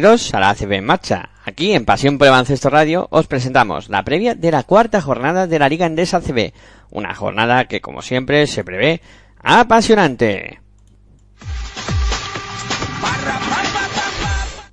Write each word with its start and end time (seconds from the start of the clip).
Bienvenidos 0.00 0.32
a 0.32 0.38
la 0.38 0.50
ACB 0.50 0.74
en 0.74 0.84
marcha. 0.84 1.30
Aquí 1.44 1.72
en 1.72 1.84
Pasión 1.84 2.18
por 2.18 2.28
el 2.28 2.30
Baloncesto 2.30 2.70
Radio 2.70 3.08
os 3.10 3.26
presentamos 3.26 3.88
la 3.88 4.04
previa 4.04 4.36
de 4.36 4.52
la 4.52 4.62
cuarta 4.62 5.00
jornada 5.00 5.48
de 5.48 5.58
la 5.58 5.68
Liga 5.68 5.86
Endesa 5.86 6.18
ACB. 6.18 6.52
Una 6.90 7.16
jornada 7.16 7.64
que 7.64 7.80
como 7.80 8.00
siempre 8.00 8.46
se 8.46 8.62
prevé 8.62 9.00
apasionante. 9.42 10.60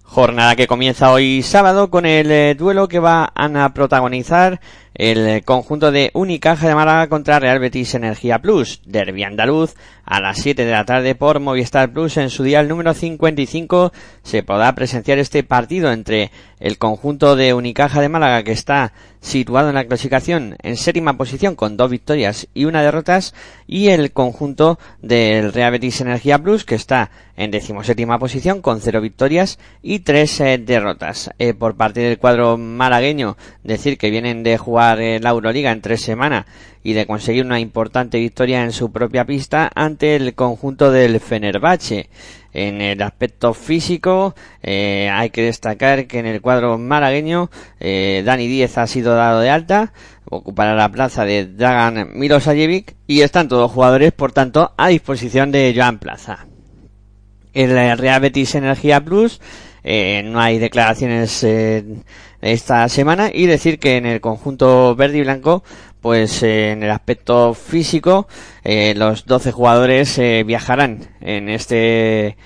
Jornada 0.04 0.56
que 0.56 0.68
comienza 0.68 1.12
hoy 1.12 1.42
sábado 1.42 1.90
con 1.90 2.06
el 2.06 2.30
eh, 2.30 2.54
duelo 2.54 2.88
que 2.88 3.00
va 3.00 3.32
a 3.34 3.74
protagonizar 3.74 4.62
el 4.96 5.44
conjunto 5.44 5.92
de 5.92 6.10
Unicaja 6.14 6.68
de 6.68 6.76
Málaga 6.76 7.10
contra 7.10 7.40
Real 7.40 7.60
Betis 7.60 7.94
Energía 7.96 8.40
Plus, 8.40 8.82
Derby 8.86 9.24
Andaluz, 9.24 9.76
a 10.06 10.22
las 10.22 10.38
7 10.38 10.66
de 10.66 10.72
la 10.72 10.86
tarde 10.86 11.16
por 11.16 11.40
Movistar 11.40 11.92
Plus 11.92 12.16
en 12.18 12.30
su 12.30 12.44
día 12.44 12.62
el 12.62 12.70
número 12.70 12.94
55 12.94 13.92
se 14.24 14.44
podrá 14.44 14.74
presenciar 14.74 15.20
este 15.20 15.44
partido 15.44 15.92
entre 15.92 16.32
el 16.60 16.78
conjunto 16.78 17.36
de 17.36 17.54
Unicaja 17.54 18.00
de 18.00 18.10
Málaga 18.10 18.44
que 18.44 18.54
está 18.54 18.94
situado 19.26 19.70
en 19.70 19.76
la 19.76 19.86
clasificación 19.86 20.56
en 20.62 20.78
séptima 20.78 21.18
posición 21.18 21.56
con 21.56 21.78
dos 21.78 21.90
victorias 21.90 22.48
y 22.54 22.66
una 22.66 22.84
derrotas 22.84 23.34
y 23.66 23.88
el 23.88 24.12
conjunto 24.12 24.78
del 25.02 25.52
Real 25.52 25.72
Betis 25.72 26.02
Energía 26.02 26.38
Plus 26.38 26.64
que 26.64 26.76
está 26.76 27.10
en 27.36 27.50
decimoséptima 27.50 28.20
posición 28.20 28.62
con 28.62 28.82
cero 28.82 29.02
victorias 29.02 29.58
y 29.82 30.00
tres 30.00 30.40
eh, 30.42 30.60
derrotas. 30.60 31.32
Eh, 31.40 31.56
por 31.56 31.76
parte 31.76 32.02
del 32.02 32.20
cuadro 32.20 32.58
malagueño 32.58 33.36
decir 33.64 33.98
que 33.98 34.12
vienen 34.12 34.44
de 34.44 34.60
jugar 34.60 35.02
en 35.02 35.24
la 35.24 35.32
Euroliga 35.32 35.72
en 35.72 35.82
tres 35.82 36.02
semanas 36.02 36.46
y 36.84 36.94
de 36.94 37.08
conseguir 37.08 37.44
una 37.44 37.60
importante 37.60 38.20
victoria 38.20 38.64
en 38.64 38.72
su 38.72 38.92
propia 38.92 39.26
pista 39.26 39.72
ante 39.74 40.16
el 40.16 40.36
conjunto 40.36 40.92
del 40.92 41.20
Fenerbahce. 41.20 42.10
En 42.56 42.80
el 42.80 43.02
aspecto 43.02 43.54
físico 43.54 44.34
eh, 44.64 45.10
hay 45.12 45.30
que 45.30 45.42
destacar 45.42 46.08
que 46.08 46.20
en 46.20 46.26
el 46.26 46.40
cuadro 46.40 46.78
malagueño 46.78 47.52
eh, 47.82 48.24
Dani 48.26 48.48
Díez 48.48 48.78
ha 48.78 48.88
sido 48.88 49.14
dado 49.14 49.42
de 49.42 49.50
alta, 49.50 49.92
ocupará 50.24 50.74
la 50.74 50.90
plaza 50.90 51.26
de 51.26 51.48
Dragan 51.48 52.18
Milosajevic 52.18 52.96
y 53.08 53.22
están 53.22 53.50
todos 53.50 53.70
jugadores 53.70 54.14
por 54.14 54.32
tanto 54.32 54.72
a 54.78 54.88
disposición 54.88 55.52
de 55.52 55.74
Joan 55.76 56.00
Plaza. 56.00 56.48
El 57.54 57.98
Real 57.98 58.22
Betis 58.22 58.56
Energía 58.56 59.04
Plus 59.04 59.42
eh, 59.84 60.24
no 60.24 60.40
hay 60.40 60.58
declaraciones 60.58 61.46
esta 62.40 62.88
semana 62.88 63.32
y 63.34 63.48
decir 63.48 63.80
que 63.80 63.98
en 63.98 64.06
el 64.06 64.22
conjunto 64.22 64.96
verde 64.96 65.18
y 65.18 65.24
blanco 65.24 65.62
pues 66.06 66.44
eh, 66.44 66.70
en 66.70 66.84
el 66.84 66.92
aspecto 66.92 67.56
físico 67.56 68.28
los 68.64 69.26
12 69.26 69.52
jugadores 69.52 70.22
viajarán 70.46 71.00
en 71.20 71.50
este 71.50 72.38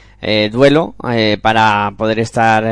duelo 0.50 0.96
para 1.42 1.94
poder 1.98 2.20
estar 2.20 2.64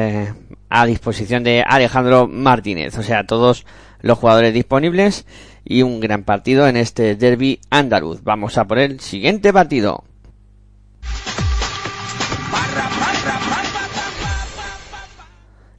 a 0.70 0.86
disposición 0.86 1.44
de 1.44 1.62
Alejandro 1.68 2.30
Martínez. 2.30 2.98
O 2.98 3.04
sea 3.04 3.26
todos 3.26 3.66
los 4.00 4.18
jugadores 4.18 4.54
disponibles 4.54 5.26
y 5.66 5.82
un 5.82 6.00
gran 6.00 6.24
partido 6.24 6.70
en 6.70 6.78
este 6.78 7.18
derby 7.18 7.60
andaluz. 7.70 8.24
Vamos 8.24 8.58
a 8.58 8.64
por 8.64 8.80
el 8.80 9.02
siguiente 9.02 9.52
partido. 9.52 10.06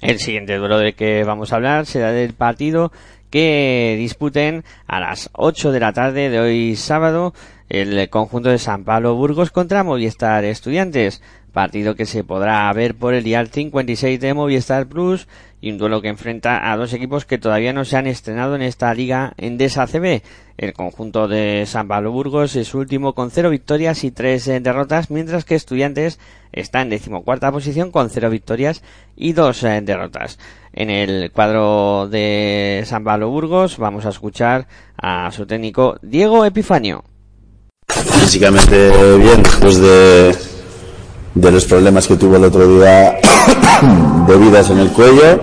El 0.00 0.20
siguiente 0.20 0.56
duelo 0.56 0.78
de 0.78 0.92
que 0.92 1.25
vamos 1.25 1.52
a 1.52 1.56
hablar 1.56 1.84
será 1.84 2.12
del 2.12 2.32
partido 2.32 2.92
que 3.30 3.96
disputen 3.98 4.64
a 4.86 5.00
las 5.00 5.30
8 5.32 5.72
de 5.72 5.80
la 5.80 5.92
tarde 5.92 6.30
de 6.30 6.40
hoy 6.40 6.76
sábado 6.76 7.34
el 7.68 8.08
conjunto 8.08 8.48
de 8.48 8.58
San 8.58 8.84
Pablo 8.84 9.14
Burgos 9.14 9.50
contra 9.50 9.84
Movistar 9.84 10.44
Estudiantes. 10.44 11.22
Partido 11.52 11.94
que 11.94 12.06
se 12.06 12.24
podrá 12.24 12.72
ver 12.72 12.94
por 12.94 13.14
el 13.14 13.24
dial 13.24 13.48
56 13.48 14.20
de 14.20 14.34
Movistar 14.34 14.86
Plus 14.86 15.26
y 15.60 15.72
un 15.72 15.78
duelo 15.78 16.00
que 16.00 16.08
enfrenta 16.08 16.70
a 16.70 16.76
dos 16.76 16.92
equipos 16.92 17.24
que 17.24 17.38
todavía 17.38 17.72
no 17.72 17.84
se 17.84 17.96
han 17.96 18.06
estrenado 18.06 18.54
en 18.54 18.62
esta 18.62 18.94
liga 18.94 19.32
en 19.36 19.58
CB. 19.58 20.22
El 20.56 20.72
conjunto 20.72 21.26
de 21.26 21.64
San 21.66 21.88
Pablo 21.88 22.12
Burgos 22.12 22.54
es 22.56 22.74
último 22.74 23.14
con 23.14 23.30
cero 23.30 23.50
victorias 23.50 24.04
y 24.04 24.10
tres 24.10 24.46
eh, 24.48 24.60
derrotas, 24.60 25.10
mientras 25.10 25.44
que 25.44 25.54
Estudiantes 25.54 26.18
está 26.52 26.80
en 26.80 26.90
decimocuarta 26.90 27.52
posición 27.52 27.90
con 27.90 28.10
cero 28.10 28.30
victorias 28.30 28.82
y 29.16 29.32
dos 29.32 29.62
eh, 29.64 29.80
derrotas. 29.82 30.38
En 30.78 30.90
el 30.90 31.32
cuadro 31.32 32.06
de 32.08 32.84
San 32.86 33.02
Pablo 33.02 33.30
Burgos 33.30 33.78
vamos 33.78 34.06
a 34.06 34.10
escuchar 34.10 34.68
a 34.96 35.28
su 35.32 35.44
técnico 35.44 35.96
Diego 36.02 36.44
Epifanio. 36.44 37.02
Físicamente 37.88 39.16
bien, 39.18 39.42
después 39.42 39.80
de, 39.80 40.32
los 41.50 41.64
problemas 41.64 42.06
que 42.06 42.14
tuvo 42.14 42.36
el 42.36 42.44
otro 42.44 42.78
día 42.78 43.18
de 44.28 44.36
vidas 44.36 44.70
en 44.70 44.78
el 44.78 44.90
cuello 44.90 45.42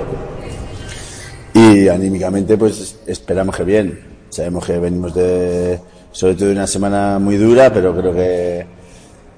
y 1.54 1.90
anímicamente 1.90 2.58
pues 2.58 3.00
esperamos 3.06 3.58
que 3.58 3.66
bien. 3.66 4.06
Sabemos 4.30 4.66
que 4.66 4.80
venimos 4.80 5.14
de 5.14 5.82
sobre 6.14 6.36
todo 6.36 6.46
de 6.46 6.54
una 6.54 6.66
semana 6.66 7.20
muy 7.20 7.36
dura, 7.36 7.74
pero 7.74 7.94
creo 7.94 8.14
que 8.14 8.66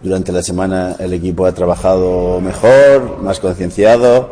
durante 0.03 0.31
la 0.31 0.43
semana 0.43 0.95
el 0.99 1.13
equipo 1.13 1.47
ha 1.47 1.53
trabajado 1.53 2.39
mejor, 2.39 3.17
más 3.23 3.39
concienciado, 3.39 4.29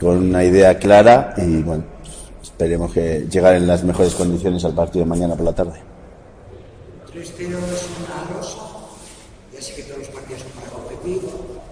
con 0.00 0.18
una 0.18 0.44
idea 0.44 0.78
clara 0.78 1.34
y 1.36 1.62
bueno, 1.62 1.84
esperemos 2.42 2.92
que 2.92 3.26
llegar 3.30 3.54
en 3.54 3.66
las 3.66 3.84
mejores 3.84 4.14
condiciones 4.14 4.64
al 4.64 4.74
partido 4.74 5.04
de 5.04 5.10
mañana 5.10 5.34
por 5.34 5.44
la 5.46 5.52
tarde. 5.52 5.80
3-0 7.12 7.20
es 7.22 7.38
una 7.40 8.36
losa, 8.36 8.58
ya 9.52 9.62
sé 9.62 9.74
que 9.74 9.82
todos 9.84 9.98
los 10.00 10.08
partidos 10.08 10.42
son 10.42 10.50
para 10.52 10.70
competir, 10.72 11.20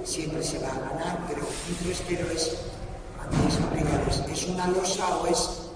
siempre 0.04 0.42
se 0.42 0.58
va 0.60 0.68
a 0.68 0.78
ganar, 0.90 1.18
pero 1.28 1.40
un 1.42 1.90
3-0 1.90 2.34
es, 2.34 2.56
antes 3.20 4.32
¿es 4.32 4.48
una 4.48 4.68
losa 4.68 5.04
o 5.18 5.26
es 5.26 5.70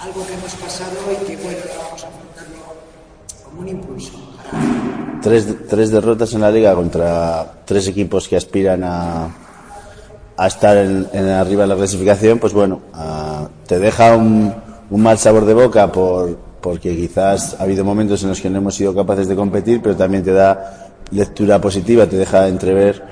algo 0.00 0.26
que 0.26 0.34
hemos 0.34 0.54
pasado 0.54 0.96
y 1.12 1.24
que 1.24 1.36
bueno, 1.36 1.60
vamos 1.78 2.04
a 2.04 2.08
afrontarlo 2.08 2.74
como 3.44 3.60
un 3.60 3.68
impulso? 3.68 4.12
Tres, 5.22 5.46
tres 5.68 5.90
derrotas 5.90 6.34
en 6.34 6.40
la 6.40 6.50
liga 6.50 6.74
contra 6.74 7.62
tres 7.64 7.86
equipos 7.86 8.26
que 8.26 8.36
aspiran 8.36 8.82
a, 8.82 9.30
a 10.36 10.46
estar 10.46 10.76
en, 10.76 11.06
arriba 11.14 11.62
de 11.62 11.68
la 11.68 11.76
clasificación, 11.76 12.38
pues 12.38 12.52
bueno, 12.52 12.80
uh, 12.94 13.46
te 13.66 13.78
deja 13.78 14.16
un, 14.16 14.52
un, 14.90 15.02
mal 15.02 15.18
sabor 15.18 15.44
de 15.44 15.54
boca 15.54 15.92
por, 15.92 16.36
porque 16.60 16.96
quizás 16.96 17.56
ha 17.58 17.64
habido 17.64 17.84
momentos 17.84 18.22
en 18.22 18.30
los 18.30 18.40
que 18.40 18.48
no 18.48 18.58
hemos 18.58 18.74
sido 18.74 18.94
capaces 18.94 19.28
de 19.28 19.36
competir, 19.36 19.80
pero 19.82 19.96
también 19.96 20.22
te 20.22 20.32
da 20.32 20.92
lectura 21.10 21.60
positiva, 21.60 22.06
te 22.06 22.16
deja 22.16 22.48
entrever 22.48 23.02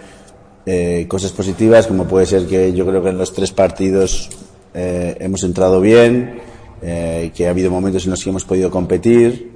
eh, 0.67 1.07
cosas 1.09 1.33
positivas, 1.33 1.87
como 1.87 2.05
puede 2.05 2.27
ser 2.27 2.47
que 2.47 2.73
yo 2.73 2.87
creo 2.87 3.03
que 3.03 3.11
en 3.11 3.19
los 3.19 3.33
tres 3.33 3.53
partidos 3.53 4.31
eh, 4.75 5.17
hemos 5.21 5.43
entrado 5.43 5.81
bien, 5.81 6.41
eh, 6.83 7.31
que 7.35 7.47
ha 7.47 7.51
habido 7.51 7.71
momentos 7.71 8.05
en 8.05 8.11
los 8.11 8.23
que 8.23 8.31
hemos 8.31 8.45
podido 8.45 8.71
competir 8.71 9.51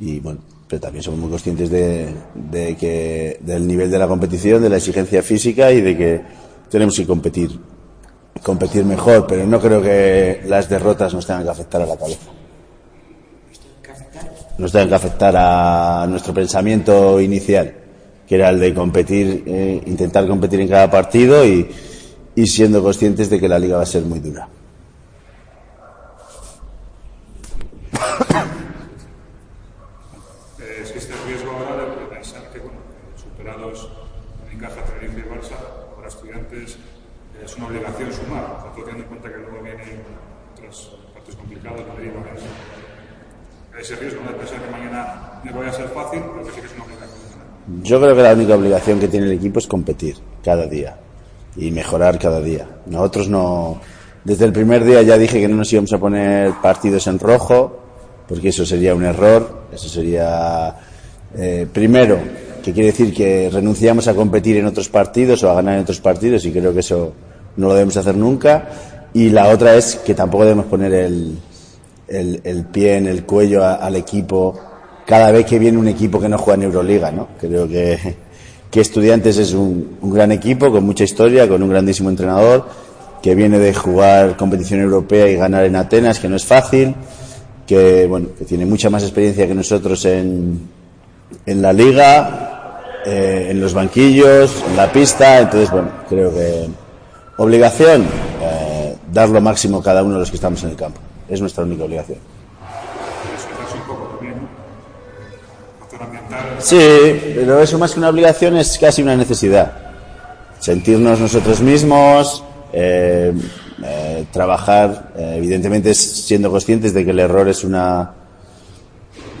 y 0.00 0.20
bueno, 0.20 0.40
pero 0.68 0.80
también 0.80 1.02
somos 1.02 1.20
muy 1.20 1.30
conscientes 1.30 1.70
de, 1.70 2.08
de 2.34 2.76
que 2.76 3.38
del 3.40 3.66
nivel 3.66 3.90
de 3.90 3.98
la 3.98 4.06
competición, 4.06 4.62
de 4.62 4.68
la 4.68 4.76
exigencia 4.76 5.22
física 5.22 5.72
y 5.72 5.80
de 5.80 5.96
que 5.96 6.20
tenemos 6.70 6.96
que 6.96 7.06
competir 7.06 7.58
competir 8.42 8.84
mejor, 8.84 9.26
pero 9.26 9.46
no 9.46 9.60
creo 9.60 9.82
que 9.82 10.42
las 10.46 10.68
derrotas 10.68 11.12
nos 11.14 11.26
tengan 11.26 11.44
que 11.44 11.50
afectar 11.50 11.82
a 11.82 11.86
la 11.86 11.96
cabeza. 11.96 12.30
Nos 14.58 14.72
tengan 14.72 14.88
que 14.88 14.94
afectar 14.94 15.34
a 15.36 16.06
nuestro 16.08 16.34
pensamiento 16.34 17.20
inicial, 17.20 17.72
que 18.26 18.34
era 18.34 18.50
el 18.50 18.60
de 18.60 18.74
competir, 18.74 19.44
eh, 19.46 19.82
intentar 19.86 20.26
competir 20.26 20.60
en 20.60 20.68
cada 20.68 20.90
partido 20.90 21.44
y, 21.46 21.68
y 22.34 22.46
siendo 22.46 22.82
conscientes 22.82 23.30
de 23.30 23.40
que 23.40 23.48
la 23.48 23.58
liga 23.58 23.76
va 23.76 23.82
a 23.82 23.86
ser 23.86 24.04
muy 24.04 24.20
dura. 24.20 24.48
existe 30.80 31.12
el 31.12 31.28
riesgo 31.28 31.50
ahora 31.50 31.84
de 31.84 32.06
pensar 32.06 32.42
que, 32.52 32.58
bueno, 32.58 32.78
superados 33.16 33.88
en 34.50 34.58
Caja, 34.58 34.82
Tenerife 34.84 35.20
y 35.20 35.22
Barça, 35.22 35.56
para 35.96 36.08
estudiantes 36.08 36.76
es 37.44 37.56
una 37.56 37.66
obligación 37.68 38.12
sumar, 38.12 38.72
teniendo 38.74 39.02
en 39.02 39.08
cuenta 39.08 39.28
que 39.30 39.38
luego 39.38 39.62
vienen 39.62 40.02
otras 40.52 40.90
partes 41.14 41.36
complicadas, 41.36 41.86
Madrid, 41.88 42.10
Valencia. 42.14 42.48
Ese 43.78 43.96
riesgo 43.96 44.22
¿no? 44.22 44.32
de 44.32 44.36
pensar 44.36 44.60
que 44.60 44.70
mañana 44.70 45.40
me 45.42 45.52
voy 45.52 45.66
a 45.66 45.72
ser 45.72 45.88
fácil, 45.88 46.20
pero 46.20 46.44
que 46.44 46.52
sí 46.52 46.60
que 46.60 46.66
es 46.66 46.74
una 46.74 46.84
obligación. 46.84 47.79
Yo 47.90 48.00
creo 48.00 48.14
que 48.14 48.22
la 48.22 48.34
única 48.34 48.54
obligación 48.54 49.00
que 49.00 49.08
tiene 49.08 49.26
el 49.26 49.32
equipo 49.32 49.58
es 49.58 49.66
competir 49.66 50.14
cada 50.44 50.64
día. 50.68 50.96
y 51.56 51.72
mejorar 51.72 52.20
cada 52.20 52.40
día. 52.40 52.64
Nosotros 52.86 53.28
no, 53.28 53.80
desde 54.24 54.44
el 54.44 54.52
primer 54.52 54.84
día 54.84 55.02
ya 55.02 55.18
dije 55.18 55.40
que 55.40 55.48
no 55.48 55.56
nos 55.56 55.72
íbamos 55.72 55.92
a 55.92 55.98
poner 55.98 56.52
partidos 56.62 57.08
en 57.08 57.18
rojo, 57.18 57.80
porque 58.28 58.50
eso 58.50 58.64
sería 58.64 58.94
un 58.94 59.04
error, 59.04 59.64
eso 59.72 59.88
sería, 59.88 60.72
eh, 61.36 61.66
primero, 61.72 62.20
que 62.62 62.72
quiere 62.72 62.92
decir 62.92 63.12
que 63.12 63.50
renunciamos 63.52 64.06
a 64.06 64.14
competir 64.14 64.58
en 64.58 64.66
otros 64.66 64.88
partidos 64.88 65.42
o 65.42 65.50
a 65.50 65.54
ganar 65.54 65.74
en 65.74 65.80
otros 65.80 66.00
partidos 66.00 66.44
y 66.44 66.52
creo 66.52 66.72
que 66.72 66.80
eso 66.80 67.12
no 67.56 67.66
lo 67.66 67.74
debemos 67.74 67.96
hacer 67.96 68.16
nunca. 68.16 68.68
Y 69.12 69.30
la 69.30 69.48
otra 69.48 69.74
es 69.74 69.96
que 69.96 70.14
tampoco 70.14 70.44
debemos 70.44 70.66
poner 70.66 70.94
el, 70.94 71.36
el, 72.06 72.40
el 72.44 72.64
pie 72.66 72.98
en 72.98 73.08
el 73.08 73.26
cuello 73.26 73.64
al 73.64 73.96
equipo 73.96 74.69
cada 75.10 75.32
vez 75.32 75.44
que 75.44 75.58
viene 75.58 75.76
un 75.76 75.88
equipo 75.88 76.20
que 76.20 76.28
no 76.28 76.38
juega 76.38 76.54
en 76.54 76.62
Euroliga, 76.62 77.10
¿no? 77.10 77.30
Creo 77.40 77.66
que, 77.66 77.98
que 78.70 78.80
Estudiantes 78.80 79.38
es 79.38 79.52
un, 79.54 79.98
un 80.00 80.10
gran 80.14 80.30
equipo 80.30 80.70
con 80.70 80.84
mucha 80.84 81.02
historia, 81.02 81.48
con 81.48 81.60
un 81.64 81.68
grandísimo 81.68 82.10
entrenador 82.10 82.68
que 83.20 83.34
viene 83.34 83.58
de 83.58 83.74
jugar 83.74 84.36
competición 84.36 84.80
europea 84.80 85.28
y 85.28 85.34
ganar 85.34 85.64
en 85.64 85.74
Atenas, 85.74 86.20
que 86.20 86.28
no 86.28 86.36
es 86.36 86.44
fácil, 86.44 86.94
que 87.66 88.06
bueno, 88.06 88.28
que 88.38 88.44
tiene 88.44 88.64
mucha 88.66 88.88
más 88.88 89.02
experiencia 89.02 89.48
que 89.48 89.54
nosotros 89.54 90.04
en, 90.04 90.60
en 91.44 91.60
la 91.60 91.72
liga, 91.72 92.78
eh, 93.04 93.48
en 93.50 93.60
los 93.60 93.74
banquillos, 93.74 94.62
en 94.70 94.76
la 94.76 94.92
pista, 94.92 95.40
entonces 95.40 95.72
bueno, 95.72 95.90
creo 96.08 96.32
que 96.32 96.68
obligación 97.38 98.04
eh, 98.42 98.94
dar 99.12 99.28
lo 99.28 99.40
máximo 99.40 99.82
cada 99.82 100.04
uno 100.04 100.14
de 100.14 100.20
los 100.20 100.30
que 100.30 100.36
estamos 100.36 100.62
en 100.62 100.70
el 100.70 100.76
campo, 100.76 101.00
es 101.28 101.40
nuestra 101.40 101.64
única 101.64 101.82
obligación. 101.82 102.29
Sí, 106.62 106.78
pero 107.34 107.60
eso 107.60 107.78
más 107.78 107.92
que 107.92 108.00
una 108.00 108.08
obligación 108.08 108.56
es 108.56 108.78
casi 108.78 109.02
una 109.02 109.16
necesidad. 109.16 109.72
Sentirnos 110.58 111.20
nosotros 111.20 111.60
mismos, 111.60 112.44
eh, 112.72 113.32
eh, 113.82 114.26
trabajar, 114.30 115.12
eh, 115.16 115.34
evidentemente 115.38 115.94
siendo 115.94 116.50
conscientes 116.50 116.92
de 116.92 117.04
que 117.04 117.10
el 117.10 117.20
error 117.20 117.48
es 117.48 117.64
una 117.64 118.14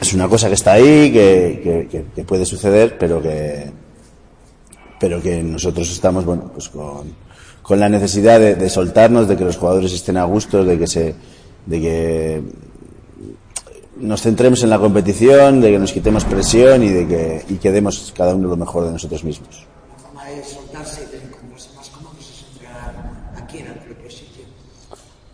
es 0.00 0.14
una 0.14 0.28
cosa 0.28 0.48
que 0.48 0.54
está 0.54 0.72
ahí, 0.72 1.12
que, 1.12 2.06
que, 2.14 2.24
puede 2.24 2.46
suceder, 2.46 2.96
pero 2.98 3.20
que 3.20 3.70
pero 4.98 5.20
que 5.20 5.42
nosotros 5.42 5.90
estamos 5.90 6.24
bueno 6.24 6.50
pues 6.54 6.70
con, 6.70 7.14
con 7.60 7.78
la 7.78 7.88
necesidad 7.88 8.40
de, 8.40 8.54
de, 8.54 8.70
soltarnos, 8.70 9.28
de 9.28 9.36
que 9.36 9.44
los 9.44 9.58
jugadores 9.58 9.92
estén 9.92 10.16
a 10.16 10.24
gusto, 10.24 10.64
de 10.64 10.78
que 10.78 10.86
se 10.86 11.14
de 11.66 11.80
que 11.80 12.42
nos 14.00 14.22
centremos 14.22 14.62
en 14.62 14.70
la 14.70 14.78
competición, 14.78 15.60
de 15.60 15.70
que 15.70 15.78
nos 15.78 15.92
quitemos 15.92 16.24
presión 16.24 16.82
y 16.82 16.88
de 16.88 17.06
que, 17.06 17.44
y 17.48 17.56
que 17.56 17.70
demos 17.70 18.12
cada 18.16 18.34
uno 18.34 18.48
lo 18.48 18.56
mejor 18.56 18.84
de 18.86 18.92
nosotros 18.92 19.22
mismos. 19.24 19.66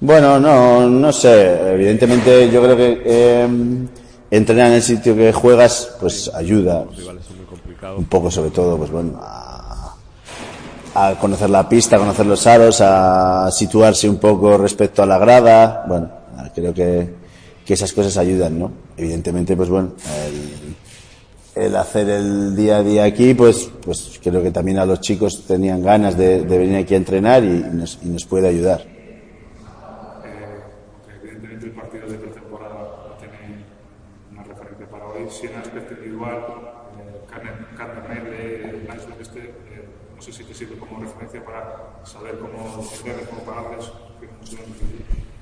Bueno, 0.01 0.39
no, 0.39 0.89
no 0.89 1.13
sé. 1.13 1.73
Evidentemente, 1.75 2.51
yo 2.51 2.63
creo 2.63 2.77
que 2.77 3.03
eh, 3.05 3.49
entrenar 4.31 4.69
en 4.69 4.75
el 4.75 4.83
sitio 4.83 5.17
que 5.17 5.33
juegas, 5.33 5.97
pues 5.99 6.31
ayuda. 6.35 6.85
Un 7.97 8.05
poco, 8.05 8.31
sobre 8.31 8.51
todo, 8.51 8.77
pues 8.77 8.91
bueno, 8.91 9.19
a, 9.23 9.95
a, 10.95 11.15
conocer 11.15 11.49
la 11.49 11.69
pista, 11.69 11.97
a 11.97 11.99
conocer 11.99 12.27
los 12.27 12.47
aros, 12.47 12.81
a 12.81 13.49
situarse 13.51 14.09
un 14.09 14.19
poco 14.19 14.59
respecto 14.59 15.03
a 15.03 15.07
la 15.07 15.19
grada. 15.19 15.85
Bueno, 15.89 16.11
creo 16.55 16.75
que, 16.75 17.26
que 17.67 17.75
esas 17.75 17.93
cosas 17.93 18.17
ayudan, 18.17 18.59
¿no? 18.61 18.71
Evidentemente, 18.97 19.57
pues 19.57 19.69
bueno, 19.69 19.93
el, 21.57 21.65
el, 21.65 21.77
hacer 21.77 22.09
el 22.09 22.55
día 22.55 22.77
a 22.77 22.83
día 22.85 23.03
aquí, 23.03 23.35
pues, 23.35 23.69
pues 23.85 24.21
creo 24.23 24.41
que 24.41 24.53
también 24.53 24.79
a 24.79 24.87
los 24.87 25.01
chicos 25.01 25.45
tenían 25.49 25.83
ganas 25.83 26.17
de, 26.17 26.43
de 26.45 26.59
venir 26.59 26.77
aquí 26.77 26.95
a 26.95 26.99
entrenar 26.99 27.43
y, 27.43 27.65
nos, 27.73 28.25
puede 28.27 28.49
ayudar. 28.49 28.87
si 35.29 35.49
en 35.49 35.57
aspecto 35.57 35.93
individual, 35.95 36.37
eh, 36.37 37.21
Carmen, 37.29 37.67
Carmen 37.77 38.07
este, 39.21 39.41
eh, 39.41 39.89
no 40.15 40.23
sé 40.23 40.33
si 40.33 40.45
te 40.45 40.55
sirve 40.55 40.77
como 40.79 41.01
referencia 41.01 41.45
para 41.45 42.01
saber 42.05 42.39
cómo 42.39 42.81
cómo 43.29 43.43
pararles. 43.45 43.91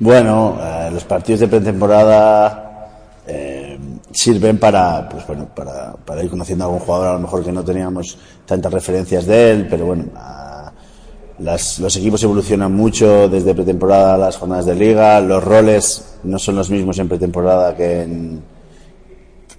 Bueno, 0.05 0.59
eh, 0.61 0.91
los 0.93 1.03
partidos 1.05 1.41
de 1.41 1.49
pretemporada 1.49 2.91
eh, 3.27 3.79
sirven 4.13 4.59
para, 4.59 5.09
pues 5.09 5.27
bueno, 5.27 5.49
para, 5.57 5.95
para, 5.95 6.23
ir 6.23 6.29
conociendo 6.29 6.63
a 6.63 6.67
algún 6.67 6.81
jugador 6.81 7.07
a 7.09 7.13
lo 7.15 7.21
mejor 7.21 7.43
que 7.43 7.51
no 7.51 7.65
teníamos 7.65 8.19
tantas 8.45 8.71
referencias 8.71 9.25
de 9.25 9.51
él, 9.51 9.67
pero 9.67 9.87
bueno, 9.87 10.05
las, 11.39 11.79
los 11.79 11.97
equipos 11.97 12.23
evolucionan 12.23 12.75
mucho 12.75 13.31
desde 13.31 13.55
pretemporada 13.55 14.17
a 14.17 14.19
las 14.19 14.37
jornadas 14.37 14.67
de 14.67 14.75
liga, 14.75 15.19
los 15.23 15.43
roles 15.43 16.19
no 16.25 16.39
son 16.39 16.57
los 16.57 16.69
mismos 16.69 16.99
en 16.99 17.09
pretemporada 17.09 17.75
que 17.75 18.03
en, 18.03 18.43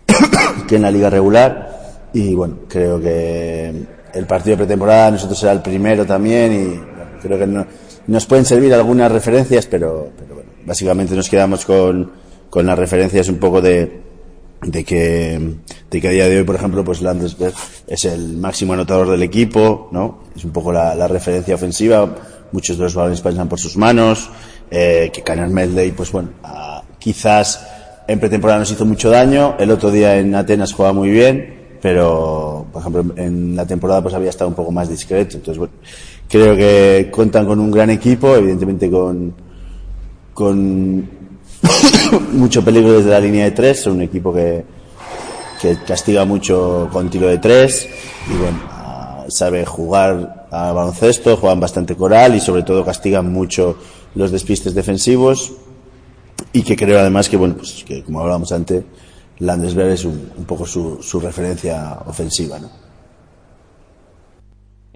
que 0.68 0.76
en 0.76 0.82
la 0.84 0.92
liga 0.92 1.10
regular. 1.10 2.04
Y 2.14 2.36
bueno, 2.36 2.58
creo 2.70 3.02
que 3.02 3.84
el 4.14 4.28
partido 4.28 4.58
de 4.58 4.66
pretemporada 4.66 5.10
nosotros 5.10 5.40
será 5.40 5.54
el 5.54 5.64
primero 5.64 6.06
también 6.06 6.54
y 6.54 6.66
bueno, 6.68 7.12
creo 7.20 7.40
que 7.40 7.48
no, 7.48 7.66
nos 8.07 8.25
pueden 8.25 8.46
servir 8.46 8.74
algunas 8.74 9.12
referencias, 9.12 9.66
pero, 9.66 10.10
pero 10.18 10.36
bueno, 10.36 10.50
básicamente 10.66 11.16
nos 11.16 11.30
quedamos 11.30 11.66
con, 11.66 12.12
con 12.50 12.66
las 12.66 12.78
referencias 12.78 13.28
un 13.30 13.38
poco 13.38 13.62
de, 13.62 14.02
de 14.62 14.84
que, 14.84 15.56
de 15.90 16.02
que 16.02 16.07
a 16.07 16.12
día 16.12 16.28
de 16.28 16.38
hoy, 16.38 16.44
por 16.44 16.56
ejemplo, 16.56 16.84
pues 16.84 17.02
Landesberg 17.02 17.54
es 17.88 18.06
el 18.06 18.38
máximo 18.38 18.74
anotador 18.74 19.10
del 19.10 19.24
equipo, 19.24 19.90
¿no? 19.92 20.24
Es 20.36 20.44
un 20.44 20.52
poco 20.52 20.72
la, 20.72 21.07
referencia 21.07 21.56
ofensiva, 21.56 22.16
muchos 22.52 22.78
de 22.78 22.84
los 22.84 22.96
balones 22.96 23.22
pasan 23.22 23.48
por 23.48 23.60
sus 23.60 23.78
manos, 23.78 24.30
eh, 24.72 25.12
que 25.13 25.22
Caner 25.22 25.50
Medley, 25.50 25.92
pues 25.92 26.12
bueno, 26.12 26.30
quizás 27.00 27.68
en 28.08 28.19
pretemporada 28.19 28.60
nos 28.60 28.72
hizo 28.72 28.86
mucho 28.86 29.10
daño, 29.10 29.56
el 29.60 29.72
otro 29.72 29.92
día 29.92 30.18
en 30.18 30.34
Atenas 30.36 30.74
jugaba 30.74 30.94
muy 30.94 31.10
bien, 31.10 31.78
pero, 31.81 32.66
por 32.72 32.81
ejemplo, 32.81 33.13
en 33.16 33.56
la 33.56 33.66
temporada 33.66 34.01
pues 34.01 34.16
había 34.16 34.30
estado 34.30 34.48
un 34.50 34.56
poco 34.56 34.72
más 34.72 34.90
discreto, 34.90 35.38
entonces 35.38 35.60
bueno, 35.60 35.74
creo 36.30 36.56
que 36.56 37.10
cuentan 37.12 37.45
con 37.45 37.60
un 37.60 37.72
gran 37.72 37.89
equipo, 37.89 38.36
evidentemente 38.36 38.89
con, 38.89 39.33
con 40.33 41.10
mucho 42.33 42.63
peligro 42.63 42.94
desde 42.94 43.12
la 43.12 43.19
línea 43.19 43.45
de 43.45 43.51
tres, 43.51 43.81
son 43.81 43.94
un 43.94 44.01
equipo 44.01 44.33
que, 44.33 44.66
que 45.62 45.77
castiga 45.86 46.25
mucho 46.25 46.89
con 46.92 47.10
tiro 47.10 47.27
de 47.27 47.38
tres 47.38 47.88
y 48.30 48.38
bueno, 48.38 48.60
sabe 49.30 49.66
jugar 49.66 50.48
a 50.51 50.72
baloncesto, 50.72 51.38
juegan 51.38 51.60
bastante 51.60 51.95
coral 51.95 52.36
y 52.36 52.39
sobre 52.39 52.63
todo 52.63 52.86
castigan 52.86 53.31
mucho 53.31 53.77
los 54.16 54.31
despistes 54.31 54.74
defensivos 54.74 55.53
y 56.53 56.63
que 56.63 56.75
creo 56.75 57.00
además 57.00 57.29
que 57.29 57.38
bueno, 57.38 57.55
pues 57.55 57.84
que 57.86 58.03
como 58.03 58.22
hablábamos 58.22 58.51
antes, 58.51 58.84
Landesberg 59.39 59.89
es 59.89 60.05
un, 60.05 60.32
un 60.38 60.46
poco 60.46 60.65
su, 60.65 61.00
su 61.01 61.20
referencia 61.20 62.00
ofensiva, 62.05 62.60
¿no? 62.60 62.85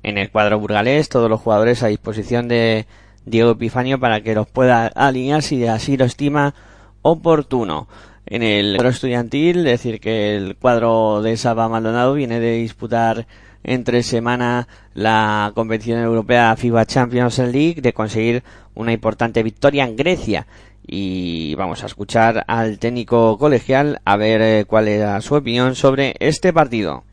En 0.03 0.18
el 0.18 0.32
cuadro 0.32 0.60
burgalés, 0.60 1.10
todos 1.10 1.29
los 1.29 1.41
jugadores 1.41 1.84
a 1.84 1.88
disposición 1.88 2.48
de 2.48 2.86
Diego 3.25 3.51
Epifanio 3.51 4.00
para 4.00 4.22
que 4.22 4.36
los 4.36 4.48
pueda 4.48 4.88
alinear 4.88 5.41
si 5.41 5.65
así 5.68 5.98
lo 5.98 6.06
estima 6.06 6.53
oportuno. 7.01 7.88
En 8.25 8.44
el 8.44 8.75
cuadro 8.75 8.89
estudiantil, 8.89 9.63
decir 9.63 10.00
que 10.00 10.36
el 10.36 10.56
cuadro 10.56 11.22
de 11.22 11.36
Saba 11.38 11.68
Maldonado 11.68 12.13
viene 12.13 12.39
de 12.39 12.58
disputar 12.58 13.25
entre 13.63 14.03
semana 14.03 14.68
la 14.94 15.51
competición 15.56 16.00
europea 16.00 16.56
FIBA 16.56 16.86
Champions 16.86 17.39
League, 17.39 17.82
de 17.82 17.94
conseguir 17.94 18.44
una 18.75 18.94
importante 18.94 19.44
victoria 19.44 19.84
en 19.84 19.96
Grecia. 19.96 20.48
Y 20.86 21.56
vamos 21.56 21.84
a 21.84 21.88
escuchar 21.88 22.46
al 22.48 22.79
técnico 22.79 23.38
colegial 23.38 24.01
a 24.06 24.18
ver 24.18 24.41
eh, 24.41 24.65
cuál 24.65 24.88
era 24.88 25.20
su 25.22 25.36
opinión 25.36 25.75
sobre 25.75 26.15
este 26.20 26.51
partido. 26.53 27.03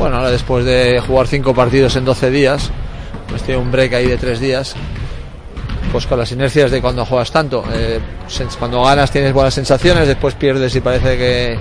Bueno, 0.00 0.16
ahora 0.16 0.30
después 0.30 0.64
de 0.64 0.98
jugar 1.06 1.26
cinco 1.26 1.52
partidos 1.52 1.94
en 1.94 2.06
12 2.06 2.30
días, 2.30 2.70
pues 3.28 3.42
tiene 3.42 3.60
un 3.60 3.70
break 3.70 3.92
ahí 3.92 4.06
de 4.06 4.16
tres 4.16 4.40
días, 4.40 4.74
pues 5.92 6.06
con 6.06 6.18
las 6.18 6.32
inercias 6.32 6.70
de 6.70 6.80
cuando 6.80 7.04
juegas 7.04 7.30
tanto. 7.30 7.62
Eh, 7.70 8.00
cuando 8.58 8.82
ganas 8.82 9.10
tienes 9.10 9.34
buenas 9.34 9.52
sensaciones, 9.52 10.08
después 10.08 10.34
pierdes 10.36 10.74
y 10.74 10.80
parece 10.80 11.18
que, 11.18 11.58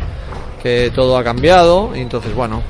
que 0.63 0.89
todo 0.95 1.17
ha 1.17 1.23
cambiado. 1.23 1.91
Y 1.93 1.99
entonces, 1.99 2.33
bueno, 2.33 2.63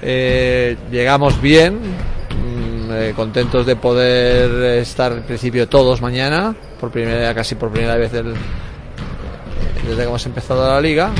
eh, 0.00 0.76
llegamos 0.92 1.40
bien, 1.40 1.74
mmm, 1.74 2.92
eh, 2.92 3.12
contentos 3.16 3.66
de 3.66 3.74
poder 3.74 4.78
estar 4.78 5.10
en 5.10 5.24
principio 5.24 5.68
todos 5.68 6.00
mañana, 6.00 6.54
por 6.78 6.92
primera 6.92 7.34
casi 7.34 7.56
por 7.56 7.72
primera 7.72 7.96
vez 7.96 8.12
del, 8.12 8.32
desde 9.82 9.96
que 9.96 10.02
hemos 10.04 10.24
empezado 10.24 10.68
la 10.68 10.80
liga 10.80 11.10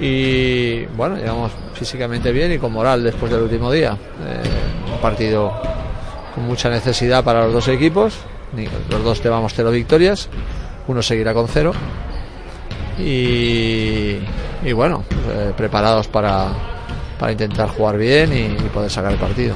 y 0.00 0.84
bueno, 0.96 1.16
llegamos 1.16 1.52
físicamente 1.76 2.32
bien 2.32 2.52
y 2.52 2.58
con 2.58 2.72
moral 2.72 3.04
después 3.04 3.30
del 3.30 3.42
último 3.42 3.70
día. 3.70 3.92
Eh, 3.92 4.92
un 4.92 5.00
partido 5.00 5.52
con 6.34 6.44
mucha 6.44 6.68
necesidad 6.68 7.22
para 7.22 7.44
los 7.44 7.52
dos 7.52 7.68
equipos, 7.68 8.14
los 8.90 9.04
dos 9.04 9.22
llevamos 9.22 9.52
cero 9.54 9.70
victorias, 9.70 10.28
uno 10.88 11.02
seguirá 11.02 11.34
con 11.34 11.48
cero 11.48 11.72
y, 12.98 14.18
y 14.64 14.72
bueno, 14.72 15.04
eh, 15.30 15.52
preparados 15.56 16.08
para, 16.08 16.48
para 17.18 17.32
intentar 17.32 17.68
jugar 17.68 17.98
bien 17.98 18.32
y, 18.32 18.64
y, 18.64 18.68
poder 18.72 18.90
sacar 18.90 19.12
el 19.12 19.18
partido. 19.18 19.54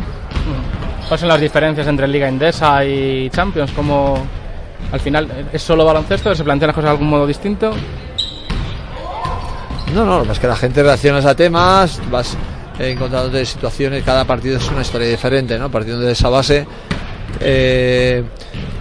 ¿Cuáles 1.02 1.20
son 1.20 1.28
las 1.28 1.40
diferencias 1.40 1.86
entre 1.86 2.06
Liga 2.06 2.28
Indesa 2.28 2.84
y 2.84 3.30
Champions? 3.30 3.72
¿Cómo 3.72 4.18
al 4.92 5.00
final 5.00 5.48
es 5.52 5.62
solo 5.62 5.84
baloncesto? 5.84 6.34
¿Se 6.34 6.44
plantean 6.44 6.68
las 6.68 6.74
cosas 6.74 6.88
de 6.88 6.92
algún 6.92 7.08
modo 7.08 7.26
distinto? 7.26 7.72
No, 9.94 10.04
no, 10.04 10.32
es 10.32 10.38
que 10.38 10.46
la 10.46 10.56
gente 10.56 10.82
reacciona 10.82 11.18
a 11.18 11.34
temas, 11.34 12.00
vas 12.10 12.36
encontrando 12.78 13.44
situaciones, 13.44 14.04
cada 14.04 14.24
partido 14.24 14.56
es 14.56 14.70
una 14.70 14.82
historia 14.82 15.08
diferente, 15.08 15.58
¿no? 15.58 15.70
Partiendo 15.70 16.02
de 16.02 16.12
esa 16.12 16.28
base, 16.28 16.66
eh, 17.40 18.22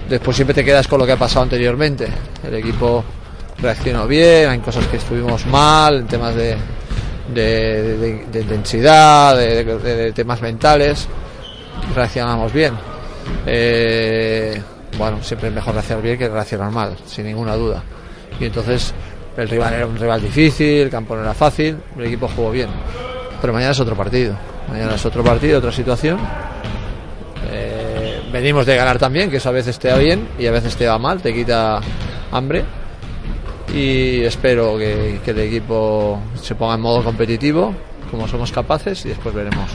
después 0.08 0.36
siempre 0.36 0.54
te 0.54 0.64
quedas 0.64 0.88
con 0.88 1.00
lo 1.00 1.06
que 1.06 1.14
ha 1.14 1.18
pasado 1.18 1.44
anteriormente. 1.44 2.08
El 2.46 2.56
equipo 2.56 3.04
reaccionó 3.58 4.08
bien, 4.08 4.50
hay 4.50 4.60
cosas 4.60 4.86
que 4.88 4.98
estuvimos 4.98 5.46
mal, 5.48 6.00
en 6.00 6.08
temas 6.08 6.36
de, 6.36 6.56
de, 7.34 8.26
intensidad, 8.34 9.36
de, 9.36 10.14
temas 10.14 10.42
mentales, 10.42 11.08
reaccionamos 11.96 12.54
bien. 12.54 12.74
Eh, 13.46 14.62
bueno, 14.98 15.24
siempre 15.24 15.50
es 15.50 15.56
mejor 15.56 15.74
reaccionar 15.74 16.04
bien 16.04 16.18
que 16.18 16.30
reaccionar 16.30 16.72
mal, 16.72 16.96
sin 17.06 17.26
ninguna 17.26 17.56
duda. 17.56 17.84
Y 18.40 18.46
entonces 18.46 18.94
el 19.42 19.50
rival 19.50 19.74
era 19.74 19.86
un 19.86 19.98
rival 19.98 20.22
difícil, 20.22 20.82
el 20.82 20.90
campo 20.90 21.16
no 21.16 21.22
era 21.22 21.34
fácil, 21.34 21.78
el 21.98 22.06
equipo 22.06 22.28
jugó 22.28 22.52
bien. 22.52 22.70
Pero 23.42 23.54
mañana 23.54 23.72
es 23.72 23.80
otro 23.80 23.96
partido, 23.96 24.36
mañana 24.68 24.96
es 24.96 25.06
otro 25.06 25.24
partido, 25.24 25.60
otra 25.60 25.72
situación. 25.72 26.20
Eh, 27.52 28.22
venimos 28.32 28.66
de 28.66 28.76
ganar 28.76 28.98
también, 28.98 29.30
que 29.30 29.38
eso 29.38 29.50
a 29.50 29.54
veces 29.54 29.80
te 29.80 29.90
va 29.92 29.98
bien 29.98 30.28
y 30.38 30.46
a 30.46 30.52
veces 30.52 30.76
te 30.76 30.88
va 30.88 30.98
mal, 30.98 31.22
te 31.22 31.34
quita 31.34 31.80
hambre 32.32 32.66
y 33.74 34.24
espero 34.24 34.78
que, 34.78 35.20
el 35.26 35.40
equipo 35.40 36.20
se 36.36 36.56
ponga 36.56 36.76
en 36.76 36.82
modo 36.82 37.04
competitivo, 37.04 37.74
como 38.10 38.28
somos 38.28 38.52
capaces, 38.52 39.06
y 39.06 39.10
después 39.10 39.34
veremos 39.34 39.70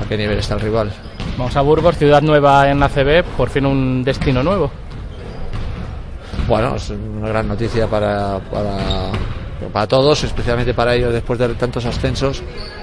a 0.00 0.08
qué 0.08 0.16
nivel 0.16 0.38
está 0.38 0.54
el 0.54 0.60
rival. 0.60 0.92
Vamos 1.38 1.56
a 1.56 1.60
Burgos, 1.60 1.96
ciudad 1.96 2.22
nueva 2.22 2.70
en 2.70 2.82
ACB, 2.82 3.24
por 3.36 3.50
fin 3.50 3.66
un 3.66 4.02
destino 4.04 4.42
nuevo. 4.42 4.70
Bueno, 6.46 6.76
es 6.76 6.90
una 6.90 7.28
gran 7.28 7.48
noticia 7.48 7.86
para, 7.86 8.38
para, 8.38 8.76
para 9.72 9.86
todos, 9.86 10.24
especialmente 10.24 10.74
para 10.74 10.94
ellos 10.94 11.12
después 11.12 11.38
de 11.38 11.48
tantos 11.54 11.86
ascensos, 11.86 12.42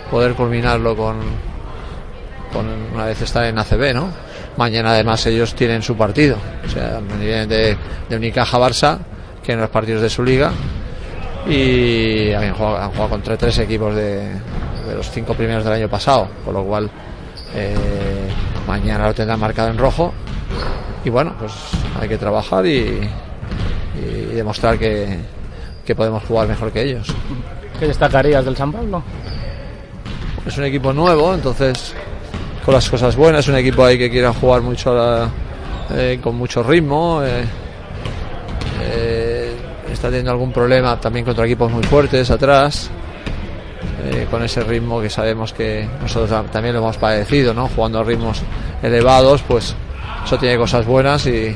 poder 0.10 0.34
culminarlo 0.34 0.96
con, 0.96 1.18
con 2.52 2.66
una 2.94 3.06
vez 3.06 3.22
estar 3.22 3.46
en 3.46 3.60
ACB, 3.60 3.94
¿no? 3.94 4.10
Mañana 4.58 4.92
además 4.92 5.26
ellos 5.28 5.54
tienen 5.54 5.84
su 5.84 5.96
partido, 5.96 6.38
o 6.66 6.70
sea, 6.70 7.00
de, 7.00 7.78
de 8.10 8.16
Unicaja 8.16 8.58
Barça 8.58 8.98
que 9.44 9.54
en 9.54 9.62
los 9.62 9.70
partidos 9.70 10.02
de 10.02 10.10
su 10.10 10.24
liga 10.24 10.52
y 11.48 12.32
han 12.34 12.54
jugado, 12.54 13.10
contra 13.10 13.38
tres 13.38 13.58
equipos 13.60 13.96
de, 13.96 14.32
los 14.96 15.10
cinco 15.10 15.34
primeros 15.34 15.64
del 15.64 15.74
año 15.74 15.90
pasado, 15.90 16.28
con 16.44 16.54
lo 16.54 16.64
cual 16.64 16.90
eh, 17.56 17.76
mañana 18.68 19.08
lo 19.08 19.14
tendrán 19.14 19.40
marcado 19.40 19.70
en 19.70 19.78
rojo 19.78 20.14
y 21.04 21.10
bueno, 21.10 21.36
pues 21.40 21.54
hay 22.00 22.08
que 22.10 22.18
trabajar 22.18 22.66
y, 22.66 23.10
demostrar 24.34 24.78
que, 24.78 25.18
que 25.86 25.96
podemos 25.96 26.24
jugar 26.24 26.48
mejor 26.48 26.72
que 26.72 26.84
ellos. 26.84 27.08
¿Qué 27.80 27.88
destacarías 27.88 28.46
del 28.46 28.56
San 28.56 28.72
Pablo? 28.72 29.04
Es 30.46 30.58
un 30.58 30.64
equipo 30.64 30.94
nuevo, 30.94 31.34
entonces 31.34 31.94
con 32.64 32.74
las 32.74 32.90
cosas 32.90 33.16
buenas, 33.16 33.42
es 33.42 33.50
un 33.50 33.56
equipo 33.56 33.84
ahí 33.84 33.98
que 33.98 34.10
quiere 34.10 34.28
jugar 34.30 34.62
mucho 34.62 35.30
eh, 35.96 36.20
con 36.22 36.36
mucho 36.36 36.64
ritmo. 36.64 37.22
Eh, 37.24 37.44
está 39.92 40.08
teniendo 40.08 40.32
algún 40.32 40.52
problema 40.52 41.00
también 41.00 41.26
contra 41.26 41.46
equipos 41.46 41.72
muy 41.72 41.84
fuertes 41.84 42.32
atrás, 42.32 42.90
eh, 44.06 44.26
con 44.32 44.42
ese 44.44 44.64
ritmo 44.64 45.02
que 45.02 45.10
sabemos 45.10 45.54
que 45.54 45.88
nosotros 46.02 46.50
también 46.52 46.74
lo 46.74 46.82
hemos 46.82 46.98
padecido, 46.98 47.54
¿no? 47.54 47.68
Jugando 47.68 48.00
a 48.00 48.04
ritmos 48.04 48.42
elevados, 48.82 49.44
pues 49.44 49.76
eso 50.26 50.38
tiene 50.38 50.58
cosas 50.58 50.86
buenas 50.86 51.28
y, 51.28 51.56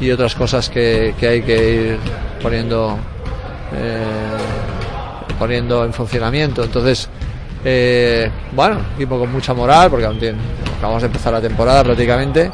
y 0.00 0.10
otras 0.10 0.34
cosas 0.34 0.68
que, 0.68 1.14
que, 1.18 1.28
hay 1.28 1.42
que 1.42 1.74
ir 1.74 1.98
poniendo 2.42 2.98
eh, 3.72 4.04
poniendo 5.38 5.84
en 5.84 5.92
funcionamiento. 5.92 6.64
Entonces, 6.64 7.08
eh, 7.64 8.30
bueno, 8.52 8.80
equipo 8.94 9.18
con 9.18 9.32
mucha 9.32 9.54
moral, 9.54 9.90
porque 9.90 10.06
aún 10.06 10.18
acabamos 10.78 11.02
de 11.02 11.06
empezar 11.06 11.32
la 11.32 11.40
temporada 11.40 11.82
prácticamente. 11.82 12.50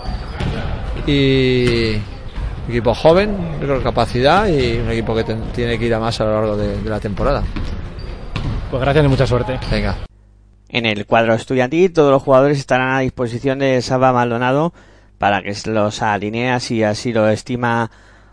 Y, 1.07 1.97
equipo 2.69 2.95
joven, 2.95 3.37
con 3.67 3.83
capacidad 3.83 4.47
y 4.47 4.79
un 4.79 4.91
equipo 4.91 5.15
que 5.15 5.25
tiene 5.25 5.79
que 5.79 5.87
ir 5.87 5.95
a 5.95 5.99
más 5.99 6.21
a 6.21 6.25
lo 6.25 6.33
largo 6.33 6.57
de, 6.57 6.89
la 6.89 7.01
temporada. 7.01 7.43
Pues 8.71 8.81
gracias 8.81 9.05
y 9.05 9.09
mucha 9.09 9.27
suerte. 9.27 9.59
Venga. 9.71 9.97
En 10.69 10.87
el 10.87 11.05
cuadro 11.05 11.35
estudiantil 11.35 11.93
todos 11.93 12.13
los 12.13 12.23
jugadores 12.23 12.59
estarán 12.59 12.95
a 12.95 13.01
disposición 13.01 13.59
de 13.59 13.83
Saba 13.83 14.13
Maldonado 14.13 14.73
para 15.21 15.43
que 15.43 15.55
los 15.67 16.01
alinee 16.01 16.59
si 16.61 16.83
así 16.83 17.13
lo 17.13 17.29
estima 17.29 17.91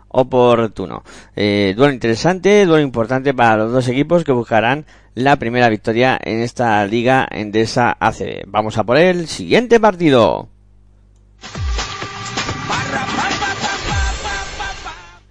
oportuno. 0.08 1.04
Eh, 1.36 1.74
duelo 1.76 1.92
interesante, 1.92 2.64
duelo 2.64 2.82
importante 2.82 3.34
para 3.34 3.58
los 3.58 3.72
dos 3.72 3.88
equipos 3.88 4.24
que 4.24 4.32
buscarán 4.32 4.86
la 5.14 5.36
primera 5.36 5.68
victoria 5.68 6.18
en 6.18 6.40
esta 6.40 6.82
liga 6.86 7.28
Endesa 7.30 7.94
ACB. 8.00 8.44
Vamos 8.46 8.78
a 8.78 8.84
por 8.84 8.96
el 8.96 9.28
siguiente 9.28 9.78
partido. 9.78 10.48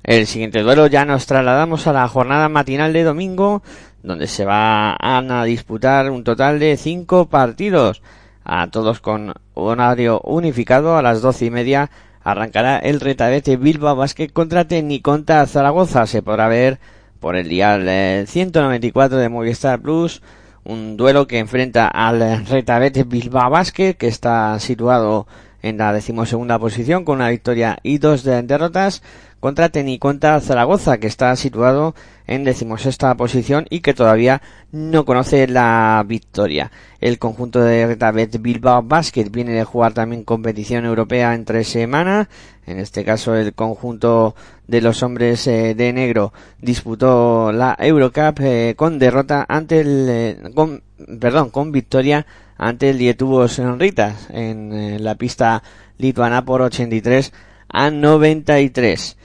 El 0.03 0.27
siguiente 0.27 0.61
duelo 0.61 0.85
ya 0.85 1.05
nos 1.05 1.25
trasladamos 1.25 1.87
a 1.87 1.93
la 1.93 2.07
jornada 2.07 2.49
matinal 2.49 2.93
de 2.93 3.03
domingo, 3.03 3.63
donde 4.03 4.27
se 4.27 4.45
van 4.45 5.31
a 5.31 5.43
disputar 5.43 6.11
un 6.11 6.23
total 6.23 6.59
de 6.59 6.77
cinco 6.77 7.25
partidos, 7.25 8.03
a 8.49 8.69
todos 8.71 9.01
con 9.01 9.33
horario 9.55 10.21
unificado 10.21 10.95
a 10.95 11.01
las 11.01 11.21
doce 11.21 11.45
y 11.45 11.51
media 11.51 11.91
arrancará 12.23 12.79
el 12.79 13.01
retabete 13.01 13.57
Bilbao 13.57 13.97
Basket 13.97 14.29
contra 14.29 14.65
Tecniconta 14.65 15.45
Zaragoza. 15.45 16.07
Se 16.07 16.21
podrá 16.21 16.47
ver 16.47 16.79
por 17.19 17.35
el 17.35 17.49
dial 17.49 18.25
194 18.25 19.17
de 19.17 19.27
Movistar 19.27 19.81
Plus 19.81 20.21
un 20.63 20.95
duelo 20.95 21.27
que 21.27 21.39
enfrenta 21.39 21.87
al 21.87 22.45
retabete 22.45 23.03
Bilbao 23.03 23.49
Basket 23.49 23.95
que 23.95 24.07
está 24.07 24.57
situado 24.59 25.27
en 25.61 25.77
la 25.77 25.91
decimosegunda 25.91 26.57
posición 26.57 27.03
con 27.03 27.17
una 27.17 27.29
victoria 27.29 27.79
y 27.83 27.97
dos 27.97 28.23
derrotas 28.23 29.03
contra 29.39 29.69
Teniconta 29.69 30.39
Zaragoza, 30.39 30.97
que 30.97 31.07
está 31.07 31.35
situado 31.35 31.95
en 32.25 32.43
decimosexta 32.43 33.15
posición 33.15 33.65
y 33.69 33.79
que 33.79 33.93
todavía 33.93 34.41
no 34.71 35.05
conoce 35.05 35.47
la 35.47 36.03
victoria. 36.05 36.71
El 36.99 37.19
conjunto 37.19 37.61
de 37.61 37.87
Retabet 37.87 38.41
Bilbao 38.41 38.83
Basket 38.83 39.29
viene 39.29 39.53
de 39.53 39.63
jugar 39.63 39.93
también 39.93 40.23
competición 40.23 40.85
europea 40.85 41.33
en 41.33 41.45
tres 41.45 41.67
semanas. 41.67 42.27
En 42.65 42.79
este 42.79 43.05
caso, 43.05 43.35
el 43.35 43.53
conjunto 43.53 44.35
de 44.67 44.81
los 44.81 45.01
hombres 45.03 45.47
eh, 45.47 45.73
de 45.73 45.93
negro 45.93 46.33
disputó 46.59 47.51
la 47.53 47.77
Eurocup 47.79 48.39
eh, 48.41 48.73
con 48.75 48.99
derrota 48.99 49.45
ante 49.47 49.79
el, 49.79 50.07
eh, 50.09 50.51
con, 50.53 50.83
perdón, 51.19 51.49
con 51.49 51.71
victoria 51.71 52.25
ante 52.57 52.89
el 52.89 52.97
Dietubos 52.97 53.59
Ritas 53.59 54.29
en 54.31 55.03
la 55.03 55.15
pista 55.15 55.63
lituana 55.97 56.43
por 56.43 56.61
83 56.61 57.31
a 57.69 57.89
93 57.91 59.17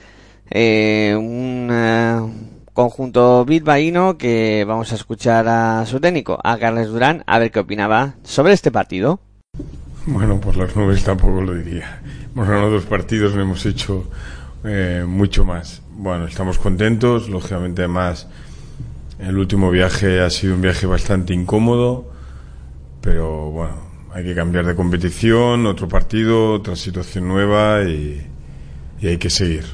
eh, 0.55 1.15
un 1.17 1.67
eh, 1.71 2.21
conjunto 2.73 3.43
bilbaíno 3.43 4.17
que 4.17 4.65
vamos 4.67 4.91
a 4.91 4.95
escuchar 4.95 5.47
a 5.47 5.85
su 5.87 5.99
técnico, 5.99 6.39
a 6.43 6.57
Carles 6.57 6.89
Durán, 6.89 7.23
a 7.25 7.39
ver 7.39 7.51
qué 7.51 7.59
opinaba 7.59 8.15
sobre 8.23 8.53
este 8.53 8.71
partido. 8.71 9.19
Bueno, 10.05 10.39
por 10.39 10.55
las 10.57 10.75
nubes 10.75 11.03
tampoco 11.03 11.41
lo 11.41 11.55
diría. 11.55 12.01
Hemos 12.33 12.47
ganado 12.47 12.69
dos 12.69 12.85
partidos, 12.85 13.33
no 13.33 13.41
hemos 13.41 13.65
hecho 13.65 14.05
eh, 14.63 15.05
mucho 15.07 15.43
más. 15.43 15.81
Bueno, 15.91 16.27
estamos 16.27 16.59
contentos, 16.59 17.29
lógicamente 17.29 17.81
además 17.81 18.27
el 19.19 19.37
último 19.37 19.71
viaje 19.71 20.19
ha 20.21 20.29
sido 20.29 20.55
un 20.55 20.61
viaje 20.61 20.85
bastante 20.85 21.33
incómodo, 21.33 22.11
pero 23.01 23.49
bueno, 23.49 23.75
hay 24.13 24.23
que 24.23 24.35
cambiar 24.35 24.65
de 24.65 24.75
competición, 24.75 25.65
otro 25.65 25.87
partido, 25.87 26.53
otra 26.53 26.75
situación 26.75 27.27
nueva 27.27 27.83
y 27.83 28.32
hay 29.07 29.17
que 29.17 29.29
seguir. 29.29 29.65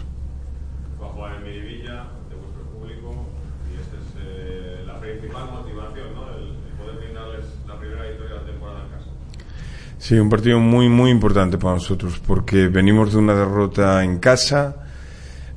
Sí, 10.10 10.18
un 10.18 10.28
partido 10.28 10.60
muy, 10.60 10.90
muy 10.90 11.12
importante 11.12 11.60
para 11.60 11.76
nosotros, 11.76 12.20
porque 12.26 12.68
venimos 12.68 13.14
de 13.14 13.20
una 13.20 13.36
derrota 13.36 14.04
en 14.04 14.18
casa, 14.18 14.78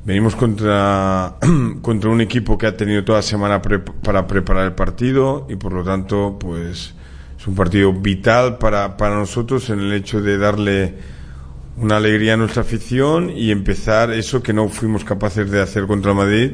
venimos 0.04 0.36
contra, 0.36 1.36
contra 1.80 2.10
un 2.10 2.20
equipo 2.20 2.58
que 2.58 2.66
ha 2.66 2.76
tenido 2.76 3.02
toda 3.02 3.20
la 3.20 3.22
semana 3.22 3.62
para 3.62 4.26
preparar 4.26 4.66
el 4.66 4.74
partido 4.74 5.46
y 5.48 5.56
por 5.56 5.72
lo 5.72 5.82
tanto, 5.82 6.36
pues 6.38 6.92
es 7.38 7.46
un 7.46 7.54
partido 7.54 7.94
vital 7.94 8.58
para, 8.58 8.94
para 8.98 9.14
nosotros 9.14 9.70
en 9.70 9.80
el 9.80 9.92
hecho 9.94 10.20
de 10.20 10.36
darle 10.36 10.96
una 11.82 11.96
alegría 11.96 12.34
a 12.34 12.36
nuestra 12.36 12.62
afición 12.62 13.30
y 13.30 13.50
empezar 13.50 14.12
eso 14.12 14.40
que 14.40 14.52
no 14.52 14.68
fuimos 14.68 15.04
capaces 15.04 15.50
de 15.50 15.60
hacer 15.60 15.88
contra 15.88 16.14
Madrid, 16.14 16.52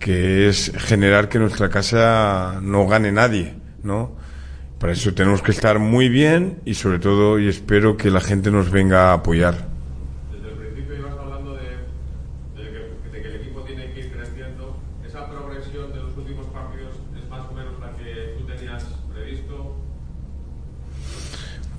que 0.00 0.48
es 0.48 0.72
generar 0.76 1.28
que 1.28 1.38
nuestra 1.38 1.70
casa 1.70 2.58
no 2.60 2.88
gane 2.88 3.12
nadie, 3.12 3.54
¿no? 3.84 4.16
Para 4.80 4.92
eso 4.92 5.14
tenemos 5.14 5.40
que 5.40 5.52
estar 5.52 5.78
muy 5.78 6.08
bien 6.08 6.58
y 6.64 6.74
sobre 6.74 6.98
todo 6.98 7.38
y 7.38 7.46
espero 7.46 7.96
que 7.96 8.10
la 8.10 8.20
gente 8.20 8.50
nos 8.50 8.72
venga 8.72 9.10
a 9.10 9.12
apoyar. 9.12 9.68
¿Esa 15.06 15.28
progresión 15.28 15.92
de 15.92 16.00
los 16.00 16.16
últimos 16.16 16.46
partidos 16.46 16.94
es 17.16 17.28
más 17.30 17.46
o 17.48 17.52
menos 17.52 17.78
la 17.80 17.96
que 17.96 18.34
tú 18.36 18.46
tenías 18.46 18.84
previsto? 19.12 19.76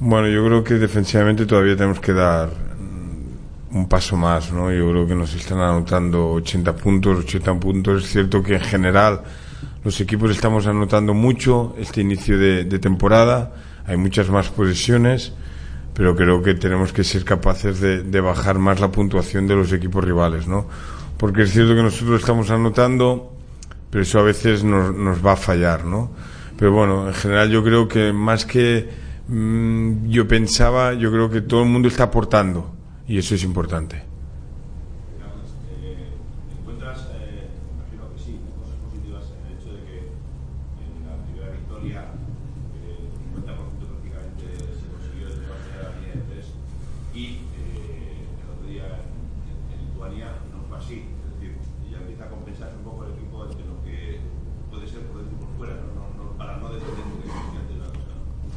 Bueno, 0.03 0.27
yo 0.29 0.43
creo 0.43 0.63
que 0.63 0.73
defensivamente 0.79 1.45
todavía 1.45 1.75
tenemos 1.75 1.99
que 1.99 2.11
dar 2.11 2.49
un 3.71 3.87
paso 3.87 4.17
más, 4.17 4.51
¿no? 4.51 4.71
Yo 4.71 4.89
creo 4.89 5.05
que 5.05 5.13
nos 5.13 5.35
están 5.35 5.59
anotando 5.59 6.31
80 6.31 6.75
puntos, 6.75 7.19
80 7.19 7.59
puntos. 7.59 8.03
Es 8.05 8.09
cierto 8.09 8.41
que 8.41 8.55
en 8.55 8.61
general 8.61 9.21
los 9.83 10.01
equipos 10.01 10.31
estamos 10.31 10.65
anotando 10.65 11.13
mucho 11.13 11.75
este 11.77 12.01
inicio 12.01 12.39
de, 12.39 12.63
de 12.63 12.79
temporada. 12.79 13.53
Hay 13.85 13.97
muchas 13.97 14.31
más 14.31 14.49
posesiones, 14.49 15.33
pero 15.93 16.15
creo 16.15 16.41
que 16.41 16.55
tenemos 16.55 16.93
que 16.93 17.03
ser 17.03 17.23
capaces 17.23 17.79
de, 17.79 18.01
de 18.01 18.21
bajar 18.21 18.57
más 18.57 18.79
la 18.79 18.91
puntuación 18.91 19.45
de 19.45 19.55
los 19.55 19.71
equipos 19.71 20.03
rivales, 20.03 20.47
¿no? 20.47 20.65
Porque 21.17 21.43
es 21.43 21.51
cierto 21.51 21.75
que 21.75 21.83
nosotros 21.83 22.21
estamos 22.21 22.49
anotando, 22.49 23.33
pero 23.91 24.01
eso 24.01 24.17
a 24.17 24.23
veces 24.23 24.63
nos, 24.63 24.95
nos 24.95 25.23
va 25.23 25.33
a 25.33 25.37
fallar, 25.37 25.85
¿no? 25.85 26.09
Pero 26.57 26.71
bueno, 26.71 27.07
en 27.07 27.13
general 27.13 27.51
yo 27.51 27.63
creo 27.63 27.87
que 27.87 28.11
más 28.11 28.47
que 28.47 29.10
yo 29.31 30.27
pensaba, 30.27 30.93
yo 30.93 31.09
creo 31.09 31.29
que 31.29 31.39
todo 31.39 31.63
el 31.63 31.69
mundo 31.69 31.87
está 31.87 32.03
aportando 32.03 32.69
y 33.07 33.17
eso 33.17 33.33
es 33.33 33.43
importante. 33.43 34.03
¿Encuentras, 36.59 37.07
eh, 37.15 37.47
imagino 37.71 38.11
que 38.11 38.19
sí, 38.19 38.35
cosas 38.59 38.75
positivas 38.83 39.31
en 39.31 39.47
el 39.47 39.55
hecho 39.55 39.71
de 39.71 39.79
que 39.87 39.97
en 40.83 41.07
la 41.07 41.15
primera 41.23 41.47
victoria 41.55 42.11
eh, 42.75 43.07
50% 43.39 43.55
prácticamente 43.87 44.51
se 44.75 44.83
consiguió 44.91 45.31
desde 45.31 45.47
la 45.47 45.55
primera 45.63 45.95
línea 45.95 46.11
de 46.11 46.23
tres 46.27 46.51
y 47.15 47.47
eh, 47.55 48.27
el 48.35 48.47
otro 48.51 48.67
día 48.67 48.99
en, 48.99 49.15
en 49.71 49.79
Lituania 49.79 50.27
no 50.51 50.67
fue 50.67 50.75
así? 50.75 51.07
Es 51.07 51.39
decir, 51.39 51.55
ya 51.87 52.03
empieza 52.03 52.27
a 52.27 52.29
compensarse 52.35 52.75
un 52.75 52.83
poco 52.83 53.07
el 53.07 53.15
equipo 53.15 53.47
entre 53.47 53.63
lo 53.63 53.79
que 53.87 54.19
puede 54.67 54.91
ser 54.91 55.07
por 55.07 55.23
dentro 55.23 55.39
y 55.39 55.39
por 55.39 55.55
fuera, 55.55 55.79
¿no? 55.79 55.87
No, 55.95 56.11
no, 56.19 56.35
para 56.35 56.59
no 56.59 56.67
depender 56.67 56.99
de 56.99 57.31
que 57.31 57.79
la 57.79 57.87
cosa. 57.95 58.11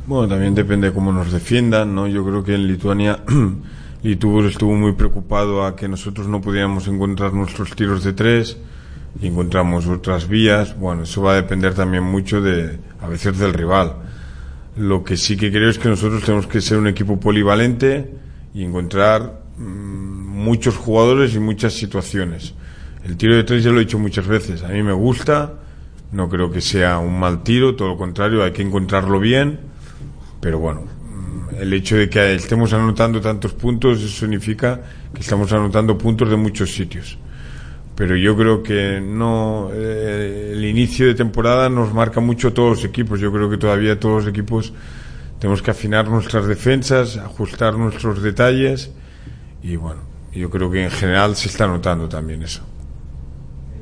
Bueno, 0.07 0.29
también 0.29 0.55
depende 0.55 0.89
de 0.89 0.93
cómo 0.93 1.13
nos 1.13 1.33
defiendan, 1.33 1.95
¿no? 1.95 2.07
Yo 2.07 2.23
creo 2.27 2.45
que 2.45 2.55
en 2.55 2.67
Lituania 2.67 3.21
Litubur 4.03 4.45
estuvo 4.45 4.75
muy 4.75 4.93
preocupado 4.93 5.65
a 5.65 5.75
que 5.75 5.89
nosotros 5.89 6.29
no 6.29 6.43
pudiéramos 6.43 6.87
encontrar 6.89 7.33
nuestros 7.33 7.75
tiros 7.75 8.05
de 8.05 8.13
tres 8.13 8.59
y 9.19 9.29
encontramos 9.29 9.87
otras 9.87 10.29
vías. 10.29 10.79
Bueno, 10.79 11.05
eso 11.05 11.23
va 11.23 11.33
a 11.33 11.37
depender 11.37 11.73
también 11.73 12.03
mucho 12.03 12.43
de, 12.43 12.79
a 13.01 13.09
veces 13.09 13.39
del 13.39 13.55
rival. 13.55 13.95
Lo 14.77 15.03
que 15.03 15.17
sí 15.17 15.39
que 15.39 15.51
creo 15.51 15.71
es 15.71 15.79
que 15.79 15.89
nosotros 15.89 16.23
tenemos 16.23 16.47
que 16.49 16.61
ser 16.61 16.77
un 16.77 16.87
equipo 16.87 17.19
polivalente 17.19 18.13
y 18.53 18.63
encontrar 18.63 19.41
mm, 19.57 19.63
muchos 19.65 20.77
jugadores 20.77 21.35
y 21.35 21.39
muchas 21.39 21.73
situaciones. 21.73 22.53
El 23.07 23.17
tiro 23.17 23.37
de 23.37 23.45
tres 23.45 23.65
ya 23.65 23.71
lo 23.71 23.79
he 23.79 23.87
dicho 23.87 23.99
muchas 23.99 24.27
veces. 24.27 24.65
A 24.65 24.69
mí 24.69 24.83
me 24.83 24.93
gusta, 24.93 25.55
no 26.13 26.29
creo 26.29 26.51
que 26.51 26.61
sea 26.61 26.99
un 26.99 27.19
mal 27.19 27.43
tiro, 27.43 27.75
todo 27.75 27.89
lo 27.89 27.97
contrario, 27.97 28.45
hay 28.45 28.53
que 28.53 28.61
encontrarlo 28.61 29.19
bien. 29.19 29.73
Pero 30.45 30.59
bueno, 30.59 30.83
mm, 30.83 31.55
el 31.63 31.73
hecho 31.73 31.97
de 31.97 32.11
que 32.11 32.35
estemos 32.35 32.71
anotando 32.75 33.19
tantos 33.19 33.55
puntos 33.55 33.99
significa 34.15 34.79
que 35.15 35.23
estamos 35.23 35.51
anotando 35.55 35.97
puntos 35.97 36.29
de 36.29 36.37
muchos 36.37 36.75
sitios. 36.75 37.17
Pero 37.97 38.15
yo 38.15 38.37
creo 38.37 38.63
que 38.63 39.01
no. 39.01 39.71
eh, 39.73 40.51
el 40.53 40.63
inicio 40.67 41.07
de 41.07 41.15
temporada 41.15 41.71
nos 41.71 41.95
marca 41.95 42.21
mucho 42.21 42.53
todos 42.53 42.77
los 42.77 42.85
equipos. 42.85 43.21
Yo 43.21 43.33
creo 43.33 43.49
que 43.49 43.57
todavía 43.57 43.99
todos 43.99 44.25
los 44.25 44.31
equipos 44.31 44.75
tenemos 45.39 45.63
que 45.63 45.71
afinar 45.71 46.09
nuestras 46.09 46.47
defensas, 46.47 47.17
ajustar 47.17 47.79
nuestros 47.79 48.23
detalles. 48.23 48.91
Y 49.63 49.77
bueno, 49.77 50.03
yo 50.35 50.51
creo 50.51 50.71
que 50.71 50.85
en 50.85 50.91
general 50.91 51.37
se 51.37 51.49
está 51.49 51.67
notando 51.67 52.07
también 52.07 52.43
eso. 52.43 52.63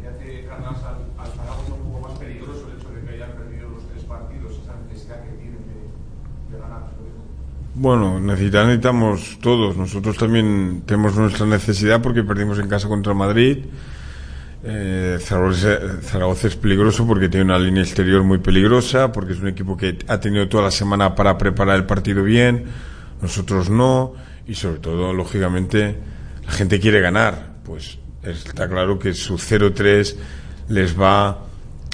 ¿Le 0.01 0.09
hace 0.09 0.47
Carlas 0.47 0.77
al, 0.85 0.97
al 1.19 1.31
Zaragoza 1.33 1.75
un 1.75 1.93
poco 1.93 2.09
más 2.09 2.19
peligroso 2.21 2.69
el 2.71 2.79
hecho 2.79 2.89
de 2.95 3.01
que 3.05 3.15
hayan 3.17 3.33
perdido 3.37 3.69
los 3.71 3.89
tres 3.89 4.05
partidos, 4.05 4.53
esa 4.63 4.75
necesidad 4.87 5.25
que 5.25 5.31
tienen 5.41 5.63
de, 5.67 6.55
de 6.55 6.61
ganar? 6.63 6.83
sobre 6.95 7.11
todo? 7.17 7.25
Bueno, 7.75 8.21
necesitamos 8.21 9.39
todos. 9.41 9.77
Nosotros 9.79 10.19
también 10.19 10.83
tenemos 10.85 11.17
nuestra 11.17 11.47
necesidad 11.47 12.03
porque 12.03 12.23
perdimos 12.23 12.59
en 12.59 12.69
casa 12.69 12.87
contra 12.87 13.15
Madrid. 13.15 13.65
Eh, 14.65 15.19
Zaragoza, 15.21 15.79
Zaragoza 16.03 16.49
es 16.49 16.57
peligroso 16.57 17.07
porque 17.07 17.31
tiene 17.31 17.47
una 17.47 17.59
línea 17.59 17.83
exterior 17.83 18.23
muy 18.25 18.39
peligrosa, 18.39 19.11
porque 19.11 19.33
es 19.33 19.41
un 19.41 19.49
equipo 19.49 19.77
que 19.77 19.99
ha 20.07 20.21
tenido 20.21 20.49
toda 20.49 20.65
la 20.65 20.71
semana 20.71 21.15
para 21.15 21.39
preparar 21.39 21.77
el 21.77 21.87
partido 21.87 22.23
bien. 22.23 22.65
Nosotros 23.23 23.71
no. 23.71 24.13
Y 24.47 24.55
sobre 24.55 24.79
todo, 24.79 25.15
lógicamente, 25.15 25.97
la 26.45 26.53
gente 26.53 26.79
quiere 26.79 27.01
ganar. 27.01 27.55
Pues 27.65 27.99
está 28.23 28.69
claro 28.69 28.99
que 28.99 29.15
su 29.15 29.39
0-3 29.39 30.15
les 30.69 31.01
va 31.01 31.47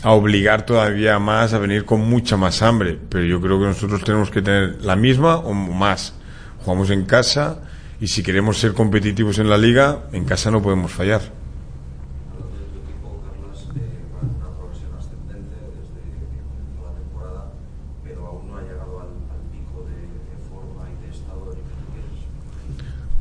a 0.03 0.13
obligar 0.13 0.65
todavía 0.65 1.19
más 1.19 1.53
a 1.53 1.59
venir 1.59 1.85
con 1.85 2.01
mucha 2.01 2.37
más 2.37 2.63
hambre. 2.63 2.99
Pero 3.09 3.25
yo 3.25 3.41
creo 3.41 3.59
que 3.59 3.67
nosotros 3.67 4.03
tenemos 4.05 4.31
que 4.31 4.43
tener 4.43 4.83
la 4.83 4.97
misma 4.97 5.37
o 5.37 5.53
más. 5.53 6.15
Jugamos 6.65 6.91
en 6.91 7.05
casa 7.05 7.61
y 8.01 8.07
si 8.07 8.23
queremos 8.23 8.59
ser 8.59 8.75
competitivos 8.75 9.39
en 9.39 9.51
la 9.51 9.59
liga, 9.59 10.05
en 10.13 10.25
casa 10.25 10.51
no 10.51 10.63
podemos 10.63 10.93
fallar. 10.93 11.23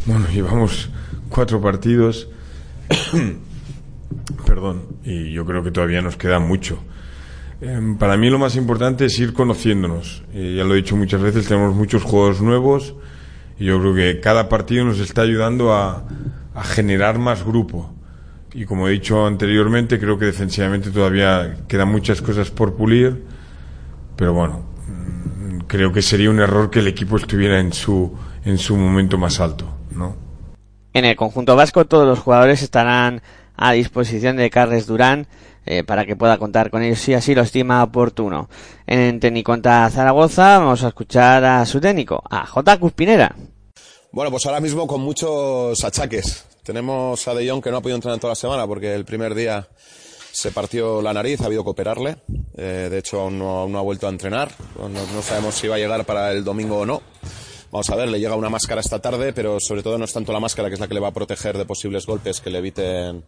Bueno, 0.06 0.26
llevamos 0.30 0.90
cuatro 1.30 1.60
partidos. 1.60 2.30
Perdón, 4.46 4.84
y 5.04 5.32
yo 5.32 5.46
creo 5.46 5.64
que 5.64 5.72
todavía 5.72 6.02
nos 6.02 6.18
queda 6.18 6.40
mucho. 6.40 6.80
Eh, 7.62 7.96
para 7.98 8.18
mí 8.18 8.30
lo 8.30 8.40
más 8.40 8.56
importante 8.56 9.06
es 9.06 9.20
ir 9.20 9.34
conociéndonos. 9.34 10.24
Eh, 10.34 10.56
ya 10.58 10.64
lo 10.64 10.74
he 10.74 10.78
dicho 10.78 10.96
muchas 10.96 11.22
veces, 11.22 11.48
tenemos 11.48 11.76
muchos 11.76 12.04
juegos 12.04 12.42
nuevos 12.42 12.96
y 13.60 13.66
yo 13.66 13.80
creo 13.80 13.96
que 13.96 14.20
cada 14.20 14.48
partido 14.50 14.86
nos 14.86 15.00
está 15.00 15.24
ayudando 15.24 15.74
a, 15.74 16.04
a 16.54 16.64
generar 16.64 17.18
más 17.20 17.44
grupo. 17.44 17.94
Y 18.54 18.66
como 18.66 18.88
he 18.88 18.92
dicho 18.92 19.26
anteriormente, 19.26 20.00
creo 20.00 20.18
que 20.18 20.26
defensivamente 20.26 20.92
todavía 20.92 21.58
quedan 21.68 21.90
muchas 21.90 22.22
cosas 22.22 22.50
por 22.50 22.76
pulir, 22.76 23.24
pero 24.16 24.34
bueno, 24.34 24.64
mm, 24.88 25.60
creo 25.68 25.92
que 25.92 26.02
sería 26.02 26.30
un 26.30 26.40
error 26.40 26.70
que 26.70 26.80
el 26.80 26.88
equipo 26.88 27.18
estuviera 27.18 27.60
en 27.60 27.74
su, 27.74 28.18
en 28.46 28.58
su 28.58 28.78
momento 28.78 29.18
más 29.18 29.40
alto, 29.40 29.68
¿no? 29.92 30.16
En 30.94 31.06
el 31.06 31.16
conjunto 31.16 31.56
vasco 31.56 31.86
todos 31.86 32.08
los 32.08 32.18
jugadores 32.18 32.64
estarán 32.64 33.22
a 33.58 33.74
disposición 33.74 34.38
de 34.38 34.50
Carles 34.50 34.88
Durán 34.88 35.28
eh, 35.66 35.84
para 35.84 36.06
que 36.06 36.16
pueda 36.16 36.38
contar 36.38 36.70
con 36.70 36.82
ellos 36.82 37.00
si 37.00 37.14
así 37.14 37.36
lo 37.36 37.42
estima 37.42 37.84
oportuno. 37.84 38.50
En 38.86 39.20
Teniconta 39.20 39.90
Zaragoza 39.90 40.60
vamos 40.60 40.84
a 40.84 40.88
escuchar 40.88 41.44
a 41.44 41.66
su 41.66 41.82
técnico, 41.82 42.24
a 42.30 42.46
J. 42.46 42.80
Cuspinera. 42.80 43.36
Bueno, 44.14 44.32
pues 44.32 44.46
ahora 44.46 44.62
mismo 44.62 44.88
con 44.88 45.02
muchos 45.02 45.84
achaques. 45.84 46.46
Tenemos 46.64 47.28
a 47.28 47.34
De 47.34 47.50
Jong 47.50 47.62
que 47.62 47.72
no 47.72 47.78
ha 47.78 47.82
podido 47.82 47.98
entrenar 47.98 48.20
toda 48.20 48.32
la 48.32 48.36
semana 48.36 48.66
porque 48.66 48.94
el 48.94 49.04
primer 49.04 49.36
día 49.36 49.68
se 50.32 50.52
partió 50.52 51.02
la 51.02 51.14
nariz, 51.14 51.42
ha 51.42 51.46
habido 51.48 51.64
que 51.64 51.72
operarle. 51.72 52.18
Eh, 52.56 52.88
de 52.90 52.98
hecho, 53.00 53.22
aún 53.22 53.40
no, 53.40 53.78
ha 53.78 53.82
vuelto 53.82 54.08
a 54.08 54.10
entrenar. 54.10 54.52
No, 54.78 54.88
no 54.88 55.22
sabemos 55.22 55.56
si 55.56 55.68
va 55.68 55.76
a 55.76 55.80
llegar 55.80 56.06
para 56.06 56.32
el 56.32 56.44
domingo 56.44 56.80
o 56.80 56.86
no. 56.86 57.02
Vamos 57.72 57.90
a 57.90 57.96
ver, 57.96 58.08
le 58.08 58.20
llega 58.20 58.36
una 58.36 58.50
máscara 58.50 58.82
esta 58.82 59.00
tarde, 59.00 59.34
pero 59.34 59.60
sobre 59.60 59.84
todo 59.84 59.98
no 59.98 60.06
es 60.06 60.14
tanto 60.14 60.32
la 60.32 60.40
máscara 60.40 60.70
que 60.70 60.76
es 60.76 60.80
la 60.80 60.88
que 60.88 60.94
le 60.94 61.00
va 61.00 61.10
a 61.10 61.14
proteger 61.14 61.58
de 61.58 61.66
posibles 61.66 62.06
golpes 62.06 62.40
que 62.40 62.50
le 62.50 62.60
eviten 62.60 63.24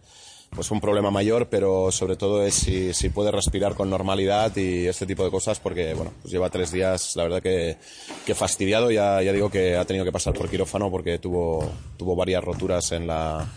pues 0.50 0.72
un 0.72 0.82
problema 0.82 1.12
mayor, 1.12 1.48
pero 1.50 1.92
sobre 1.92 2.16
todo 2.16 2.44
es 2.44 2.56
si, 2.56 2.94
si 2.94 3.10
puede 3.10 3.32
respirar 3.32 3.76
con 3.76 3.90
normalidad 3.90 4.56
y 4.56 4.88
este 4.88 5.06
tipo 5.06 5.24
de 5.24 5.30
cosas, 5.30 5.60
porque 5.60 5.94
bueno, 5.94 6.14
pues 6.22 6.32
lleva 6.32 6.50
tres 6.50 6.72
días, 6.72 7.16
la 7.16 7.24
verdad 7.24 7.42
que, 7.42 7.78
que 8.26 8.34
fastidiado, 8.34 8.90
ya, 8.90 9.22
ya 9.22 9.32
digo 9.32 9.52
que 9.52 9.76
ha 9.76 9.86
tenido 9.86 10.06
que 10.06 10.12
pasar 10.12 10.34
por 10.34 10.50
quirófano 10.50 10.90
porque 10.90 11.20
tuvo, 11.20 11.70
tuvo 11.98 12.16
varias 12.16 12.44
roturas 12.44 12.92
en 12.94 13.06
la, 13.06 13.48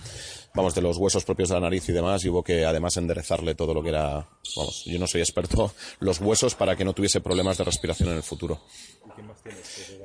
vamos, 0.54 0.74
de 0.74 0.82
los 0.82 0.98
huesos 0.98 1.24
propios 1.24 1.48
de 1.48 1.54
la 1.54 1.60
nariz 1.60 1.88
y 1.88 1.92
demás, 1.92 2.24
y 2.24 2.28
hubo 2.28 2.42
que 2.42 2.64
además 2.64 2.96
enderezarle 2.96 3.54
todo 3.54 3.72
lo 3.72 3.82
que 3.82 3.88
era, 3.88 4.28
vamos, 4.56 4.84
yo 4.84 4.98
no 4.98 5.06
soy 5.06 5.22
experto, 5.22 5.72
los 6.00 6.20
huesos 6.20 6.54
para 6.54 6.76
que 6.76 6.84
no 6.84 6.92
tuviese 6.92 7.20
problemas 7.20 7.58
de 7.58 7.64
respiración 7.64 8.10
en 8.10 8.16
el 8.16 8.22
futuro. 8.22 8.60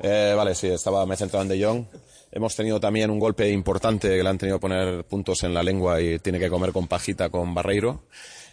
Eh, 0.02 0.34
vale, 0.36 0.56
sí, 0.56 0.68
estaba, 0.68 1.06
me 1.06 1.16
he 1.16 1.18
centrado 1.18 1.44
en 1.44 1.50
De 1.50 1.64
Jong. 1.64 1.86
Hemos 2.32 2.56
tenido 2.56 2.80
también 2.80 3.10
un 3.10 3.20
golpe 3.20 3.50
importante 3.50 4.10
que 4.10 4.24
le 4.24 4.30
han 4.30 4.38
tenido 4.38 4.58
que 4.58 4.62
poner 4.62 5.04
puntos 5.06 5.44
en 5.44 5.54
la 5.54 5.64
lengua 5.64 6.02
y 6.02 6.20
tiene 6.20 6.40
que 6.40 6.50
comer 6.50 6.72
con 6.72 6.88
pajita 6.88 7.30
con 7.30 7.54
Barreiro. 7.54 8.04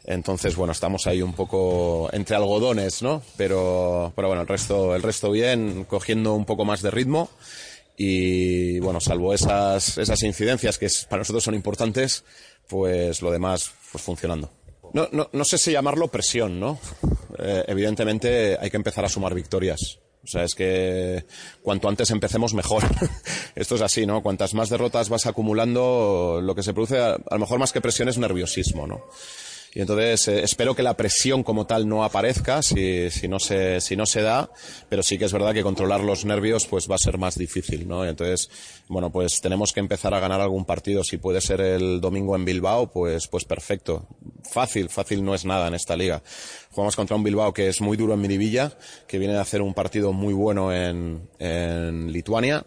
Entonces, 0.04 0.54
bueno, 0.54 0.72
estamos 0.72 1.06
ahí 1.06 1.22
un 1.22 1.32
poco 1.32 2.08
entre 2.12 2.36
algodones, 2.36 3.02
¿no? 3.02 3.22
Pero, 3.36 4.12
pero 4.14 4.28
bueno, 4.28 4.42
el 4.42 4.48
resto, 4.48 4.94
el 4.94 5.02
resto 5.02 5.30
bien, 5.30 5.84
cogiendo 5.84 6.34
un 6.34 6.44
poco 6.44 6.64
más 6.64 6.82
de 6.82 6.90
ritmo. 6.90 7.30
Y 7.96 8.80
bueno, 8.80 9.00
salvo 9.00 9.32
esas, 9.32 9.98
esas 9.98 10.22
incidencias 10.22 10.78
que 10.78 10.88
para 11.08 11.20
nosotros 11.20 11.44
son 11.44 11.54
importantes, 11.54 12.24
pues 12.68 13.22
lo 13.22 13.30
demás, 13.30 13.70
pues 13.92 14.02
funcionando. 14.04 14.50
No, 14.92 15.08
no, 15.10 15.28
no 15.32 15.44
sé 15.44 15.58
si 15.58 15.72
llamarlo 15.72 16.08
presión, 16.08 16.60
¿no? 16.60 16.78
eh, 17.38 17.64
evidentemente 17.66 18.56
hay 18.60 18.70
que 18.70 18.76
empezar 18.76 19.04
a 19.04 19.08
sumar 19.08 19.34
victorias. 19.34 19.98
O 20.24 20.26
sea, 20.26 20.44
es 20.44 20.54
que 20.54 21.24
cuanto 21.62 21.88
antes 21.88 22.10
empecemos 22.10 22.54
mejor. 22.54 22.82
Esto 23.54 23.74
es 23.74 23.82
así, 23.82 24.06
¿no? 24.06 24.22
Cuantas 24.22 24.54
más 24.54 24.70
derrotas 24.70 25.08
vas 25.10 25.26
acumulando, 25.26 26.40
lo 26.42 26.54
que 26.54 26.62
se 26.62 26.72
produce, 26.72 26.98
a, 26.98 27.18
lo 27.30 27.38
mejor 27.38 27.58
más 27.58 27.72
que 27.72 27.80
presión 27.80 28.08
es 28.08 28.18
nerviosismo, 28.18 28.86
¿no? 28.86 29.02
Y 29.74 29.80
entonces 29.80 30.28
eh, 30.28 30.44
espero 30.44 30.76
que 30.76 30.84
la 30.84 30.96
presión 30.96 31.42
como 31.42 31.66
tal 31.66 31.88
no 31.88 32.04
aparezca 32.04 32.62
si, 32.62 33.10
si, 33.10 33.26
no 33.26 33.40
se, 33.40 33.80
si 33.80 33.96
no 33.96 34.06
se 34.06 34.22
da, 34.22 34.48
pero 34.88 35.02
sí 35.02 35.18
que 35.18 35.24
es 35.24 35.32
verdad 35.32 35.52
que 35.52 35.64
controlar 35.64 36.00
los 36.00 36.24
nervios 36.24 36.66
pues 36.66 36.88
va 36.88 36.94
a 36.94 36.98
ser 36.98 37.18
más 37.18 37.36
difícil, 37.36 37.88
¿no? 37.88 38.04
Entonces, 38.04 38.48
bueno, 38.88 39.10
pues 39.10 39.40
tenemos 39.40 39.72
que 39.72 39.80
empezar 39.80 40.14
a 40.14 40.20
ganar 40.20 40.40
algún 40.40 40.64
partido. 40.64 41.02
Si 41.02 41.16
puede 41.16 41.40
ser 41.40 41.60
el 41.60 42.00
domingo 42.00 42.36
en 42.36 42.44
Bilbao, 42.44 42.92
pues, 42.92 43.26
pues 43.26 43.44
perfecto. 43.44 44.06
Fácil, 44.48 44.88
fácil 44.90 45.24
no 45.24 45.34
es 45.34 45.44
nada 45.44 45.66
en 45.66 45.74
esta 45.74 45.96
liga. 45.96 46.22
Jugamos 46.70 46.94
contra 46.94 47.16
un 47.16 47.24
Bilbao 47.24 47.52
que 47.52 47.66
es 47.66 47.80
muy 47.80 47.96
duro 47.96 48.14
en 48.14 48.20
Miribilla, 48.20 48.72
que 49.08 49.18
viene 49.18 49.36
a 49.36 49.40
hacer 49.40 49.60
un 49.60 49.74
partido 49.74 50.12
muy 50.12 50.34
bueno 50.34 50.72
en, 50.72 51.28
en 51.40 52.12
Lituania 52.12 52.64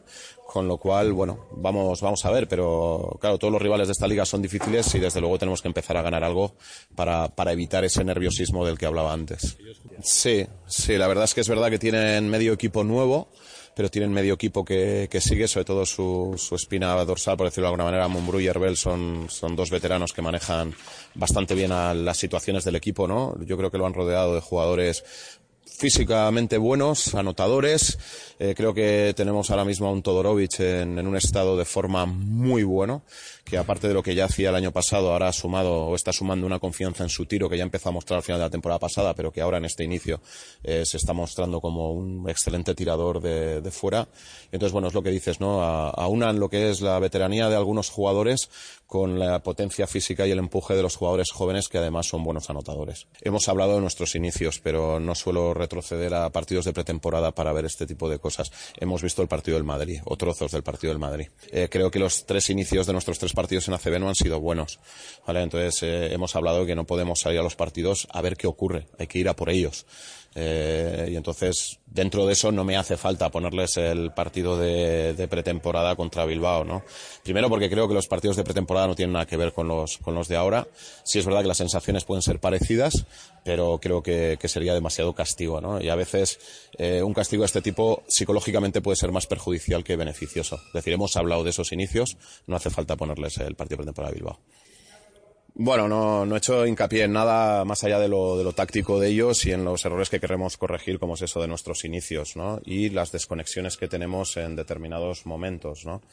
con 0.48 0.66
lo 0.68 0.78
cual, 0.78 1.12
bueno, 1.12 1.48
vamos, 1.52 2.00
vamos 2.00 2.24
a 2.24 2.32
ver, 2.32 2.48
pero 2.48 3.18
claro, 3.20 3.38
todos 3.38 3.52
los 3.52 3.62
rivales 3.62 3.90
de 3.90 3.92
esta 3.92 4.08
liga 4.08 4.26
son 4.26 4.42
difíciles 4.42 4.96
y 4.96 5.00
desde 5.00 5.20
luego 5.20 5.38
tenemos 5.38 5.62
que 5.62 5.68
empezar 5.68 5.98
a 5.98 6.02
ganar 6.02 6.24
algo 6.24 6.56
para, 6.96 7.28
para 7.28 7.52
evitar 7.52 7.84
ese 7.84 8.04
nerviosismo 8.06 8.66
del 8.66 8.78
que 8.78 8.86
hablaba 8.86 9.12
antes. 9.12 9.58
Sí, 10.02 10.48
sí, 10.66 10.98
la 10.98 11.08
verdad 11.08 11.26
es 11.26 11.34
que 11.34 11.42
es 11.42 11.50
verdad 11.50 11.70
que 11.70 11.80
tienen 11.80 12.30
medio 12.30 12.54
equipo 12.54 12.86
nuevo, 12.86 13.28
pero 13.76 13.90
tienen 13.90 14.12
medio 14.14 14.36
equipo 14.36 14.64
que, 14.64 15.10
que 15.12 15.20
sigue, 15.20 15.50
sobre 15.50 15.66
todo 15.66 15.86
su, 15.86 16.36
su 16.38 16.56
espina 16.56 16.96
dorsal, 17.04 17.36
por 17.36 17.48
decirlo 17.48 17.66
de 17.68 17.74
alguna 17.74 17.92
manera, 17.92 18.08
Mumbrú 18.08 18.40
y 18.40 18.48
Herbel 18.48 18.78
son, 18.78 19.28
son 19.30 19.54
dos 19.56 19.70
veteranos 19.70 20.14
que 20.14 20.22
manejan 20.22 20.74
bastante 21.14 21.56
bien 21.56 21.74
a 21.74 21.94
las 21.94 22.18
situaciones 22.18 22.64
del 22.64 22.78
equipo, 22.78 23.06
¿no? 23.06 23.36
Yo 23.44 23.58
creo 23.58 23.70
que 23.70 23.78
lo 23.78 23.86
han 23.86 23.94
rodeado 23.94 24.34
de 24.34 24.42
jugadores 24.42 25.04
físicamente 25.68 26.58
buenos, 26.58 27.14
anotadores. 27.16 27.98
Eh, 28.40 28.54
creo 28.56 28.74
que 28.74 29.14
tenemos 29.16 29.50
ahora 29.50 29.66
mismo 29.66 29.88
a 29.88 29.92
un 29.92 30.02
Todorovic 30.02 30.60
en, 30.60 31.06
un 31.06 31.16
estado 31.16 31.58
de 31.58 31.66
forma 31.66 32.06
muy 32.06 32.64
bueno, 32.64 33.04
que 33.44 33.58
aparte 33.58 33.88
de 33.88 33.94
lo 33.94 34.02
que 34.02 34.16
ya 34.16 34.26
hacía 34.26 34.50
el 34.50 34.56
año 34.56 34.72
pasado, 34.72 35.12
ahora 35.12 35.30
ha 35.30 35.34
sumado 35.34 35.88
o 35.88 35.96
está 35.96 36.14
sumando 36.14 36.46
una 36.46 36.60
confianza 36.60 37.04
en 37.04 37.10
su 37.10 37.26
tiro 37.26 37.50
que 37.50 37.58
ya 37.58 37.64
empezó 37.64 37.90
a 37.90 37.92
mostrar 37.92 38.18
al 38.18 38.24
final 38.24 38.40
de 38.40 38.46
la 38.46 38.50
temporada 38.50 38.80
pasada, 38.80 39.14
pero 39.14 39.32
que 39.32 39.42
ahora 39.42 39.58
en 39.58 39.66
este 39.66 39.84
inicio 39.84 40.22
eh, 40.64 40.86
se 40.86 40.98
está 40.98 41.14
mostrando 41.14 41.62
como 41.62 41.92
un 41.92 42.30
excelente 42.30 42.74
tirador 42.74 43.22
de, 43.22 43.62
de 43.62 43.72
fuera. 43.72 44.08
Entonces, 44.52 44.74
bueno, 44.74 44.88
es 44.88 44.94
lo 44.94 45.04
que 45.04 45.12
dices, 45.12 45.40
¿no? 45.40 45.62
A, 45.62 45.90
aunan 45.90 46.40
lo 46.40 46.50
que 46.50 46.70
es 46.70 46.82
la 46.82 47.00
veteranía 47.00 47.50
de 47.50 47.56
algunos 47.56 47.90
jugadores 47.90 48.50
con 48.88 49.20
la 49.20 49.44
potencia 49.44 49.86
física 49.86 50.26
y 50.26 50.32
el 50.32 50.40
empuje 50.40 50.74
de 50.74 50.82
los 50.82 50.96
jugadores 50.96 51.32
jóvenes 51.32 51.68
que 51.68 51.78
además 51.78 52.08
son 52.08 52.24
buenos 52.24 52.50
anotadores. 52.50 53.08
Hemos 53.22 53.48
hablado 53.50 53.76
de 53.76 53.82
nuestros 53.82 54.16
inicios, 54.16 54.60
pero 54.60 55.00
no 55.00 55.14
suelo 55.14 55.54
retroceder 55.54 56.14
a 56.14 56.30
partidos 56.30 56.66
de 56.66 56.74
pretemporada 56.74 57.34
para 57.34 57.52
ver 57.52 57.66
este 57.66 57.86
tipo 57.86 58.10
de 58.10 58.20
cosas. 58.20 58.52
Hemos 58.78 59.02
visto 59.02 59.22
el 59.22 59.28
partido 59.28 59.58
del 59.58 59.66
Madrid 59.66 60.00
o 60.06 60.16
trozos 60.16 60.52
del 60.52 60.64
partido 60.64 60.94
del 60.94 61.00
Madrid. 61.00 61.28
Eh, 61.52 61.68
creo 61.70 61.92
que 61.92 62.00
los 62.00 62.26
tres 62.26 62.50
inicios 62.50 62.88
de 62.88 62.94
nuestros 62.94 63.20
tres 63.20 63.34
partidos 63.34 63.68
en 63.68 63.74
ACB 63.74 64.00
no 64.00 64.08
han 64.08 64.16
sido 64.16 64.40
buenos. 64.40 64.80
¿vale? 65.26 65.42
Entonces 65.42 65.84
eh, 65.84 66.14
hemos 66.14 66.36
hablado 66.36 66.62
de 66.62 66.68
que 66.68 66.76
no 66.76 66.86
podemos 66.86 67.20
salir 67.20 67.40
a 67.40 67.44
los 67.44 67.56
partidos 67.56 68.08
a 68.12 68.22
ver 68.22 68.38
qué 68.38 68.48
ocurre. 68.48 68.88
Hay 68.98 69.08
que 69.08 69.20
ir 69.20 69.28
a 69.28 69.36
por 69.36 69.50
ellos. 69.50 69.86
Eh, 70.40 71.10
y 71.14 71.16
entonces, 71.16 71.80
dentro 71.88 72.28
de 72.28 72.34
eso, 72.34 72.52
no 72.52 72.64
me 72.64 72.78
hace 72.78 72.96
falta 72.96 73.32
ponerles 73.32 73.76
el 73.78 74.12
partido 74.12 74.56
de, 74.56 75.16
de, 75.16 75.28
pretemporada 75.28 75.96
contra 75.96 76.26
Bilbao, 76.26 76.64
¿no? 76.64 76.84
Primero 77.24 77.50
porque 77.50 77.72
creo 77.72 77.88
que 77.88 77.96
los 77.96 78.08
partidos 78.08 78.38
de 78.38 78.44
pretemporada 78.44 78.86
no 78.86 78.94
tienen 78.94 79.14
nada 79.14 79.26
que 79.26 79.36
ver 79.36 79.52
con 79.52 79.68
los, 79.68 79.98
con 79.98 80.14
los 80.14 80.28
de 80.28 80.36
ahora. 80.36 80.68
Sí 81.04 81.18
es 81.18 81.26
verdad 81.26 81.42
que 81.42 81.48
las 81.48 81.58
sensaciones 81.58 82.06
pueden 82.06 82.22
ser 82.22 82.40
parecidas, 82.40 83.08
pero 83.44 83.80
creo 83.82 84.04
que, 84.04 84.38
que 84.40 84.48
sería 84.48 84.76
demasiado 84.76 85.14
castigo, 85.14 85.60
¿no? 85.60 85.82
Y 85.82 85.90
a 85.90 85.96
veces 85.96 86.40
eh, 86.78 87.02
un 87.02 87.16
castigo 87.16 87.42
de 87.42 87.48
este 87.48 87.64
tipo 87.64 88.04
psicológicamente 88.08 88.80
puede 88.80 88.96
ser 88.96 89.12
más 89.12 89.26
perjudicial 89.26 89.84
que 89.84 89.96
beneficioso. 89.96 90.58
Es 90.68 90.74
decir, 90.74 90.94
hemos 90.94 91.18
hablado 91.18 91.44
de 91.44 91.50
esos 91.50 91.72
inicios, 91.72 92.16
no 92.46 92.56
hace 92.56 92.70
falta 92.70 92.96
ponerles 92.96 93.40
el 93.40 93.56
partido 93.56 93.78
de 93.78 93.86
pretemporada 93.86 94.12
de 94.12 94.20
Bilbao. 94.20 94.40
Bueno, 95.60 95.88
no, 95.88 96.24
no 96.24 96.36
he 96.36 96.38
hecho 96.38 96.68
hincapié 96.68 97.06
en 97.06 97.14
nada 97.14 97.66
más 97.66 97.84
allá 97.84 97.98
de 97.98 98.08
lo, 98.08 98.38
de 98.38 98.44
lo 98.44 98.54
táctico 98.54 99.00
de 99.00 99.10
ellos 99.10 99.44
y 99.48 99.54
en 99.54 99.66
los 99.66 99.84
errores 99.86 100.08
que 100.08 100.20
queremos 100.20 100.56
corregir, 100.56 101.00
como 101.00 101.16
es 101.16 101.24
eso 101.24 101.42
de 101.42 101.48
nuestros 101.48 101.84
inicios, 101.84 102.36
¿no? 102.36 102.62
Y 102.64 102.92
las 102.92 103.12
desconexiones 103.12 103.76
que 103.76 103.88
tenemos 103.88 104.38
en 104.38 104.56
determinados 104.56 105.26
momentos, 105.26 105.84
¿no? 105.84 106.04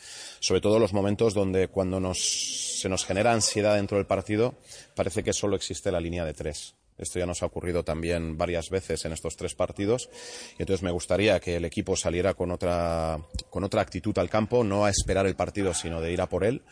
Sobre 0.40 0.62
todo 0.62 0.78
los 0.78 0.94
momentos 0.94 1.34
donde 1.34 1.68
cuando 1.68 2.00
nos, 2.00 2.80
se 2.80 2.88
nos 2.88 3.04
genera 3.04 3.34
ansiedad 3.34 3.74
dentro 3.74 3.98
del 3.98 4.06
partido, 4.06 4.54
parece 4.96 5.22
que 5.22 5.34
solo 5.34 5.56
existe 5.56 5.92
la 5.92 6.00
línea 6.00 6.24
de 6.24 6.32
tres. 6.32 6.74
Esto 6.96 7.18
ya 7.18 7.26
nos 7.26 7.42
ha 7.42 7.46
ocurrido 7.46 7.84
también 7.84 8.38
varias 8.38 8.70
veces 8.70 9.04
en 9.04 9.12
estos 9.12 9.36
tres 9.36 9.54
partidos. 9.54 10.08
Y 10.58 10.62
entonces 10.62 10.82
me 10.82 10.92
gustaría 10.92 11.40
que 11.40 11.56
el 11.56 11.64
equipo 11.64 11.96
saliera 11.96 12.34
con 12.34 12.50
otra, 12.50 13.18
con 13.50 13.64
otra 13.64 13.82
actitud 13.82 14.16
al 14.18 14.30
campo, 14.30 14.62
no 14.62 14.84
a 14.84 14.90
esperar 14.90 15.26
el 15.26 15.34
partido, 15.34 15.74
sino 15.74 16.00
de 16.00 16.12
ir 16.12 16.20
a 16.20 16.28
por 16.28 16.44
él. 16.44 16.62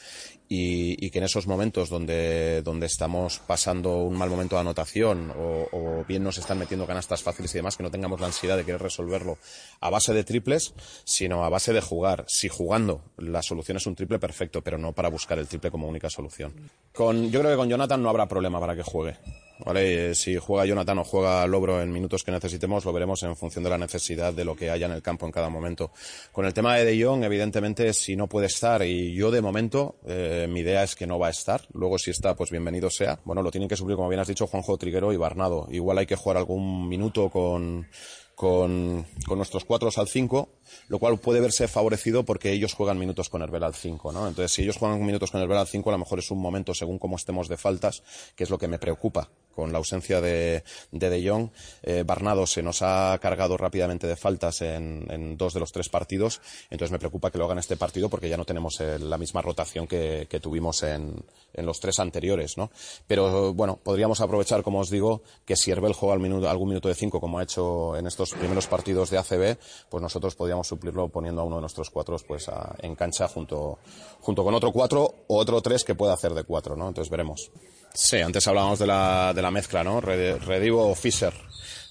Y, 0.49 1.05
y 1.05 1.11
que 1.11 1.19
en 1.19 1.25
esos 1.25 1.47
momentos 1.47 1.89
donde, 1.89 2.61
donde 2.63 2.85
estamos 2.85 3.39
pasando 3.39 4.03
un 4.03 4.19
mal 4.19 4.29
momento 4.29 4.57
de 4.57 4.61
anotación 4.61 5.31
o, 5.31 5.67
o, 5.73 6.05
bien 6.05 6.23
nos 6.23 6.37
están 6.37 6.59
metiendo 6.59 6.87
canastas 6.87 7.23
fáciles 7.23 7.55
y 7.55 7.59
demás, 7.59 7.77
que 7.77 7.83
no 7.83 7.91
tengamos 7.91 8.21
la 8.21 8.27
ansiedad 8.27 8.59
de 8.59 8.65
querer 8.65 8.83
resolverlo 8.83 9.39
a 9.81 9.89
base 9.89 10.13
de 10.13 10.25
triples, 10.25 10.75
sino 11.05 11.45
a 11.45 11.49
base 11.49 11.73
de 11.73 11.81
jugar. 11.81 12.27
Si 12.29 12.49
jugando 12.49 13.03
la 13.17 13.43
solución 13.43 13.79
es 13.79 13.87
un 13.87 13.95
triple, 13.95 14.19
perfecto, 14.19 14.63
pero 14.63 14.77
no 14.77 14.93
para 14.93 15.09
buscar 15.09 15.39
el 15.39 15.49
triple 15.49 15.71
como 15.71 15.89
única 15.89 16.11
solución. 16.11 16.71
Con, 16.93 17.31
yo 17.31 17.41
creo 17.41 17.53
que 17.53 17.57
con 17.57 17.69
Jonathan 17.71 18.03
no 18.03 18.11
habrá 18.11 18.29
problema 18.29 18.61
para 18.61 18.77
que 18.77 18.83
juegue. 18.83 19.17
¿Vale? 19.65 20.15
Si 20.15 20.37
juega 20.37 20.67
Jonathan 20.67 20.99
o 20.99 21.05
juega 21.05 21.47
Lobro 21.47 21.81
en 21.83 21.93
minutos 21.93 22.23
que 22.23 22.33
necesitemos, 22.33 22.85
lo 22.85 22.93
veremos 22.93 23.23
en 23.23 23.37
función 23.37 23.65
de 23.65 23.71
la 23.71 23.79
necesidad 23.79 24.33
de 24.33 24.45
lo 24.45 24.55
que 24.55 24.71
haya 24.71 24.87
en 24.87 24.93
el 24.93 25.03
campo 25.03 25.27
en 25.27 25.33
cada 25.33 25.49
momento. 25.49 25.93
Con 26.33 26.47
el 26.47 26.55
tema 26.55 26.77
de 26.77 26.85
De 26.85 27.05
Jong, 27.05 27.25
evidentemente, 27.25 27.93
si 27.93 28.17
no 28.17 28.29
puede 28.29 28.47
estar, 28.47 28.83
y 28.83 29.15
yo 29.15 29.31
de 29.31 29.41
momento, 29.41 29.97
eh, 30.07 30.47
mi 30.49 30.61
idea 30.61 30.83
es 30.83 30.95
que 30.95 31.07
no 31.07 31.19
va 31.19 31.29
a 31.29 31.31
estar. 31.31 31.63
Luego, 31.73 31.99
si 31.99 32.11
está, 32.11 32.35
pues 32.35 32.51
bienvenido 32.51 32.91
sea. 32.91 33.21
Bueno, 33.25 33.43
lo 33.43 33.51
tienen 33.51 33.69
que 33.69 33.77
suplir, 33.77 33.97
como 33.97 34.09
bien 34.09 34.21
has 34.21 34.29
dicho, 34.29 34.47
Juanjo 34.47 34.77
Triguero 34.77 35.13
y 35.13 35.17
Barnado. 35.17 35.67
Igual 35.71 35.99
hay 35.99 36.07
que 36.07 36.17
jugar 36.17 36.37
algún 36.37 36.89
minuto 36.89 37.31
con, 37.31 37.87
con, 38.35 39.07
con, 39.27 39.39
nuestros 39.39 39.65
cuatro 39.65 39.91
al 39.95 40.09
5, 40.09 40.49
lo 40.89 40.99
cual 40.99 41.19
puede 41.19 41.41
verse 41.41 41.69
favorecido 41.69 42.25
porque 42.25 42.53
ellos 42.53 42.75
juegan 42.75 42.99
minutos 42.99 43.29
con 43.29 43.43
Herbel 43.43 43.63
al 43.63 43.75
5, 43.75 44.13
¿no? 44.13 44.29
Entonces, 44.29 44.53
si 44.53 44.63
ellos 44.63 44.77
juegan 44.77 45.05
minutos 45.05 45.31
con 45.31 45.41
Herbel 45.41 45.59
al 45.59 45.67
5, 45.67 45.91
a 45.91 45.93
lo 45.93 45.99
mejor 45.99 46.19
es 46.19 46.31
un 46.31 46.41
momento, 46.41 46.75
según 46.75 46.99
cómo 46.99 47.17
estemos 47.17 47.49
de 47.49 47.57
faltas, 47.57 48.03
que 48.35 48.45
es 48.45 48.51
lo 48.51 48.59
que 48.59 48.69
me 48.69 48.79
preocupa 48.79 49.31
con 49.55 49.73
la 49.73 49.79
ausencia 49.79 50.21
de 50.21 50.63
De, 50.91 51.11
de 51.11 51.29
Jong. 51.29 51.51
Eh, 51.83 52.05
Barnado 52.07 52.47
se 52.47 52.63
nos 52.63 52.83
ha 52.83 53.19
cargado 53.21 53.57
rápidamente 53.57 54.07
de 54.07 54.17
faltas 54.17 54.63
en, 54.63 55.07
en, 55.11 55.37
dos 55.37 55.55
de 55.55 55.61
los 55.61 55.73
tres 55.73 55.89
partidos, 55.89 56.41
entonces 56.71 56.93
me 56.93 56.99
preocupa 56.99 57.31
que 57.31 57.39
lo 57.39 57.45
hagan 57.45 57.59
este 57.59 57.77
partido 57.77 58.09
porque 58.09 58.29
ya 58.29 58.37
no 58.37 58.45
tenemos 58.45 58.81
el, 58.81 59.09
la 59.09 59.19
misma 59.19 59.43
rotación 59.43 59.87
que, 59.87 60.27
que 60.29 60.41
tuvimos 60.41 60.83
en, 60.83 61.25
en, 61.53 61.67
los 61.67 61.81
tres 61.81 61.99
anteriores, 61.99 62.57
¿no? 62.57 62.71
Pero 63.07 63.55
bueno, 63.55 63.79
podríamos 63.83 64.21
aprovechar, 64.21 64.63
como 64.63 64.81
os 64.81 64.91
digo, 64.91 65.23
que 65.45 65.57
si 65.57 65.71
Herbel 65.71 65.93
juega 65.93 66.15
al 66.15 66.21
minuto, 66.21 66.49
algún 66.49 66.69
minuto 66.69 66.89
de 66.89 66.95
5, 66.95 67.21
como 67.21 67.39
ha 67.39 67.43
hecho 67.43 67.97
en 67.97 68.07
estos 68.07 68.31
primeros 68.33 68.67
partidos 68.67 69.11
de 69.11 69.19
ACB, 69.19 69.59
pues 69.89 70.03
nosotros 70.03 70.35
podríamos 70.35 70.67
suplirlo 70.67 71.09
poniendo 71.09 71.43
a 71.43 71.45
uno 71.45 71.57
de 71.57 71.63
nuestros 71.63 71.91
cuatro 71.91 72.13
pues 72.27 72.49
a, 72.49 72.75
en 72.81 72.95
cancha 72.95 73.29
junto, 73.29 73.79
junto 74.21 74.45
con 74.45 74.55
otro 74.55 74.73
cuatro 74.73 75.15
o 75.29 75.37
otro 75.37 75.61
tres 75.61 75.85
que 75.85 75.95
pueda 75.95 76.15
hacer 76.15 76.35
de 76.35 76.45
cuatro, 76.45 76.77
¿no? 76.77 76.89
Entonces 76.89 77.11
veremos. 77.11 77.51
Sí, 77.95 78.19
antes 78.19 78.47
hablábamos 78.49 78.79
de 78.79 78.87
la, 78.87 79.33
de 79.35 79.43
la 79.43 79.51
mezcla, 79.51 79.85
¿no? 79.85 80.01
Redivo 80.01 80.91
o 80.91 80.95
Fischer. 80.95 81.33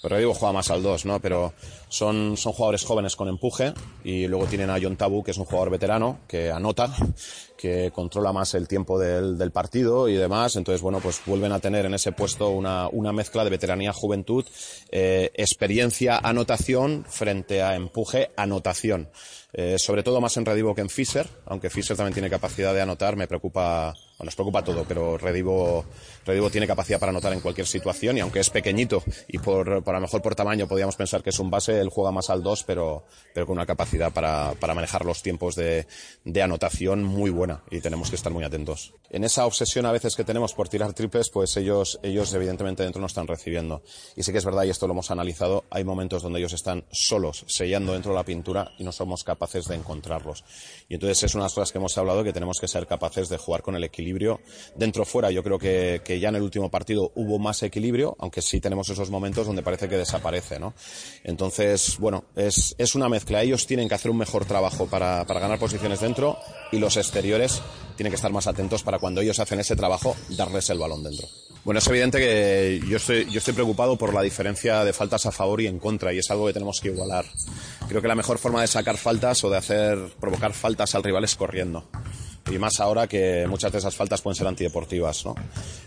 Redivo 0.04 0.34
juega 0.34 0.54
más 0.54 0.72
al 0.72 0.82
2, 0.82 1.06
¿no? 1.06 1.20
Pero 1.20 1.54
son, 1.88 2.36
son 2.36 2.54
jugadores 2.54 2.84
jóvenes 2.84 3.16
con 3.16 3.28
empuje 3.28 3.72
y 4.04 4.26
luego 4.26 4.48
tienen 4.48 4.72
a 4.72 4.80
John 4.82 4.98
Tabu, 4.98 5.24
que 5.24 5.30
es 5.30 5.38
un 5.38 5.46
jugador 5.46 5.70
veterano, 5.70 6.22
que 6.28 6.50
anota, 6.50 6.92
que 7.56 7.92
controla 7.94 8.34
más 8.34 8.56
el 8.56 8.68
tiempo 8.68 8.98
del, 8.98 9.38
del, 9.38 9.52
partido 9.52 10.10
y 10.10 10.16
demás. 10.16 10.56
Entonces, 10.56 10.82
bueno, 10.82 11.00
pues 11.00 11.22
vuelven 11.24 11.52
a 11.52 11.60
tener 11.60 11.86
en 11.86 11.94
ese 11.94 12.14
puesto 12.14 12.50
una, 12.50 12.88
una 12.88 13.14
mezcla 13.14 13.44
de 13.44 13.52
veteranía, 13.52 13.94
juventud, 13.94 14.44
eh, 14.90 15.30
experiencia, 15.36 16.18
anotación 16.18 17.06
frente 17.08 17.62
a 17.62 17.76
empuje, 17.76 18.32
anotación. 18.36 19.10
Eh, 19.54 19.78
sobre 19.78 20.02
todo 20.02 20.22
más 20.22 20.38
en 20.38 20.46
Redivo 20.46 20.74
que 20.74 20.82
en 20.82 20.90
Fischer, 20.90 21.28
aunque 21.46 21.70
Fischer 21.70 21.98
también 21.98 22.14
tiene 22.14 22.30
capacidad 22.30 22.74
de 22.74 22.82
anotar, 22.82 23.18
me 23.18 23.28
preocupa, 23.28 23.94
nos 24.24 24.36
preocupa 24.36 24.64
todo, 24.64 24.86
pero 24.88 25.18
Redivo, 25.18 25.86
Redivo 26.26 26.50
tiene 26.50 26.68
capacidad 26.68 27.00
para 27.00 27.10
anotar 27.10 27.34
en 27.34 27.42
cualquier 27.42 27.68
situación 27.68 28.18
y 28.18 28.22
aunque 28.22 28.40
es 28.40 28.50
pequeñito 28.50 29.04
y 29.28 29.40
por, 29.40 29.84
a 29.86 29.92
lo 29.92 30.00
mejor 30.00 30.22
por 30.22 30.36
tamaño 30.36 30.68
podríamos 30.68 30.96
pensar 30.96 31.22
que 31.22 31.32
es 31.32 31.40
un 31.40 31.50
base, 31.50 31.80
él 31.80 31.90
juega 31.90 32.12
más 32.12 32.30
al 32.30 32.44
2, 32.44 32.64
pero, 32.64 33.04
pero 33.34 33.46
con 33.46 33.58
una 33.58 33.66
capacidad 33.66 34.14
para, 34.14 34.54
para 34.60 34.74
manejar 34.74 35.04
los 35.06 35.22
tiempos 35.22 35.56
de, 35.56 35.86
de 36.24 36.42
anotación 36.42 37.04
muy 37.04 37.30
buena. 37.30 37.42
buena 37.42 37.64
y 37.72 37.82
tenemos 37.82 38.10
que 38.10 38.16
estar 38.16 38.32
muy 38.32 38.44
atentos. 38.44 38.94
En 39.10 39.24
esa 39.24 39.46
obsesión 39.46 39.86
a 39.86 39.92
veces 39.92 40.16
que 40.16 40.24
tenemos 40.24 40.54
por 40.54 40.70
tirar 40.70 40.94
triples, 40.94 41.30
pues 41.30 41.58
ellos, 41.58 42.00
ellos 42.04 42.34
evidentemente 42.34 42.84
dentro 42.84 43.02
no 43.02 43.08
están 43.08 43.28
recibiendo. 43.28 43.82
Y 44.16 44.24
sí 44.24 44.32
que 44.32 44.38
es 44.38 44.46
verdad, 44.46 44.64
y 44.64 44.70
esto 44.70 44.88
lo 44.88 44.94
hemos 44.94 45.10
analizado, 45.10 45.66
hay 45.70 45.84
momentos 45.84 46.22
donde 46.22 46.40
ellos 46.40 46.54
están 46.54 46.86
solos, 46.92 47.46
sellando 47.48 47.94
dentro 47.94 48.12
de 48.12 48.18
la 48.18 48.24
pintura 48.24 48.72
y 48.78 48.84
no 48.84 48.92
somos 48.92 49.24
capaces 49.24 49.66
de 49.66 49.76
encontrarlos. 49.76 50.44
Y 50.88 50.96
entonces 50.96 51.24
es 51.24 51.34
una 51.34 51.44
de 51.44 51.46
las 51.46 51.54
cosas 51.54 51.72
que 51.72 51.80
hemos 51.80 51.98
hablado 51.98 52.24
que 52.24 52.34
tenemos 52.34 52.60
que 52.60 52.68
ser 52.68 52.86
capaces 52.86 53.28
de 53.30 53.38
jugar 53.38 53.64
con 53.64 53.76
el 53.76 53.84
equilibrio 53.84 54.11
dentro-fuera. 54.76 55.32
Yo 55.32 55.44
creo 55.44 55.58
que, 55.60 56.20
ya 56.20 56.30
en 56.30 56.36
el 56.36 56.42
último 56.42 56.70
partido 56.70 57.12
hubo 57.16 57.40
más 57.40 57.64
equilibrio, 57.64 58.16
aunque 58.20 58.42
sí 58.42 58.60
tenemos 58.60 58.90
esos 58.90 59.10
momentos 59.10 59.48
donde 59.48 59.64
parece 59.64 59.88
que 59.88 59.98
desaparece, 59.98 60.60
¿no? 60.60 60.74
Entonces, 61.24 61.98
bueno, 62.00 62.26
es, 62.36 62.76
es 62.78 62.96
una 62.96 63.10
mezcla. 63.10 63.42
Ellos 63.42 63.66
tienen 63.68 63.88
que 63.88 63.96
hacer 63.96 64.12
un 64.12 64.18
mejor 64.18 64.46
trabajo 64.46 64.88
para, 64.88 65.26
para 65.26 65.40
ganar 65.40 65.60
posiciones 65.60 66.02
dentro 66.02 66.38
y 66.72 66.80
los 66.80 66.98
exteriores 66.98 67.62
tienen 67.96 68.12
que 68.12 68.16
estar 68.16 68.32
más 68.32 68.48
atentos 68.48 68.84
para 68.84 69.00
cuando 69.00 69.22
ellos 69.22 69.40
hacen 69.40 69.60
ese 69.60 69.76
trabajo 69.76 70.16
darles 70.30 70.70
el 70.70 70.80
balón 70.80 71.04
dentro. 71.04 71.28
Bueno, 71.64 71.78
es 71.78 71.88
evidente 71.88 72.18
que 72.18 72.82
yo 72.88 72.98
estoy, 72.98 73.30
yo 73.30 73.38
estoy 73.38 73.54
preocupado 73.54 73.96
por 73.96 74.14
la 74.14 74.24
diferencia 74.24 74.84
de 74.84 74.94
faltas 74.94 75.28
a 75.28 75.32
favor 75.32 75.62
y 75.62 75.68
en 75.68 75.78
contra 75.78 76.12
y 76.12 76.18
es 76.18 76.32
algo 76.32 76.48
que 76.48 76.54
tenemos 76.54 76.82
que 76.82 76.88
igualar. 76.88 77.26
Creo 77.88 78.02
que 78.02 78.08
la 78.08 78.16
mejor 78.16 78.40
forma 78.40 78.62
de 78.62 78.68
sacar 78.68 78.98
faltas 78.98 79.44
o 79.44 79.50
de 79.50 79.58
hacer 79.58 80.00
provocar 80.20 80.54
faltas 80.54 80.96
al 80.96 81.04
rival 81.04 81.24
es 81.24 81.36
corriendo 81.36 81.88
y 82.50 82.58
más 82.58 82.80
ahora 82.80 83.08
que 83.08 83.46
muchas 83.48 83.72
de 83.72 83.78
esas 83.78 83.96
faltas 83.96 84.22
pueden 84.22 84.36
ser 84.36 84.48
antideportivas, 84.48 85.26
¿no? 85.26 85.36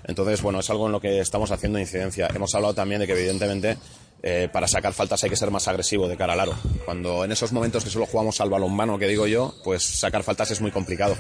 Entonces, 0.05 0.41
bueno, 0.43 0.61
es 0.61 0.71
algo 0.71 0.87
en 0.87 0.93
lo 0.93 1.01
que 1.01 1.21
estamos 1.21 1.51
haciendo 1.51 1.79
incidencia. 1.79 2.29
Hemos 2.35 2.55
hablado 2.55 2.75
también 2.75 3.01
de 3.01 3.07
que 3.07 3.13
evidentemente 3.13 3.77
eh, 4.23 4.49
para 4.51 4.67
sacar 4.67 4.95
faltas 4.95 5.23
hay 5.23 5.29
que 5.29 5.37
ser 5.37 5.51
más 5.51 5.69
agresivo 5.69 6.09
de 6.09 6.17
cara 6.17 6.33
al 6.33 6.41
aro. 6.41 6.55
Cuando 6.87 7.27
en 7.27 7.33
esos 7.33 7.53
momentos 7.53 7.85
que 7.85 7.91
solo 7.91 8.07
jugamos 8.07 8.41
al 8.41 8.49
balonmano, 8.49 8.99
que 8.99 9.07
digo 9.07 9.27
yo, 9.27 9.55
pues 9.63 9.85
sacar 9.85 10.23
faltas 10.23 10.51
es 10.51 10.63
muy 10.63 10.71
complicado. 10.71 11.15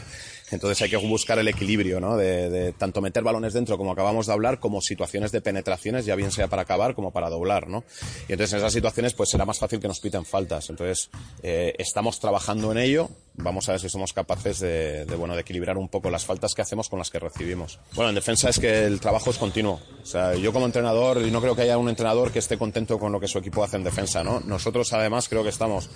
Entonces 0.51 0.81
hay 0.83 0.91
que 0.91 0.97
buscar 0.97 1.39
el 1.39 1.49
equilibrio, 1.49 2.01
¿no? 2.01 2.17
De, 2.17 2.51
de, 2.51 2.73
tanto 2.73 3.01
meter 3.01 3.23
balones 3.23 3.53
dentro, 3.53 3.79
como 3.79 3.93
acabamos 3.93 4.27
de 4.27 4.33
hablar, 4.33 4.61
como 4.61 4.81
situaciones 4.81 5.33
de 5.33 5.41
penetraciones, 5.41 6.05
ya 6.05 6.15
bien 6.17 6.31
sea 6.31 6.49
para 6.49 6.63
acabar 6.63 6.95
como 6.95 7.13
para 7.13 7.31
doblar, 7.31 7.69
¿no? 7.69 7.85
Y 8.29 8.33
entonces 8.33 8.53
en 8.53 8.59
esas 8.59 8.73
situaciones, 8.73 9.15
pues 9.15 9.31
será 9.31 9.45
más 9.45 9.59
fácil 9.59 9.81
que 9.81 9.89
nos 9.89 10.01
piten 10.01 10.25
faltas. 10.25 10.71
Entonces 10.71 11.11
eh, 11.43 11.75
estamos 11.79 12.21
trabajando 12.21 12.73
en 12.73 12.79
ello. 12.79 13.11
Vamos 13.37 13.69
a 13.69 13.73
ver 13.73 13.81
si 13.81 13.89
somos 13.89 14.13
capaces 14.13 14.61
de, 14.61 15.07
de, 15.07 15.17
bueno, 15.17 15.35
de 15.35 15.41
equilibrar 15.41 15.77
un 15.77 15.89
poco 15.89 16.11
las 16.11 16.25
faltas 16.25 16.55
que 16.55 16.63
hacemos 16.63 16.89
con 16.89 16.99
las 16.99 17.11
que 17.11 17.19
recibimos. 17.19 17.81
Bueno, 17.95 18.11
en 18.11 18.15
defensa 18.15 18.49
es 18.49 18.59
que 18.59 18.85
el 18.85 19.01
trabajo 19.01 19.31
es 19.31 19.39
continuo. 19.39 19.81
O 20.03 20.07
sea, 20.07 20.35
yo 20.35 20.53
como 20.53 20.67
entrenador, 20.67 21.23
y 21.23 21.31
no 21.31 21.41
creo 21.41 21.57
que 21.57 21.63
haya 21.63 21.79
un 21.79 21.89
entrenador 21.89 22.31
que 22.31 22.39
esté 22.39 22.59
contento 22.59 22.99
con 22.99 23.11
lo 23.13 23.19
que 23.19 23.29
su 23.29 23.39
equipo 23.39 23.65
hace 23.65 23.77
en 23.77 23.85
defensa, 23.85 24.23
¿no? 24.23 24.41
Nosotros 24.41 24.93
además 24.93 25.29
creo 25.29 25.43
que 25.43 25.49
estamos 25.49 25.89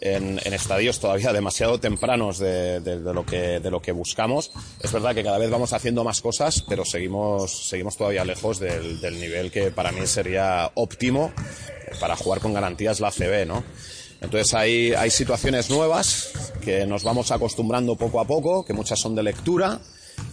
en, 0.00 0.40
en, 0.44 0.52
estadios 0.54 1.00
todavía 1.00 1.32
demasiado 1.32 1.78
tempranos 1.78 2.38
de, 2.38 2.80
de, 2.80 3.00
de, 3.00 3.14
lo 3.14 3.24
que, 3.24 3.60
de 3.60 3.70
lo 3.70 3.80
que 3.80 3.92
buscamos. 3.92 4.50
Es 4.80 4.92
verdad 4.92 5.14
que 5.14 5.24
cada 5.24 5.38
vez 5.38 5.50
vamos 5.50 5.72
haciendo 5.72 6.04
más 6.04 6.20
cosas, 6.20 6.64
pero 6.68 6.84
seguimos, 6.84 7.68
seguimos 7.68 7.96
todavía 7.96 8.24
lejos 8.24 8.58
del, 8.58 9.00
del 9.00 9.18
nivel 9.20 9.50
que 9.50 9.70
para 9.70 9.92
mí 9.92 10.06
sería 10.06 10.70
óptimo 10.74 11.32
para 12.00 12.16
jugar 12.16 12.40
con 12.40 12.52
garantías 12.52 13.00
la 13.00 13.10
CB, 13.10 13.46
¿no? 13.46 13.64
Entonces 14.20 14.52
hay, 14.54 14.92
hay 14.94 15.10
situaciones 15.10 15.70
nuevas 15.70 16.32
que 16.64 16.86
nos 16.86 17.04
vamos 17.04 17.30
acostumbrando 17.30 17.96
poco 17.96 18.20
a 18.20 18.26
poco, 18.26 18.64
que 18.64 18.72
muchas 18.72 18.98
son 18.98 19.14
de 19.14 19.22
lectura 19.22 19.80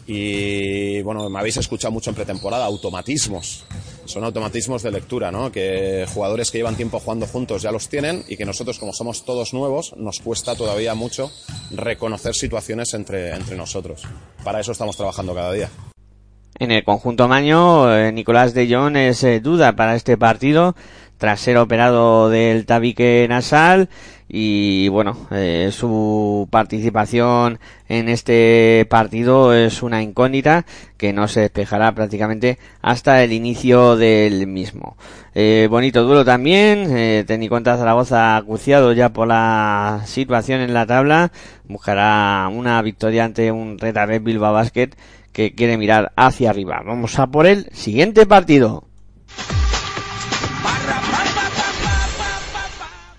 y 0.07 1.01
bueno, 1.01 1.29
me 1.29 1.39
habéis 1.39 1.57
escuchado 1.57 1.91
mucho 1.91 2.09
en 2.09 2.15
pretemporada, 2.15 2.65
automatismos 2.65 3.65
son 4.05 4.23
automatismos 4.23 4.83
de 4.83 4.91
lectura, 4.91 5.31
¿no? 5.31 5.51
Que 5.51 6.05
jugadores 6.13 6.51
que 6.51 6.59
llevan 6.59 6.75
tiempo 6.75 6.99
jugando 6.99 7.27
juntos 7.27 7.61
ya 7.61 7.71
los 7.71 7.89
tienen 7.89 8.23
y 8.27 8.37
que 8.37 8.45
nosotros, 8.45 8.79
como 8.79 8.93
somos 8.93 9.25
todos 9.25 9.53
nuevos, 9.53 9.93
nos 9.97 10.19
cuesta 10.19 10.55
todavía 10.55 10.95
mucho 10.95 11.31
reconocer 11.71 12.35
situaciones 12.35 12.93
entre, 12.93 13.35
entre 13.35 13.57
nosotros. 13.57 14.03
Para 14.43 14.59
eso 14.59 14.71
estamos 14.71 14.95
trabajando 14.95 15.33
cada 15.33 15.51
día. 15.51 15.69
En 16.57 16.71
el 16.71 16.85
conjunto 16.85 17.27
Maño, 17.27 17.93
eh, 17.93 18.13
Nicolás 18.13 18.53
de 18.53 18.73
Jong 18.73 18.95
es 18.95 19.23
eh, 19.25 19.41
duda 19.41 19.75
para 19.75 19.95
este 19.95 20.15
partido 20.17 20.73
tras 21.17 21.39
ser 21.39 21.57
operado 21.57 22.29
del 22.29 22.65
tabique 22.65 23.25
nasal 23.27 23.89
y 24.27 24.87
bueno, 24.87 25.17
eh, 25.31 25.69
su 25.71 26.47
participación 26.49 27.59
en 27.87 28.09
este 28.09 28.87
partido 28.89 29.53
es 29.53 29.83
una 29.83 30.01
incógnita 30.01 30.65
que 30.97 31.13
no 31.13 31.27
se 31.27 31.41
despejará 31.41 31.93
prácticamente 31.93 32.57
hasta 32.81 33.23
el 33.23 33.33
inicio 33.33 33.95
del 33.97 34.47
mismo. 34.47 34.97
Eh, 35.35 35.67
bonito 35.69 36.03
duelo 36.03 36.25
también, 36.25 36.95
eh, 36.97 37.25
en 37.27 37.63
Zaragoza 37.63 38.35
acuciado 38.37 38.93
ya 38.93 39.09
por 39.13 39.27
la 39.27 40.01
situación 40.05 40.61
en 40.61 40.73
la 40.73 40.85
tabla, 40.85 41.31
buscará 41.65 42.49
una 42.51 42.81
victoria 42.81 43.25
ante 43.25 43.51
un 43.51 43.77
Reta 43.77 44.05
Red 44.05 44.23
Bilbao 44.23 44.53
Basket 44.53 44.89
que 45.35 45.53
quiere 45.53 45.77
mirar 45.77 46.13
hacia 46.15 46.49
arriba. 46.49 46.81
Vamos 46.85 47.19
a 47.19 47.27
por 47.27 47.45
el 47.45 47.65
siguiente 47.73 48.25
partido. 48.25 48.85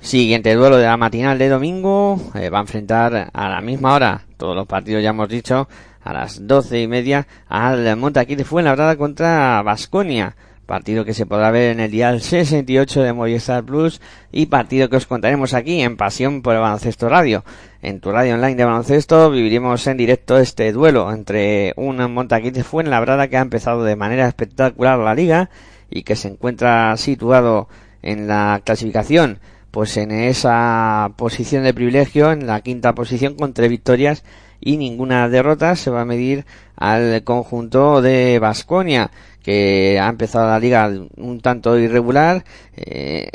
Siguiente 0.01 0.55
duelo 0.55 0.79
de 0.79 0.87
la 0.87 0.97
matinal 0.97 1.39
de 1.39 1.51
domingo. 1.51 2.19
Eh, 2.35 2.49
va 2.49 2.59
a 2.59 2.63
enfrentar 2.63 3.31
a 3.31 3.49
la 3.51 3.61
misma 3.61 3.93
hora, 3.93 4.23
todos 4.39 4.57
los 4.57 4.67
partidos 4.67 5.03
ya 5.03 5.11
hemos 5.11 5.29
dicho, 5.29 5.69
a 6.03 6.13
las 6.15 6.47
doce 6.47 6.81
y 6.81 6.89
media 6.89 7.27
al 7.49 7.97
Montaquí 7.99 8.35
de 8.35 8.45
Fuenlabrada 8.45 8.97
contra 8.97 9.61
Basconia. 9.63 10.37
Partido 10.67 11.05
que 11.05 11.15
se 11.15 11.27
podrá 11.27 11.53
ver 11.53 11.71
en 11.71 11.81
el 11.81 11.91
dial 11.93 12.21
68 12.21 13.03
de 13.03 13.13
Movistar 13.13 13.65
Plus 13.65 14.01
y 14.33 14.47
partido 14.47 14.89
que 14.89 14.97
os 14.97 15.07
contaremos 15.07 15.55
aquí 15.55 15.81
en 15.81 15.97
Pasión 15.97 16.43
por 16.43 16.55
el 16.55 16.61
Baloncesto 16.61 17.09
Radio. 17.09 17.45
En 17.83 18.01
tu 18.01 18.11
radio 18.11 18.35
online 18.35 18.57
de 18.57 18.65
baloncesto 18.65 19.31
viviremos 19.31 19.87
en 19.87 19.97
directo 19.97 20.39
este 20.39 20.73
duelo 20.73 21.13
entre 21.13 21.73
un 21.77 21.99
Montaquí 22.13 22.51
de 22.51 22.65
Fuenlabrada 22.65 23.29
que 23.29 23.37
ha 23.37 23.43
empezado 23.43 23.85
de 23.85 23.95
manera 23.95 24.27
espectacular 24.27 24.99
la 24.99 25.15
liga 25.15 25.51
y 25.89 26.03
que 26.03 26.17
se 26.17 26.29
encuentra 26.29 26.97
situado 26.97 27.69
en 28.03 28.27
la 28.27 28.61
clasificación 28.65 29.39
pues 29.71 29.99
en 29.99 30.11
esa 30.11 31.13
posición 31.17 31.63
de 31.63 31.75
privilegio, 31.75 32.33
en 32.33 32.47
la 32.47 32.63
quinta 32.63 32.95
posición 32.95 33.35
con 33.35 33.53
tres 33.53 33.69
victorias 33.69 34.25
y 34.59 34.79
ninguna 34.79 35.29
derrota, 35.29 35.77
se 35.77 35.91
va 35.91 36.01
a 36.01 36.07
medir 36.07 36.47
al 36.77 37.23
conjunto 37.25 38.01
de 38.01 38.39
Basconia, 38.39 39.11
que 39.47 40.01
ha 40.01 40.09
empezado 40.09 40.49
la 40.49 40.59
liga 40.59 40.91
un 41.19 41.41
tanto 41.41 41.79
irregular 41.79 42.45
eh, 42.77 43.29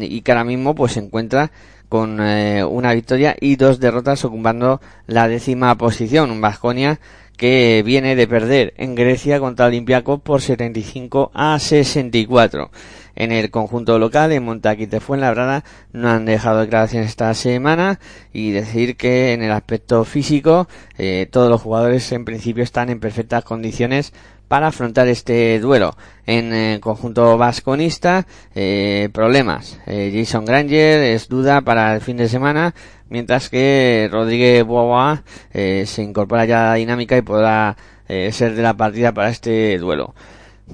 y 0.00 0.20
que 0.20 0.30
ahora 0.30 0.44
mismo 0.44 0.72
pues 0.76 0.92
se 0.92 1.00
encuentra 1.00 1.50
con 1.88 2.20
eh, 2.20 2.62
una 2.62 2.94
victoria 2.94 3.34
y 3.40 3.56
dos 3.56 3.80
derrotas 3.80 4.24
ocupando 4.24 4.80
la 5.08 5.26
décima 5.26 5.74
posición. 5.76 6.30
Un 6.30 6.40
Basconia 6.40 7.00
que 7.36 7.82
viene 7.84 8.14
de 8.14 8.28
perder 8.28 8.72
en 8.76 8.94
Grecia 8.94 9.40
contra 9.40 9.66
Olympiacos 9.66 10.20
por 10.20 10.42
75 10.42 11.32
a 11.34 11.58
64 11.58 12.70
en 13.18 13.32
el 13.32 13.50
conjunto 13.50 13.98
local, 13.98 14.30
en 14.30 14.44
Montaquite 14.44 15.00
Fuenlabrada, 15.00 15.64
no 15.92 16.08
han 16.08 16.24
dejado 16.24 16.60
declaraciones 16.60 17.08
esta 17.08 17.34
semana 17.34 17.98
y 18.32 18.52
decir 18.52 18.96
que 18.96 19.32
en 19.32 19.42
el 19.42 19.50
aspecto 19.50 20.04
físico 20.04 20.68
eh, 20.98 21.26
todos 21.28 21.50
los 21.50 21.60
jugadores 21.60 22.12
en 22.12 22.24
principio 22.24 22.62
están 22.62 22.90
en 22.90 23.00
perfectas 23.00 23.42
condiciones 23.42 24.12
para 24.48 24.68
afrontar 24.68 25.06
este 25.08 25.60
duelo. 25.60 25.96
En 26.26 26.52
el 26.52 26.80
conjunto 26.80 27.38
vasconista, 27.38 28.26
eh, 28.54 29.08
problemas. 29.12 29.78
Eh, 29.86 30.12
Jason 30.14 30.44
Granger 30.44 31.00
es 31.00 31.28
duda 31.28 31.60
para 31.60 31.94
el 31.94 32.00
fin 32.00 32.16
de 32.16 32.28
semana, 32.28 32.74
mientras 33.08 33.48
que 33.48 34.08
Rodríguez 34.10 34.64
Boa 34.64 35.22
eh, 35.52 35.84
se 35.86 36.02
incorpora 36.02 36.44
ya 36.44 36.66
a 36.66 36.70
la 36.70 36.74
dinámica 36.74 37.16
y 37.16 37.22
podrá 37.22 37.76
eh, 38.08 38.30
ser 38.32 38.54
de 38.54 38.62
la 38.62 38.74
partida 38.74 39.12
para 39.12 39.28
este 39.28 39.78
duelo. 39.78 40.14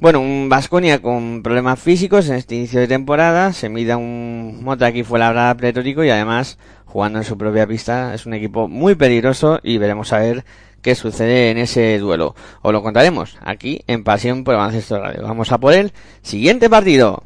Bueno, 0.01 0.21
un 0.21 0.49
Vasconia 0.49 1.01
con 1.01 1.43
problemas 1.43 1.79
físicos 1.79 2.29
en 2.29 2.35
este 2.35 2.57
inicio 2.57 2.81
de 2.81 2.89
temporada, 2.89 3.53
se 3.53 3.69
mida 3.69 3.97
un 3.97 4.61
Mota 4.63 4.87
aquí 4.87 5.05
fue 5.05 5.21
la 5.21 5.29
verdad 5.29 5.57
pletórico 5.57 6.03
y 6.03 6.11
además 6.11 6.59
jugando 6.85 7.19
en 7.21 7.25
su 7.25 7.39
propia 7.39 7.67
pista 7.67 8.13
es 8.15 8.27
un 8.27 8.35
equipo 8.35 8.69
muy 8.69 8.97
peligroso 8.97 9.61
y 9.63 9.79
veremos 9.79 10.13
a 10.13 10.19
ver 10.19 10.45
qué 10.85 10.94
sucede 10.94 11.51
en 11.51 11.59
ese 11.59 11.99
duelo. 11.99 12.37
Os 12.62 12.73
lo 12.73 12.83
contaremos 12.83 13.37
aquí 13.40 13.81
en 13.88 14.05
Pasión 14.05 14.44
por 14.44 14.55
Baloncesto 14.55 15.01
Radio. 15.01 15.23
Vamos 15.23 15.51
a 15.51 15.59
por 15.59 15.73
el 15.73 15.92
siguiente 16.23 16.70
partido. 16.70 17.25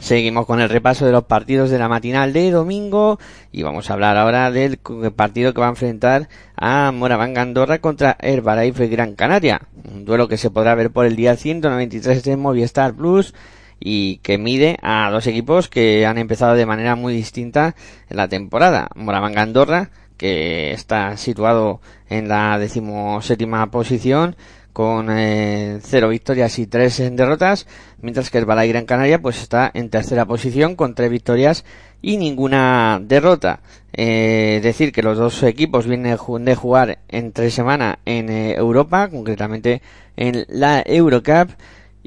Seguimos 0.00 0.46
con 0.46 0.60
el 0.60 0.68
repaso 0.68 1.06
de 1.06 1.12
los 1.12 1.24
partidos 1.24 1.70
de 1.70 1.78
la 1.78 1.88
matinal 1.88 2.32
de 2.32 2.50
domingo 2.50 3.18
y 3.50 3.62
vamos 3.62 3.88
a 3.88 3.94
hablar 3.94 4.16
ahora 4.16 4.50
del 4.50 4.78
partido 4.78 5.52
que 5.52 5.60
va 5.60 5.66
a 5.66 5.70
enfrentar 5.70 6.28
a 6.56 6.92
Moraván 6.92 7.38
Andorra 7.38 7.80
contra 7.80 8.16
Herbalife 8.20 8.88
Gran 8.88 9.14
Canaria. 9.14 9.62
Un 9.84 10.04
duelo 10.04 10.28
que 10.28 10.36
se 10.36 10.50
podrá 10.50 10.74
ver 10.74 10.90
por 10.90 11.06
el 11.06 11.16
día 11.16 11.36
193 11.36 12.22
de 12.22 12.36
Movistar 12.36 12.94
Plus 12.94 13.34
y 13.80 14.18
que 14.18 14.38
mide 14.38 14.78
a 14.82 15.10
dos 15.10 15.26
equipos 15.26 15.68
que 15.68 16.06
han 16.06 16.18
empezado 16.18 16.54
de 16.54 16.66
manera 16.66 16.96
muy 16.96 17.14
distinta 17.14 17.74
en 18.08 18.16
la 18.16 18.28
temporada. 18.28 18.88
Moraván 18.94 19.38
Andorra, 19.38 19.90
que 20.16 20.72
está 20.72 21.16
situado 21.16 21.80
en 22.08 22.28
la 22.28 22.58
decimoséptima 22.58 23.70
posición, 23.70 24.36
con 24.76 25.08
eh, 25.10 25.78
cero 25.80 26.10
victorias 26.10 26.58
y 26.58 26.66
tres 26.66 26.98
derrotas, 26.98 27.66
mientras 28.02 28.28
que 28.28 28.36
el 28.36 28.44
Balay 28.44 28.68
Gran 28.68 28.84
Canaria 28.84 29.22
pues 29.22 29.40
está 29.40 29.70
en 29.72 29.88
tercera 29.88 30.26
posición 30.26 30.76
con 30.76 30.94
tres 30.94 31.10
victorias 31.10 31.64
y 32.02 32.18
ninguna 32.18 33.00
derrota. 33.02 33.60
Eh, 33.94 34.60
decir 34.62 34.92
que 34.92 35.02
los 35.02 35.16
dos 35.16 35.42
equipos 35.44 35.86
vienen 35.86 36.14
de 36.44 36.54
jugar 36.54 36.98
entre 37.08 37.50
semana 37.50 38.00
en 38.04 38.28
eh, 38.28 38.52
Europa, 38.56 39.08
concretamente 39.08 39.80
en 40.14 40.44
la 40.48 40.82
Eurocup 40.84 41.52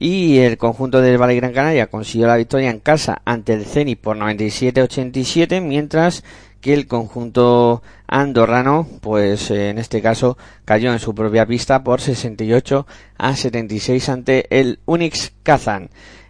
y 0.01 0.37
el 0.37 0.57
conjunto 0.57 1.01
del 1.01 1.17
Valle 1.17 1.35
Gran 1.35 1.51
Canaria 1.51 1.87
consiguió 1.87 2.25
la 2.25 2.37
victoria 2.37 2.69
en 2.69 2.79
casa 2.79 3.21
ante 3.25 3.51
el 3.51 3.65
Zenit 3.65 3.99
por 3.99 4.15
97-87, 4.15 5.61
mientras 5.61 6.23
que 6.61 6.73
el 6.73 6.87
conjunto 6.87 7.83
andorrano, 8.07 8.87
pues 9.01 9.51
en 9.51 9.77
este 9.77 10.01
caso 10.01 10.37
cayó 10.63 10.93
en 10.93 10.99
su 10.99 11.13
propia 11.13 11.45
pista 11.45 11.83
por 11.83 11.99
68 11.99 12.87
a 13.17 13.35
76 13.35 14.07
ante 14.07 14.47
el 14.57 14.79
Unix 14.85 15.33
Kazan. 15.43 15.89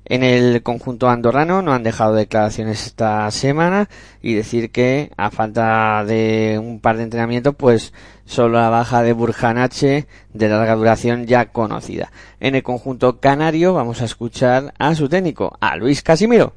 En 0.10 0.24
el 0.24 0.63
conjunto 0.63 1.08
andorrano 1.08 1.62
no 1.62 1.72
han 1.72 1.84
dejado 1.84 2.15
declaraciones 2.15 2.88
esta 2.88 3.30
semana 3.30 3.89
y 4.24 4.34
decir 4.34 4.72
que 4.72 5.12
a 5.17 5.30
falta 5.30 6.04
de 6.04 6.60
un 6.60 6.80
par 6.80 6.98
de 6.98 7.04
entrenamientos 7.04 7.54
pues 7.56 7.93
solo 8.26 8.60
la 8.60 8.69
baja 8.69 9.04
de 9.04 9.13
Burjanache 9.13 10.08
de 10.34 10.50
larga 10.50 10.76
duración 10.76 11.28
ya 11.28 11.52
conocida. 11.52 12.12
En 12.39 12.56
el 12.56 12.63
conjunto 12.63 13.19
canario 13.19 13.76
vamos 13.76 14.02
a 14.02 14.06
escuchar 14.06 14.74
a 14.80 14.95
su 14.95 15.08
técnico, 15.08 15.56
a 15.62 15.76
Luis 15.76 16.02
Casimiro. 16.02 16.54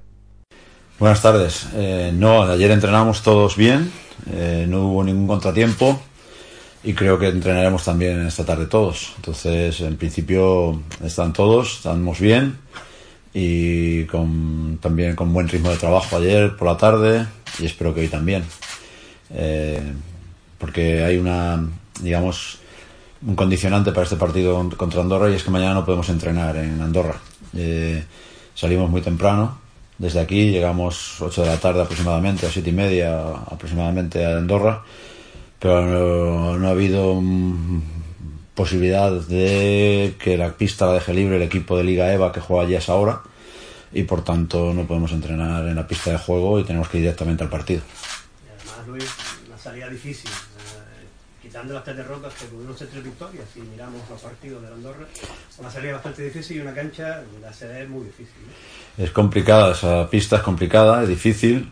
Buenas 0.98 1.20
tardes. 1.20 1.66
Eh, 1.74 2.10
no, 2.14 2.44
ayer 2.44 2.70
entrenamos 2.70 3.22
todos 3.22 3.58
bien, 3.58 3.92
eh, 4.32 4.64
no 4.66 4.86
hubo 4.86 5.04
ningún 5.04 5.26
contratiempo 5.26 6.00
y 6.82 6.94
creo 6.94 7.18
que 7.18 7.28
entrenaremos 7.28 7.84
también 7.84 8.26
esta 8.26 8.46
tarde 8.46 8.64
todos. 8.64 9.12
Entonces, 9.16 9.78
en 9.82 9.98
principio 9.98 10.80
están 11.04 11.34
todos, 11.34 11.76
estamos 11.76 12.18
bien 12.18 12.56
y 13.34 14.04
con, 14.04 14.78
también 14.80 15.16
con 15.16 15.32
buen 15.32 15.48
ritmo 15.48 15.70
de 15.70 15.76
trabajo 15.76 16.16
ayer 16.16 16.56
por 16.56 16.68
la 16.68 16.76
tarde 16.76 17.26
y 17.58 17.66
espero 17.66 17.94
que 17.94 18.02
hoy 18.02 18.08
también. 18.08 18.44
Eh, 19.30 19.80
porque 20.58 21.02
hay 21.02 21.16
una, 21.16 21.64
digamos, 22.00 22.58
un 23.26 23.34
condicionante 23.34 23.92
para 23.92 24.04
este 24.04 24.16
partido 24.16 24.68
contra 24.76 25.00
Andorra 25.00 25.30
y 25.30 25.34
es 25.34 25.42
que 25.42 25.50
mañana 25.50 25.74
no 25.74 25.84
podemos 25.84 26.08
entrenar 26.08 26.56
en 26.56 26.80
Andorra. 26.80 27.16
Eh, 27.56 28.04
salimos 28.54 28.90
muy 28.90 29.00
temprano 29.00 29.58
desde 29.98 30.20
aquí, 30.20 30.50
llegamos 30.50 31.20
8 31.20 31.42
de 31.42 31.48
la 31.48 31.58
tarde 31.58 31.82
aproximadamente, 31.82 32.46
a 32.46 32.50
7 32.50 32.68
y 32.68 32.72
media 32.72 33.22
aproximadamente 33.46 34.24
a 34.24 34.36
Andorra, 34.36 34.82
pero 35.58 35.86
no, 35.86 36.58
no 36.58 36.68
ha 36.68 36.70
habido 36.70 37.20
posibilidad 38.62 39.10
de 39.10 40.14
que 40.20 40.36
la 40.36 40.52
pista 40.52 40.86
la 40.86 40.92
deje 40.92 41.12
libre 41.12 41.34
el 41.34 41.42
equipo 41.42 41.76
de 41.76 41.82
Liga 41.82 42.12
EVA 42.12 42.30
que 42.30 42.38
juega 42.38 42.62
allí 42.62 42.76
a 42.76 42.78
esa 42.78 42.94
hora 42.94 43.20
y 43.92 44.04
por 44.04 44.22
tanto 44.22 44.72
no 44.72 44.86
podemos 44.86 45.10
entrenar 45.10 45.66
en 45.66 45.74
la 45.74 45.84
pista 45.84 46.12
de 46.12 46.18
juego 46.18 46.60
y 46.60 46.64
tenemos 46.64 46.88
que 46.88 46.98
ir 46.98 47.02
directamente 47.02 47.42
al 47.42 47.50
partido. 47.50 47.82
Y 47.82 48.48
además, 48.54 48.86
Luis, 48.86 49.10
una 49.48 49.58
salida 49.58 49.88
difícil, 49.88 50.30
eh, 50.30 51.06
quitando 51.42 51.74
las 51.74 51.82
tres 51.82 51.96
derrotas 51.96 52.32
que 52.34 52.44
pudieron 52.44 52.78
ser 52.78 52.86
tres 52.86 53.02
victorias, 53.02 53.44
si 53.52 53.62
miramos 53.62 54.00
los 54.08 54.20
partidos 54.20 54.62
de 54.62 54.68
la 54.68 54.76
Andorra, 54.76 55.06
una 55.58 55.68
salida 55.68 55.94
bastante 55.94 56.22
difícil 56.22 56.58
y 56.58 56.60
una 56.60 56.72
cancha 56.72 57.24
la 57.40 57.52
sede 57.52 57.82
es 57.82 57.88
muy 57.88 58.04
difícil. 58.04 58.42
Es 58.96 59.10
complicada, 59.10 59.72
esa 59.72 60.08
pista 60.08 60.36
es 60.36 60.42
complicada, 60.42 61.02
es 61.02 61.08
difícil. 61.08 61.68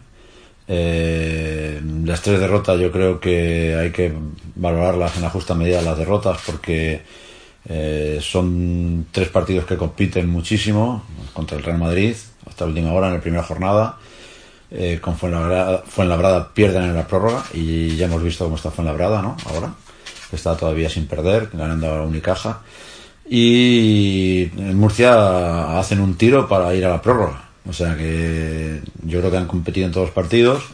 Eh, 0.72 1.80
las 2.04 2.22
tres 2.22 2.38
derrotas 2.38 2.78
yo 2.78 2.92
creo 2.92 3.18
que 3.18 3.74
hay 3.74 3.90
que 3.90 4.12
valorarlas 4.54 5.16
en 5.16 5.22
la 5.22 5.30
justa 5.30 5.52
medida 5.52 5.82
las 5.82 5.98
derrotas 5.98 6.38
porque 6.46 7.02
eh, 7.68 8.20
son 8.22 9.08
tres 9.10 9.30
partidos 9.30 9.64
que 9.64 9.76
compiten 9.76 10.28
muchísimo 10.28 11.02
contra 11.32 11.56
el 11.58 11.64
Real 11.64 11.78
Madrid 11.78 12.14
hasta 12.46 12.64
la 12.64 12.68
última 12.68 12.92
hora 12.92 13.08
en 13.08 13.14
la 13.14 13.20
primera 13.20 13.42
jornada. 13.42 13.98
Eh, 14.70 15.00
con 15.02 15.16
Fuenlabrada, 15.16 15.82
Fuenlabrada 15.84 16.54
pierden 16.54 16.84
en 16.84 16.94
la 16.94 17.08
prórroga 17.08 17.42
y 17.52 17.96
ya 17.96 18.06
hemos 18.06 18.22
visto 18.22 18.44
cómo 18.44 18.54
está 18.54 18.70
Fuenlabrada, 18.70 19.20
¿no? 19.22 19.36
Ahora, 19.46 19.74
que 20.30 20.36
está 20.36 20.56
todavía 20.56 20.88
sin 20.88 21.08
perder, 21.08 21.50
ganando 21.52 21.88
a 21.88 22.02
Unicaja. 22.02 22.60
Y 23.28 24.42
en 24.56 24.76
Murcia 24.76 25.80
hacen 25.80 26.00
un 26.00 26.14
tiro 26.16 26.46
para 26.46 26.72
ir 26.76 26.84
a 26.84 26.90
la 26.90 27.02
prórroga. 27.02 27.49
O 27.68 27.72
sea 27.72 27.96
que 27.96 28.80
yo 29.04 29.20
creo 29.20 29.30
que 29.30 29.36
han 29.36 29.46
competido 29.46 29.86
en 29.86 29.92
todos 29.92 30.08
los 30.08 30.14
partidos. 30.14 30.64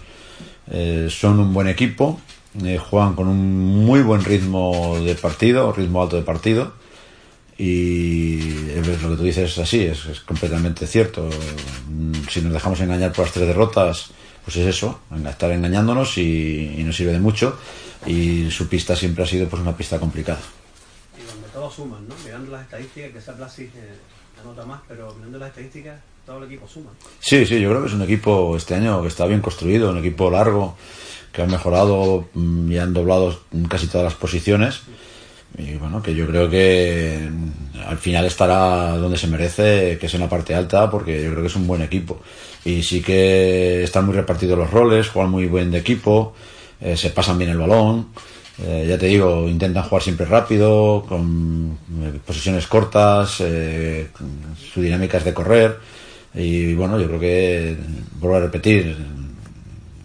Eh, 0.70 1.09
son 1.11 1.40
un 1.40 1.53
buen 1.53 1.68
equipo. 1.68 2.20
Eh, 2.64 2.79
juegan 2.79 3.14
con 3.14 3.29
un 3.29 3.85
muy 3.85 4.01
buen 4.03 4.25
ritmo 4.25 4.99
de 5.01 5.14
partido, 5.14 5.72
ritmo 5.72 6.03
alto 6.03 6.16
de 6.16 6.22
partido. 6.22 6.72
Y 7.59 8.38
lo 8.77 9.11
que 9.11 9.16
tú 9.16 9.22
dices 9.22 9.53
es 9.53 9.59
así, 9.59 9.81
es, 9.85 10.05
es 10.07 10.20
completamente 10.20 10.87
cierto. 10.87 11.29
Mm, 11.88 12.12
Si 12.31 12.40
nos 12.42 12.53
dejamos 12.53 12.81
engañar 12.81 13.12
por 13.12 13.25
las 13.25 13.33
tres 13.33 13.46
derrotas, 13.46 14.11
pues 14.44 14.57
es 14.57 14.66
eso, 14.66 15.01
estar 15.29 15.51
engañándonos 15.51 16.18
y, 16.18 16.75
y 16.79 16.85
no 16.85 16.92
sirve 16.92 17.12
de 17.12 17.18
mucho. 17.18 17.59
Y 18.07 18.51
su 18.51 18.68
pista 18.68 18.94
siempre 18.94 19.25
ha 19.25 19.27
sido 19.27 19.49
pues 19.49 19.62
una 19.62 19.77
pista 19.77 19.99
complicada. 19.99 20.38
Y 21.18 21.27
donde 21.27 21.49
todos 21.49 21.75
suman, 21.75 22.07
¿no? 22.07 22.14
Mirando 22.25 22.53
las 22.53 22.62
estadísticas, 22.62 23.11
que 23.11 23.18
esa 23.18 23.33
Blasis 23.33 23.70
eh, 23.75 23.96
anota 24.42 24.64
más, 24.66 24.83
pero 24.87 25.14
mirando 25.14 25.38
las 25.38 25.49
estadísticas, 25.49 25.99
Sí, 27.20 27.46
sí, 27.46 27.60
yo 27.60 27.70
creo 27.70 27.82
que 27.82 27.88
es 27.88 27.94
un 27.94 28.02
equipo 28.02 28.56
este 28.56 28.74
año 28.74 29.00
que 29.02 29.08
está 29.08 29.26
bien 29.26 29.40
construido, 29.40 29.90
un 29.90 29.98
equipo 29.98 30.30
largo, 30.30 30.76
que 31.32 31.42
ha 31.42 31.46
mejorado 31.46 32.28
mm, 32.34 32.72
y 32.72 32.78
han 32.78 32.92
doblado 32.92 33.38
casi 33.68 33.86
todas 33.86 34.04
las 34.04 34.14
posiciones. 34.14 34.82
Y 35.56 35.74
bueno, 35.76 36.02
que 36.02 36.14
yo 36.14 36.26
creo 36.26 36.50
que 36.50 37.28
mm, 37.30 37.78
al 37.86 37.98
final 37.98 38.24
estará 38.24 38.96
donde 38.96 39.18
se 39.18 39.28
merece, 39.28 39.98
que 39.98 40.06
es 40.06 40.14
en 40.14 40.20
la 40.20 40.28
parte 40.28 40.54
alta, 40.54 40.90
porque 40.90 41.22
yo 41.22 41.30
creo 41.30 41.42
que 41.42 41.48
es 41.48 41.56
un 41.56 41.66
buen 41.66 41.82
equipo. 41.82 42.20
Y 42.64 42.82
sí 42.82 43.02
que 43.02 43.84
están 43.84 44.06
muy 44.06 44.14
repartidos 44.14 44.58
los 44.58 44.70
roles, 44.70 45.08
juegan 45.08 45.30
muy 45.30 45.46
buen 45.46 45.70
de 45.70 45.78
equipo, 45.78 46.34
eh, 46.80 46.96
se 46.96 47.10
pasan 47.10 47.38
bien 47.38 47.50
el 47.50 47.58
balón. 47.58 48.08
Eh, 48.58 48.86
ya 48.88 48.96
te 48.98 49.06
digo, 49.06 49.48
intentan 49.48 49.82
jugar 49.82 50.02
siempre 50.02 50.24
rápido, 50.24 51.04
con 51.06 51.78
eh, 52.02 52.18
posiciones 52.24 52.66
cortas, 52.66 53.36
eh, 53.40 54.08
su 54.72 54.80
dinámica 54.80 55.18
es 55.18 55.24
de 55.24 55.34
correr. 55.34 55.78
Y 56.37 56.75
bueno, 56.75 57.01
yo 57.01 57.07
creo 57.09 57.20
que, 57.20 57.77
vuelvo 58.20 58.37
a 58.37 58.40
repetir, 58.40 58.96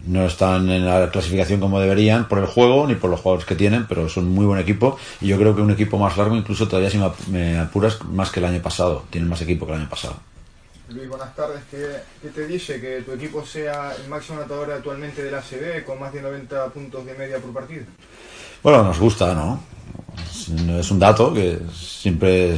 no 0.07 0.25
están 0.25 0.69
en 0.69 0.85
la 0.85 1.09
clasificación 1.11 1.59
como 1.59 1.79
deberían 1.79 2.27
por 2.27 2.39
el 2.39 2.45
juego 2.45 2.87
ni 2.87 2.95
por 2.95 3.09
los 3.09 3.19
jugadores 3.19 3.45
que 3.45 3.55
tienen, 3.55 3.85
pero 3.87 4.09
son 4.09 4.29
muy 4.29 4.45
buen 4.45 4.59
equipo. 4.59 4.97
Y 5.19 5.27
yo 5.27 5.37
creo 5.37 5.55
que 5.55 5.61
un 5.61 5.71
equipo 5.71 5.97
más 5.99 6.17
largo, 6.17 6.35
incluso 6.35 6.67
todavía 6.67 6.89
si 6.89 6.97
me 6.97 7.05
ap- 7.05 7.27
me 7.27 7.57
apuras, 7.59 8.03
más 8.05 8.31
que 8.31 8.39
el 8.39 8.45
año 8.45 8.61
pasado. 8.61 9.03
Tienen 9.09 9.29
más 9.29 9.41
equipo 9.41 9.65
que 9.65 9.73
el 9.73 9.79
año 9.81 9.89
pasado. 9.89 10.15
Luis, 10.89 11.07
buenas 11.07 11.33
tardes. 11.35 11.61
¿Qué, 11.69 11.85
qué 12.21 12.29
te 12.29 12.47
dice 12.47 12.81
que 12.81 13.01
tu 13.01 13.11
equipo 13.13 13.45
sea 13.45 13.93
el 14.01 14.09
máximo 14.09 14.39
anotador 14.39 14.71
actualmente 14.71 15.23
de 15.23 15.31
la 15.31 15.41
CB 15.41 15.85
con 15.85 15.99
más 15.99 16.11
de 16.13 16.21
90 16.21 16.67
puntos 16.69 17.05
de 17.05 17.13
media 17.13 17.37
por 17.37 17.53
partido? 17.53 17.83
Bueno, 18.63 18.83
nos 18.83 18.99
gusta, 18.99 19.33
¿no? 19.33 19.61
Es- 20.17 20.49
Es 20.49 20.91
un 20.91 20.99
dato 20.99 21.33
que 21.33 21.59
siempre 21.73 22.55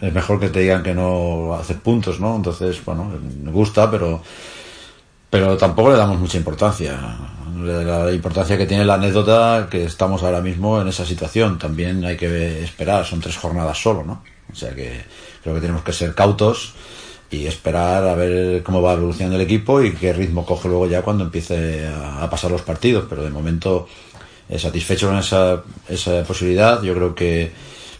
es, 0.00 0.12
mejor 0.12 0.40
que 0.40 0.48
te 0.48 0.60
digan 0.60 0.82
que 0.82 0.94
no 0.94 1.54
haces 1.54 1.76
puntos, 1.76 2.20
¿no? 2.20 2.36
Entonces, 2.36 2.84
bueno, 2.84 3.10
me 3.42 3.50
gusta, 3.50 3.90
pero 3.90 4.22
pero 5.30 5.56
tampoco 5.56 5.90
le 5.90 5.96
damos 5.96 6.18
mucha 6.18 6.38
importancia. 6.38 6.98
La, 7.62 8.10
importancia 8.12 8.56
que 8.56 8.66
tiene 8.66 8.84
la 8.84 8.94
anécdota 8.94 9.68
que 9.70 9.84
estamos 9.84 10.22
ahora 10.22 10.40
mismo 10.40 10.80
en 10.80 10.88
esa 10.88 11.04
situación. 11.04 11.58
También 11.58 12.04
hay 12.04 12.16
que 12.16 12.62
esperar, 12.62 13.04
son 13.04 13.20
tres 13.20 13.36
jornadas 13.36 13.76
solo, 13.78 14.04
¿no? 14.04 14.22
O 14.50 14.54
sea 14.54 14.74
que 14.74 15.02
creo 15.42 15.54
que 15.54 15.60
tenemos 15.60 15.82
que 15.82 15.92
ser 15.92 16.14
cautos 16.14 16.74
y 17.30 17.46
esperar 17.46 18.06
a 18.06 18.14
ver 18.14 18.62
cómo 18.62 18.80
va 18.80 18.94
evolucionando 18.94 19.36
el 19.36 19.42
equipo 19.42 19.82
y 19.82 19.92
qué 19.92 20.14
ritmo 20.14 20.46
coge 20.46 20.68
luego 20.68 20.86
ya 20.86 21.02
cuando 21.02 21.24
empiece 21.24 21.86
a, 21.86 22.22
a 22.22 22.30
pasar 22.30 22.50
los 22.50 22.62
partidos. 22.62 23.04
Pero 23.08 23.22
de 23.22 23.30
momento, 23.30 23.86
eh, 24.48 24.58
satisfecho 24.58 25.08
con 25.08 25.18
esa, 25.18 25.62
esa 25.88 26.22
posibilidad, 26.22 26.82
yo 26.82 26.94
creo 26.94 27.14
que 27.14 27.52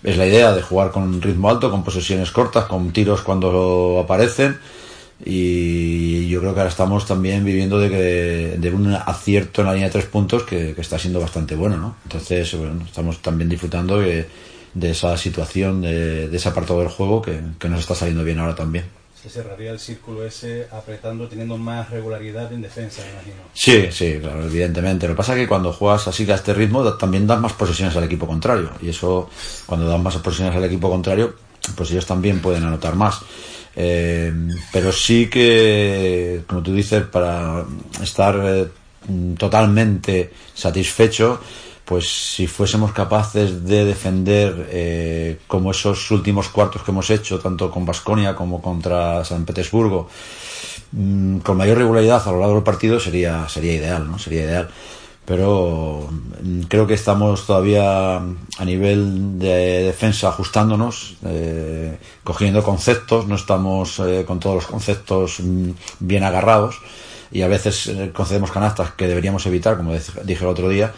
es 0.03 0.17
la 0.17 0.27
idea 0.27 0.53
de 0.53 0.63
jugar 0.63 0.91
con 0.91 1.21
ritmo 1.21 1.51
alto, 1.51 1.71
con 1.71 1.85
posesiones 1.85 2.31
cortas, 2.31 2.67
con 2.67 2.93
tiros 2.93 3.23
cuando 3.23 4.01
aparecen 4.03 4.59
y 5.25 6.29
yo 6.29 6.41
creo 6.41 6.55
que 6.55 6.61
ahora 6.61 6.71
estamos 6.71 7.07
también 7.07 7.45
viviendo 7.45 7.79
de 7.81 7.91
que 7.91 8.57
de 8.59 8.71
un 8.71 8.95
acierto 8.95 9.63
en 9.63 9.67
la 9.67 9.73
línea 9.73 9.89
de 9.89 9.93
tres 9.93 10.07
puntos 10.07 10.45
que, 10.45 10.75
que 10.75 10.81
está 10.81 10.99
siendo 10.99 11.21
bastante 11.21 11.57
bueno, 11.57 11.77
¿no? 11.77 11.97
Entonces, 12.05 12.55
bueno, 12.57 12.85
estamos 12.85 13.21
también 13.21 13.49
disfrutando 13.49 13.99
de, 13.99 14.29
de 14.75 14.91
esa 14.91 15.17
situación, 15.17 15.83
de, 15.83 16.29
de 16.29 16.37
ese 16.37 16.49
apartado 16.49 16.81
del 16.81 16.89
juego 16.89 17.21
que, 17.21 17.41
que 17.59 17.69
nos 17.69 17.81
está 17.81 17.95
saliendo 17.95 18.23
bien 18.23 18.39
ahora 18.39 18.55
también. 18.55 18.85
Se 19.21 19.29
cerraría 19.29 19.73
el 19.73 19.81
círculo 19.81 20.25
ese 20.25 20.69
apretando, 20.71 21.27
teniendo 21.27 21.57
más 21.57 21.91
regularidad 21.91 22.53
en 22.53 22.63
defensa, 22.63 23.03
me 23.03 23.11
imagino. 23.11 23.37
Sí, 23.53 23.89
sí, 23.91 24.19
claro, 24.21 24.45
evidentemente. 24.45 25.09
Lo 25.09 25.15
que 25.15 25.17
pasa 25.17 25.35
es 25.35 25.41
que 25.41 25.49
cuando 25.49 25.73
juegas 25.73 26.07
así 26.07 26.31
a 26.31 26.37
este 26.37 26.55
ritmo 26.55 26.85
también 26.95 27.27
das 27.27 27.41
más 27.41 27.53
posesiones 27.53 27.97
al 27.97 28.05
equipo 28.05 28.27
contrario. 28.27 28.71
Y 28.81 28.91
eso, 28.91 29.29
cuando 29.67 29.89
dan 29.89 30.03
más 30.03 30.17
posesiones 30.19 30.55
al 30.55 30.65
equipo 30.65 30.89
contrario, 30.89 31.35
pues 31.77 31.91
ellos 31.91 32.07
también 32.07 32.41
pueden 32.41 32.63
anotar 32.63 32.95
más. 32.95 33.21
Eh, 33.75 34.33
pero 34.73 34.93
sí 34.93 35.29
que, 35.29 36.43
como 36.47 36.63
tú 36.63 36.73
dices, 36.73 37.03
para 37.05 37.65
estar 38.03 38.41
eh, 38.45 38.67
totalmente 39.37 40.33
satisfecho, 40.55 41.41
pues 41.89 42.35
si 42.35 42.47
fuésemos 42.47 42.93
capaces 42.93 43.65
de 43.65 43.87
defender 43.87 44.69
eh, 44.71 45.39
como 45.47 45.71
esos 45.71 46.11
últimos 46.11 46.51
cuartos 46.51 46.83
que 46.83 46.91
hemos 46.91 47.09
hecho, 47.09 47.39
tanto 47.39 47.71
con 47.71 47.87
Basconia 47.87 48.35
como 48.35 48.61
contra 48.61 49.25
San 49.25 49.47
Petersburgo, 49.47 50.07
mm, 50.93 51.39
con 51.39 51.57
mayor 51.57 51.79
regularidad 51.79 52.29
a 52.29 52.33
lo 52.33 52.41
largo 52.41 52.57
del 52.57 52.63
partido 52.63 53.01
sería, 53.01 53.49
sería 53.49 53.73
ideal, 53.73 54.07
¿no? 54.07 54.19
Sería 54.19 54.43
ideal. 54.43 54.69
Pero 55.25 56.11
mm, 56.43 56.61
creo 56.69 56.87
que 56.87 56.93
estamos 56.93 57.47
todavía 57.47 58.17
a 58.17 58.65
nivel 58.67 59.39
de 59.39 59.85
defensa 59.85 60.29
ajustándonos, 60.29 61.17
eh, 61.25 61.97
cogiendo 62.23 62.63
conceptos, 62.63 63.27
no 63.27 63.37
estamos 63.37 63.99
eh, 64.01 64.25
con 64.27 64.41
todos 64.41 64.57
los 64.57 64.67
conceptos 64.67 65.41
mm, 65.41 65.71
bien 66.01 66.25
agarrados 66.25 66.83
y 67.31 67.43
a 67.43 67.49
veces 67.49 67.87
eh, 67.87 68.11
concedemos 68.13 68.51
canastas 68.51 68.93
que 68.93 69.07
deberíamos 69.07 69.47
evitar, 69.47 69.77
como 69.77 69.93
dije 69.93 70.45
el 70.45 70.51
otro 70.51 70.69
día, 70.69 70.93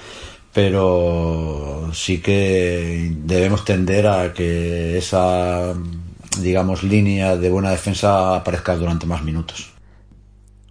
pero 0.53 1.91
sí 1.93 2.21
que 2.21 3.13
debemos 3.25 3.65
tender 3.65 4.07
a 4.07 4.33
que 4.33 4.99
esa 4.99 5.75
digamos 6.41 6.83
línea 6.83 7.37
de 7.37 7.51
buena 7.51 7.71
defensa 7.71 8.37
aparezca 8.37 8.77
durante 8.77 9.07
más 9.07 9.23
minutos 9.23 9.71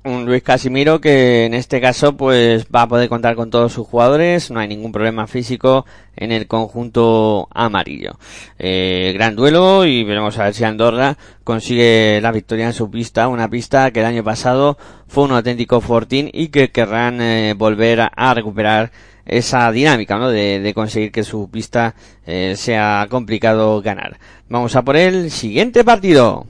un 0.03 0.25
Luis 0.25 0.43
Casimiro 0.43 1.01
que 1.01 1.45
en 1.45 1.53
este 1.53 1.81
caso 1.81 2.15
pues 2.15 2.65
va 2.73 2.83
a 2.83 2.87
poder 2.87 3.09
contar 3.09 3.35
con 3.35 3.49
todos 3.49 3.73
sus 3.73 3.87
jugadores, 3.87 4.49
no 4.49 4.59
hay 4.59 4.67
ningún 4.67 4.91
problema 4.91 5.27
físico 5.27 5.85
en 6.15 6.31
el 6.31 6.47
conjunto 6.47 7.47
amarillo. 7.51 8.17
Eh, 8.57 9.11
gran 9.13 9.35
duelo 9.35 9.85
y 9.85 10.03
veremos 10.03 10.37
a 10.37 10.45
ver 10.45 10.53
si 10.53 10.63
Andorra 10.63 11.17
consigue 11.43 12.19
la 12.21 12.31
victoria 12.31 12.67
en 12.67 12.73
su 12.73 12.89
pista, 12.89 13.27
una 13.27 13.49
pista 13.49 13.91
que 13.91 13.99
el 13.99 14.05
año 14.05 14.23
pasado 14.23 14.77
fue 15.07 15.25
un 15.25 15.31
auténtico 15.31 15.81
fortín 15.81 16.29
y 16.33 16.47
que 16.47 16.71
querrán 16.71 17.21
eh, 17.21 17.53
volver 17.57 18.09
a, 18.15 18.33
recuperar 18.33 18.91
esa 19.29 19.71
dinámica, 19.71 20.17
¿no? 20.17 20.29
De, 20.29 20.71
conseguir 20.73 21.11
que 21.11 21.23
su 21.23 21.49
pista 21.49 21.95
eh, 22.25 22.55
sea 22.57 23.07
complicado 23.09 23.81
ganar. 23.81 24.19
Vamos 24.49 24.75
a 24.75 24.81
por 24.83 24.97
el 24.97 25.31
siguiente 25.31 25.83
partido. 25.83 26.47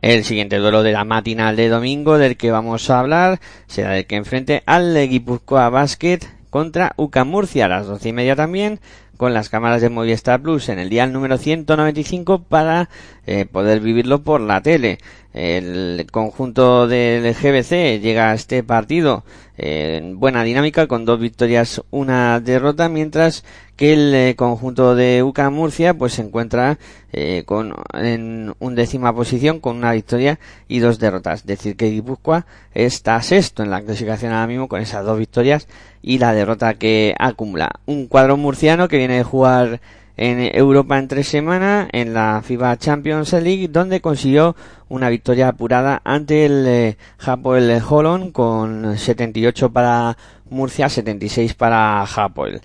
El 0.00 0.24
siguiente 0.24 0.56
duelo 0.56 0.82
de 0.82 0.92
la 0.92 1.04
matinal 1.04 1.56
de 1.56 1.68
domingo 1.68 2.16
del 2.16 2.38
que 2.38 2.50
vamos 2.50 2.88
a 2.88 3.00
hablar 3.00 3.38
será 3.66 3.98
el 3.98 4.06
que 4.06 4.16
enfrente 4.16 4.62
al 4.64 4.96
Guipúzcoa 5.08 5.68
Basket 5.68 6.20
contra 6.48 6.94
UCA 6.96 7.24
Murcia 7.24 7.66
a 7.66 7.68
las 7.68 7.86
doce 7.86 8.08
y 8.08 8.12
media 8.14 8.34
también 8.34 8.80
con 9.20 9.34
las 9.34 9.50
cámaras 9.50 9.82
de 9.82 9.90
Movistar 9.90 10.40
Plus 10.40 10.70
en 10.70 10.78
el 10.78 10.88
día 10.88 11.06
número 11.06 11.36
195 11.36 12.38
para 12.44 12.88
eh, 13.26 13.44
poder 13.44 13.80
vivirlo 13.80 14.22
por 14.22 14.40
la 14.40 14.62
tele. 14.62 14.96
El 15.34 16.06
conjunto 16.10 16.88
del 16.88 17.34
GBC 17.34 18.00
llega 18.00 18.30
a 18.30 18.34
este 18.34 18.62
partido 18.62 19.22
en 19.62 20.18
buena 20.18 20.42
dinámica 20.42 20.86
con 20.86 21.04
dos 21.04 21.20
victorias, 21.20 21.82
una 21.90 22.40
derrota, 22.40 22.88
mientras 22.88 23.44
que 23.76 23.92
el 23.92 24.14
eh, 24.14 24.34
conjunto 24.34 24.94
de 24.94 25.22
UCA 25.22 25.50
Murcia 25.50 25.92
pues 25.92 26.14
se 26.14 26.22
encuentra 26.22 26.78
eh, 27.12 27.42
con 27.44 27.74
en 27.92 28.54
undécima 28.58 29.14
posición 29.14 29.60
con 29.60 29.76
una 29.76 29.92
victoria 29.92 30.38
y 30.66 30.78
dos 30.78 30.98
derrotas. 30.98 31.40
Es 31.40 31.46
decir 31.46 31.76
que 31.76 31.90
Guipúzcoa 31.90 32.46
está 32.72 33.20
sexto 33.20 33.62
en 33.62 33.70
la 33.70 33.82
clasificación 33.82 34.32
ahora 34.32 34.46
mismo 34.46 34.66
con 34.66 34.80
esas 34.80 35.04
dos 35.04 35.18
victorias 35.18 35.68
y 36.00 36.16
la 36.16 36.32
derrota 36.32 36.72
que 36.74 37.14
acumula. 37.18 37.70
Un 37.84 38.06
cuadro 38.06 38.38
murciano 38.38 38.88
que 38.88 38.96
viene 38.96 39.18
de 39.18 39.24
jugar 39.24 39.82
en 40.20 40.54
Europa 40.54 40.98
en 40.98 41.08
tres 41.08 41.28
semanas 41.28 41.88
en 41.92 42.12
la 42.12 42.42
FIBA 42.44 42.76
Champions 42.76 43.32
League 43.32 43.68
donde 43.68 44.02
consiguió 44.02 44.54
una 44.90 45.08
victoria 45.08 45.48
apurada 45.48 46.02
ante 46.04 46.44
el 46.44 46.66
eh, 46.68 46.96
Hapoel 47.24 47.82
Holon 47.88 48.30
con 48.30 48.98
78 48.98 49.72
para 49.72 50.18
Murcia, 50.50 50.90
76 50.90 51.54
para 51.54 52.02
Hapoel. 52.02 52.60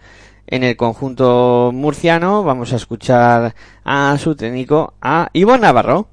En 0.47 0.65
el 0.65 0.75
conjunto 0.75 1.71
murciano 1.73 2.43
vamos 2.43 2.73
a 2.73 2.75
escuchar 2.75 3.55
a 3.85 4.17
su 4.17 4.35
técnico, 4.35 4.93
a 5.01 5.29
Ivonne 5.31 5.61
Navarro. 5.61 6.07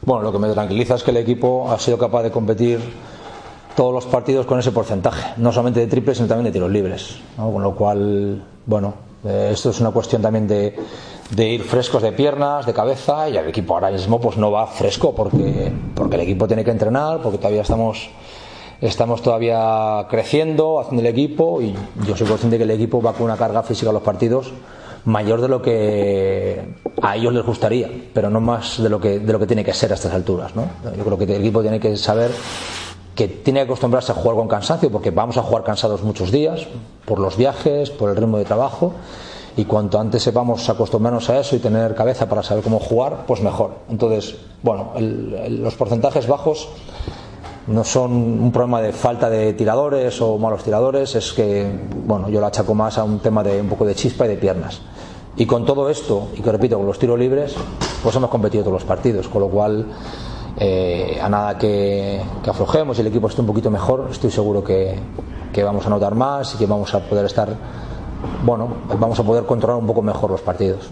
Bueno, 0.00 0.22
lo 0.22 0.32
que 0.32 0.38
me 0.38 0.50
tranquiliza 0.50 0.94
es 0.94 1.02
que 1.02 1.10
el 1.10 1.18
equipo 1.18 1.70
ha 1.70 1.78
sido 1.78 1.98
capaz 1.98 2.22
de 2.22 2.30
competir 2.30 2.80
todos 3.76 3.92
los 3.92 4.06
partidos 4.06 4.46
con 4.46 4.58
ese 4.58 4.72
porcentaje, 4.72 5.34
no 5.36 5.52
solamente 5.52 5.80
de 5.80 5.86
triples, 5.86 6.16
sino 6.16 6.28
también 6.28 6.46
de 6.46 6.52
tiros 6.52 6.70
libres. 6.70 7.18
Con 7.36 7.62
lo 7.62 7.74
cual, 7.74 8.42
bueno, 8.64 9.05
eh, 9.26 9.50
esto 9.52 9.70
es 9.70 9.80
una 9.80 9.90
cuestión 9.90 10.22
también 10.22 10.46
de, 10.46 10.74
ir 11.36 11.62
frescos 11.62 12.02
de 12.02 12.12
piernas, 12.12 12.66
de 12.66 12.72
cabeza, 12.72 13.28
y 13.28 13.36
el 13.36 13.48
equipo 13.48 13.74
ahora 13.74 13.90
mismo 13.90 14.20
pues 14.20 14.36
no 14.36 14.50
va 14.50 14.66
fresco 14.66 15.14
porque, 15.14 15.72
porque 15.94 16.16
el 16.16 16.22
equipo 16.22 16.46
tiene 16.46 16.64
que 16.64 16.70
entrenar, 16.70 17.20
porque 17.22 17.38
todavía 17.38 17.62
estamos, 17.62 18.08
estamos 18.80 19.22
todavía 19.22 20.06
creciendo, 20.08 20.80
haciendo 20.80 21.02
el 21.02 21.08
equipo, 21.08 21.60
y 21.60 21.74
yo 22.06 22.16
soy 22.16 22.26
consciente 22.26 22.58
que 22.58 22.64
el 22.64 22.70
equipo 22.70 23.02
va 23.02 23.12
con 23.12 23.24
una 23.24 23.36
carga 23.36 23.62
física 23.62 23.90
a 23.90 23.92
los 23.92 24.02
partidos 24.02 24.52
mayor 25.06 25.40
de 25.40 25.48
lo 25.48 25.62
que 25.62 26.62
a 27.00 27.16
ellos 27.16 27.32
les 27.32 27.44
gustaría, 27.44 27.88
pero 28.12 28.28
no 28.28 28.40
más 28.40 28.82
de 28.82 28.88
lo 28.88 29.00
que, 29.00 29.20
de 29.20 29.32
lo 29.32 29.38
que 29.38 29.46
tiene 29.46 29.64
que 29.64 29.72
ser 29.72 29.92
a 29.92 29.94
estas 29.94 30.12
alturas. 30.12 30.54
¿no? 30.54 30.68
Yo 30.96 31.04
creo 31.04 31.16
que 31.16 31.24
el 31.24 31.40
equipo 31.40 31.62
tiene 31.62 31.78
que 31.78 31.96
saber 31.96 32.32
que 33.16 33.28
tiene 33.28 33.60
que 33.60 33.64
acostumbrarse 33.64 34.12
a 34.12 34.14
jugar 34.14 34.36
con 34.36 34.46
cansancio, 34.46 34.92
porque 34.92 35.10
vamos 35.10 35.38
a 35.38 35.42
jugar 35.42 35.64
cansados 35.64 36.02
muchos 36.02 36.30
días, 36.30 36.66
por 37.06 37.18
los 37.18 37.36
viajes, 37.36 37.90
por 37.90 38.10
el 38.10 38.16
ritmo 38.16 38.36
de 38.36 38.44
trabajo, 38.44 38.92
y 39.56 39.64
cuanto 39.64 39.98
antes 39.98 40.22
sepamos 40.22 40.68
acostumbrarnos 40.68 41.30
a 41.30 41.40
eso 41.40 41.56
y 41.56 41.58
tener 41.58 41.94
cabeza 41.94 42.28
para 42.28 42.42
saber 42.42 42.62
cómo 42.62 42.78
jugar, 42.78 43.24
pues 43.26 43.40
mejor. 43.40 43.70
Entonces, 43.88 44.36
bueno, 44.62 44.92
los 44.98 45.74
porcentajes 45.76 46.26
bajos 46.26 46.68
no 47.66 47.82
son 47.84 48.12
un 48.12 48.52
problema 48.52 48.82
de 48.82 48.92
falta 48.92 49.30
de 49.30 49.54
tiradores 49.54 50.20
o 50.20 50.36
malos 50.36 50.62
tiradores, 50.62 51.14
es 51.14 51.32
que, 51.32 51.66
bueno, 52.04 52.28
yo 52.28 52.38
lo 52.38 52.46
achaco 52.46 52.74
más 52.74 52.98
a 52.98 53.04
un 53.04 53.20
tema 53.20 53.42
de 53.42 53.62
un 53.62 53.68
poco 53.68 53.86
de 53.86 53.94
chispa 53.94 54.26
y 54.26 54.28
de 54.28 54.36
piernas. 54.36 54.82
Y 55.38 55.46
con 55.46 55.64
todo 55.64 55.88
esto, 55.88 56.28
y 56.36 56.42
que 56.42 56.52
repito, 56.52 56.76
con 56.76 56.86
los 56.86 56.98
tiros 56.98 57.18
libres, 57.18 57.54
pues 58.02 58.14
hemos 58.14 58.28
competido 58.28 58.62
todos 58.62 58.74
los 58.74 58.84
partidos, 58.84 59.26
con 59.28 59.40
lo 59.40 59.48
cual 59.48 59.86
eh, 60.58 61.18
a 61.20 61.28
nada 61.28 61.58
que, 61.58 62.20
aflojemos 62.48 62.96
y 62.96 63.02
el 63.02 63.08
equipo 63.08 63.28
esté 63.28 63.42
un 63.42 63.46
poquito 63.46 63.70
mejor, 63.70 64.08
estoy 64.10 64.30
seguro 64.30 64.64
que, 64.64 64.98
vamos 65.62 65.86
a 65.86 65.90
notar 65.90 66.14
más 66.14 66.54
y 66.54 66.58
que 66.58 66.66
vamos 66.66 66.94
a 66.94 67.00
poder 67.00 67.26
estar, 67.26 67.48
bueno, 68.44 68.68
vamos 68.98 69.18
a 69.18 69.22
poder 69.22 69.44
controlar 69.44 69.78
un 69.78 69.86
poco 69.86 70.02
mejor 70.02 70.30
los 70.30 70.40
partidos. 70.40 70.90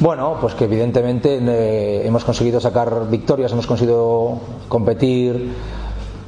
Bueno, 0.00 0.38
pues 0.40 0.54
que 0.54 0.64
evidentemente 0.64 1.38
eh, 1.40 2.06
hemos 2.06 2.24
conseguido 2.24 2.58
sacar 2.58 3.08
victorias, 3.10 3.52
hemos 3.52 3.66
conseguido 3.66 4.38
competir. 4.68 5.52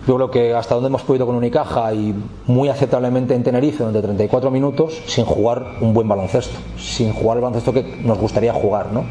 Yo 0.06 0.16
creo 0.16 0.30
que 0.30 0.54
hasta 0.54 0.74
donde 0.74 0.88
hemos 0.88 1.02
podido 1.02 1.26
con 1.26 1.36
Unicaja 1.36 1.94
y 1.94 2.14
muy 2.46 2.68
aceptablemente 2.68 3.34
en 3.34 3.42
Tenerife 3.42 3.78
durante 3.78 4.02
34 4.02 4.50
minutos 4.50 5.00
sin 5.06 5.24
jugar 5.24 5.76
un 5.80 5.94
buen 5.94 6.08
baloncesto, 6.08 6.58
sin 6.76 7.12
jugar 7.12 7.38
el 7.38 7.42
baloncesto 7.42 7.72
que 7.72 7.82
nos 8.04 8.18
gustaría 8.18 8.52
jugar, 8.52 8.92
¿no? 8.92 9.04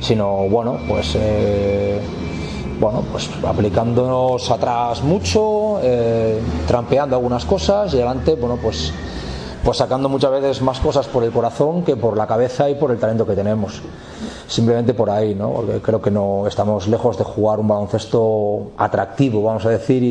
Sino 0.00 0.48
bueno, 0.48 0.78
pues 0.88 1.14
eh, 1.14 2.00
bueno, 2.80 3.02
pues 3.10 3.28
aplicándonos 3.46 4.50
atrás 4.50 5.02
mucho, 5.02 5.80
eh, 5.82 6.40
trampeando 6.66 7.16
algunas 7.16 7.44
cosas 7.44 7.92
y 7.92 7.96
adelante, 7.96 8.34
bueno, 8.34 8.58
pues 8.62 8.92
pues 9.64 9.76
sacando 9.76 10.08
muchas 10.08 10.30
veces 10.30 10.62
más 10.62 10.78
cosas 10.78 11.06
por 11.08 11.24
el 11.24 11.32
corazón 11.32 11.82
que 11.82 11.96
por 11.96 12.16
la 12.16 12.26
cabeza 12.26 12.70
y 12.70 12.76
por 12.76 12.90
el 12.90 12.98
talento 12.98 13.26
que 13.26 13.34
tenemos. 13.34 13.82
Simplemente 14.46 14.94
por 14.94 15.10
ahí, 15.10 15.34
¿no? 15.34 15.62
Creo 15.82 16.00
que 16.00 16.10
no 16.10 16.46
estamos 16.46 16.88
lejos 16.88 17.18
de 17.18 17.24
jugar 17.24 17.58
un 17.58 17.68
baloncesto 17.68 18.70
atractivo, 18.78 19.42
vamos 19.42 19.66
a 19.66 19.70
decir, 19.70 20.02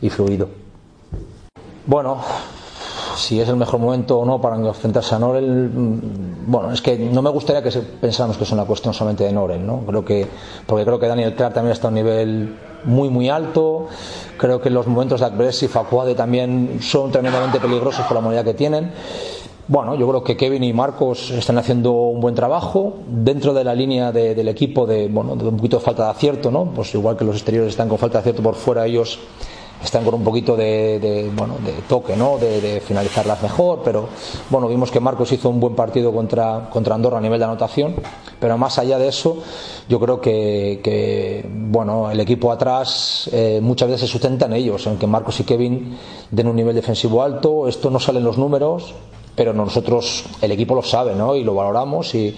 y 0.00 0.10
fluido. 0.10 0.48
Bueno, 1.84 2.18
si 3.16 3.40
es 3.40 3.48
el 3.48 3.56
mejor 3.56 3.80
momento 3.80 4.18
o 4.18 4.24
no 4.24 4.40
para 4.40 4.56
enfrentarse 4.56 5.14
a 5.14 5.18
Norel, 5.18 5.70
mm, 5.70 6.50
bueno, 6.50 6.72
es 6.72 6.82
que 6.82 6.98
no 6.98 7.22
me 7.22 7.30
gustaría 7.30 7.62
que 7.62 7.70
pensáramos 8.00 8.36
que 8.36 8.44
es 8.44 8.52
una 8.52 8.64
cuestión 8.64 8.94
solamente 8.94 9.24
de 9.24 9.32
Norel, 9.32 9.66
¿no? 9.66 9.80
Creo 9.86 10.04
que, 10.04 10.26
porque 10.66 10.84
creo 10.84 10.98
que 10.98 11.06
Daniel 11.06 11.34
Clark 11.34 11.54
también 11.54 11.72
está 11.72 11.88
a 11.88 11.90
un 11.90 11.94
nivel 11.94 12.56
muy, 12.84 13.08
muy 13.08 13.28
alto. 13.28 13.86
Creo 14.36 14.60
que 14.60 14.70
los 14.70 14.86
momentos 14.86 15.20
de 15.20 15.26
Aggressive 15.26 15.70
y 15.70 15.72
Facuade 15.72 16.14
también 16.14 16.78
son 16.80 17.10
tremendamente 17.10 17.60
peligrosos 17.60 18.04
por 18.06 18.16
la 18.16 18.20
moneda 18.20 18.44
que 18.44 18.54
tienen. 18.54 18.92
Bueno, 19.68 19.94
yo 19.94 20.08
creo 20.08 20.24
que 20.24 20.36
Kevin 20.36 20.64
y 20.64 20.72
Marcos 20.72 21.30
están 21.30 21.56
haciendo 21.56 21.92
un 21.92 22.20
buen 22.20 22.34
trabajo 22.34 22.98
dentro 23.06 23.54
de 23.54 23.62
la 23.62 23.74
línea 23.74 24.10
del 24.10 24.48
equipo 24.48 24.86
de, 24.86 25.06
bueno, 25.06 25.36
de 25.36 25.46
un 25.46 25.56
poquito 25.56 25.78
de 25.78 25.84
falta 25.84 26.04
de 26.04 26.10
acierto, 26.10 26.50
¿no? 26.50 26.64
Pues 26.74 26.92
igual 26.94 27.16
que 27.16 27.24
los 27.24 27.36
exteriores 27.36 27.70
están 27.70 27.88
con 27.88 27.96
falta 27.96 28.18
de 28.18 28.20
acierto 28.20 28.42
por 28.42 28.56
fuera, 28.56 28.84
ellos 28.86 29.20
están 29.82 30.04
con 30.04 30.14
un 30.14 30.24
poquito 30.24 30.56
de, 30.56 31.30
bueno, 31.34 31.56
de 31.64 31.72
toque, 31.88 32.16
¿no? 32.16 32.38
De, 32.38 32.80
finalizarlas 32.80 33.42
mejor, 33.42 33.80
pero 33.84 34.08
bueno, 34.50 34.68
vimos 34.68 34.90
que 34.90 35.00
Marcos 35.00 35.32
hizo 35.32 35.48
un 35.48 35.60
buen 35.60 35.74
partido 35.74 36.12
contra, 36.12 36.68
contra 36.70 36.94
Andorra 36.94 37.18
a 37.18 37.20
nivel 37.20 37.38
de 37.38 37.44
anotación, 37.44 37.94
pero 38.40 38.58
más 38.58 38.78
allá 38.78 38.98
de 38.98 39.08
eso, 39.08 39.38
yo 39.88 40.00
creo 40.00 40.20
que, 40.20 41.44
bueno, 41.68 42.10
el 42.10 42.20
equipo 42.20 42.50
atrás 42.52 43.28
eh, 43.32 43.60
muchas 43.62 43.88
veces 43.88 44.02
se 44.02 44.12
sustenta 44.12 44.46
en 44.46 44.54
ellos, 44.54 44.86
aunque 44.86 45.06
Marcos 45.06 45.40
y 45.40 45.44
Kevin 45.44 45.96
den 46.30 46.48
un 46.48 46.56
nivel 46.56 46.74
defensivo 46.74 47.22
alto, 47.22 47.68
esto 47.68 47.90
no 47.90 48.00
sale 48.00 48.18
en 48.18 48.24
los 48.24 48.38
números, 48.38 48.94
pero 49.34 49.52
nosotros, 49.52 50.24
el 50.40 50.52
equipo 50.52 50.74
lo 50.74 50.82
sabe, 50.82 51.14
¿no? 51.14 51.34
Y 51.34 51.44
lo 51.44 51.54
valoramos 51.54 52.14
y 52.14 52.36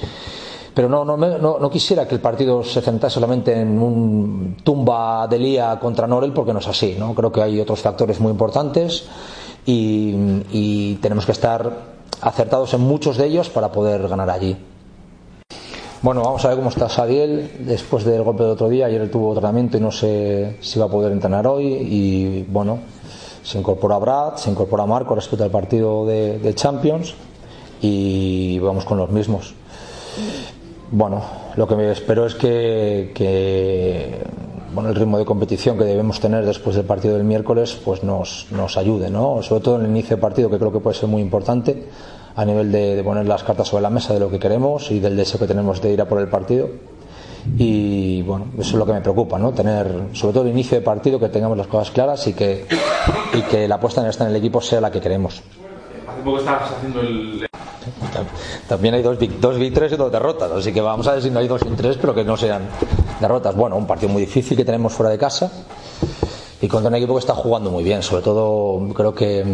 pero 0.75 0.89
no, 0.89 1.05
no, 1.05 1.17
no, 1.17 1.71
quisiera 1.71 2.07
que 2.07 2.17
el 2.17 2.21
partido 2.21 2.65
se 2.65 2.81
centrase 2.81 3.15
solamente 3.15 3.53
en 3.53 3.81
un 3.81 4.57
tumba 4.65 5.29
de 5.29 5.39
Lía 5.39 5.79
contra 5.79 6.09
Norel, 6.09 6.33
porque 6.33 6.53
no 6.53 6.59
es 6.59 6.67
así. 6.67 6.97
¿no? 6.99 7.15
Creo 7.15 7.31
que 7.31 7.41
hay 7.41 7.61
otros 7.61 7.81
factores 7.81 8.19
muy 8.19 8.33
importantes 8.33 9.07
y, 9.65 10.97
tenemos 11.01 11.27
que 11.27 11.33
estar 11.33 11.95
acertados 12.21 12.75
en 12.75 12.81
muchos 12.81 13.17
de 13.17 13.27
ellos 13.27 13.51
para 13.51 13.71
poder 13.71 14.09
ganar 14.09 14.29
allí. 14.31 14.57
Bueno, 16.03 16.23
vamos 16.23 16.45
a 16.45 16.49
ver 16.49 16.57
cómo 16.57 16.71
está 16.71 16.89
Sadiel 16.89 17.53
después 17.61 18.05
del 18.05 18.23
golpe 18.23 18.43
del 18.43 18.53
otro 18.53 18.69
día. 18.69 18.87
Ayer 18.87 19.09
tuvo 19.11 19.33
tratamiento 19.33 19.77
y 19.77 19.81
no 19.81 19.93
sé 19.93 20.59
si 20.61 20.79
va 20.81 20.87
a 20.87 20.91
poder 20.91 21.13
entrenar 21.13 21.47
hoy. 21.47 21.67
Y 21.67 22.43
bueno, 22.43 22.81
se 23.45 23.59
incorpora 23.59 23.97
Brad, 23.99 24.37
se 24.37 24.51
incorpora 24.51 24.87
Marco 24.87 25.15
respecto 25.15 25.45
al 25.45 25.51
partido 25.51 26.05
de 26.05 26.53
Champions 26.57 27.15
y 27.81 28.59
vamos 28.59 28.85
con 28.85 28.99
los 28.99 29.11
mismos. 29.11 29.55
Bueno, 30.97 31.25
lo 31.57 31.67
que 31.67 31.75
me 31.75 31.91
espero 31.91 32.25
es 32.25 32.37
que, 32.37 34.23
bueno, 34.73 34.91
el 34.91 34.95
ritmo 34.95 35.19
de 35.19 35.25
competición 35.25 35.77
que 35.77 35.83
debemos 35.83 36.21
tener 36.21 36.47
después 36.47 36.77
del 36.77 36.85
partido 36.85 37.15
del 37.15 37.25
miércoles 37.25 37.77
pues 37.85 38.05
nos, 38.05 38.47
nos 38.53 38.77
ayude, 38.77 39.11
¿no? 39.11 39.43
sobre 39.43 39.61
todo 39.61 39.75
en 39.75 39.87
el 39.87 39.91
inicio 39.91 40.11
del 40.11 40.21
partido 40.21 40.49
que 40.49 40.57
creo 40.57 40.71
que 40.71 40.79
puede 40.79 40.95
ser 40.95 41.09
muy 41.09 41.21
importante 41.21 41.89
a 42.37 42.45
nivel 42.45 42.71
de, 42.71 43.03
poner 43.03 43.27
las 43.27 43.43
cartas 43.43 43.67
sobre 43.67 43.83
la 43.83 43.91
mesa 43.91 44.15
de 44.15 44.21
lo 44.21 44.31
que 44.31 44.39
queremos 44.39 44.93
y 44.93 45.01
del 45.01 45.17
deseo 45.17 45.41
que 45.41 45.49
tenemos 45.49 45.83
de 45.83 45.93
ir 45.93 46.01
a 46.01 46.07
por 46.07 46.21
el 46.21 46.29
partido 46.29 46.69
y 47.59 48.23
bueno, 48.23 48.53
eso 48.57 48.71
es 48.71 48.75
lo 48.75 48.87
que 48.87 48.93
me 48.93 49.01
preocupa, 49.01 49.37
¿no? 49.37 49.51
Tener, 49.51 50.11
sobre 50.13 50.33
todo 50.33 50.45
el 50.45 50.51
inicio 50.51 50.79
de 50.79 50.85
partido, 50.85 51.19
que 51.19 51.29
tengamos 51.29 51.59
las 51.59 51.67
cosas 51.67 51.91
claras 51.91 52.25
y 52.29 52.35
que, 52.35 52.69
y 53.33 53.43
que 53.43 53.67
la 53.67 53.81
puesta 53.81 54.01
en 54.01 54.07
escena 54.07 54.27
en 54.27 54.37
el 54.37 54.37
equipo 54.37 54.61
sea 54.61 54.81
la 54.81 54.93
que 54.93 55.01
queremos. 55.01 55.43
Hace 56.09 56.23
poco 56.23 56.39
estabas 56.39 56.71
haciendo 56.71 57.01
el. 57.01 57.49
También 58.69 58.95
hay 58.95 59.03
dos, 59.03 59.19
dos 59.41 59.59
victorias 59.59 59.93
y 59.93 59.97
dos 59.97 60.11
derrotas, 60.11 60.51
así 60.51 60.73
que 60.73 60.81
vamos 60.81 61.07
a 61.07 61.15
ver 61.15 61.23
si 61.23 61.31
no 61.31 61.41
hay 61.41 61.49
dos 61.49 61.63
y 61.65 61.71
tres, 61.75 61.97
pero 62.01 62.15
que 62.15 62.25
no 62.25 62.37
sean 62.37 62.63
derrotas. 63.21 63.55
Bueno, 63.55 63.77
un 63.77 63.87
partido 63.87 64.13
muy 64.13 64.23
difícil 64.23 64.57
que 64.57 64.65
tenemos 64.65 64.93
fuera 64.93 65.11
de 65.11 65.19
casa 65.19 65.51
y 66.61 66.69
contra 66.69 66.89
un 66.89 66.95
equipo 66.95 67.15
que 67.15 67.21
está 67.21 67.35
jugando 67.35 67.71
muy 67.71 67.85
bien, 67.85 68.03
sobre 68.03 68.23
todo 68.23 68.87
creo 68.95 69.15
que 69.15 69.45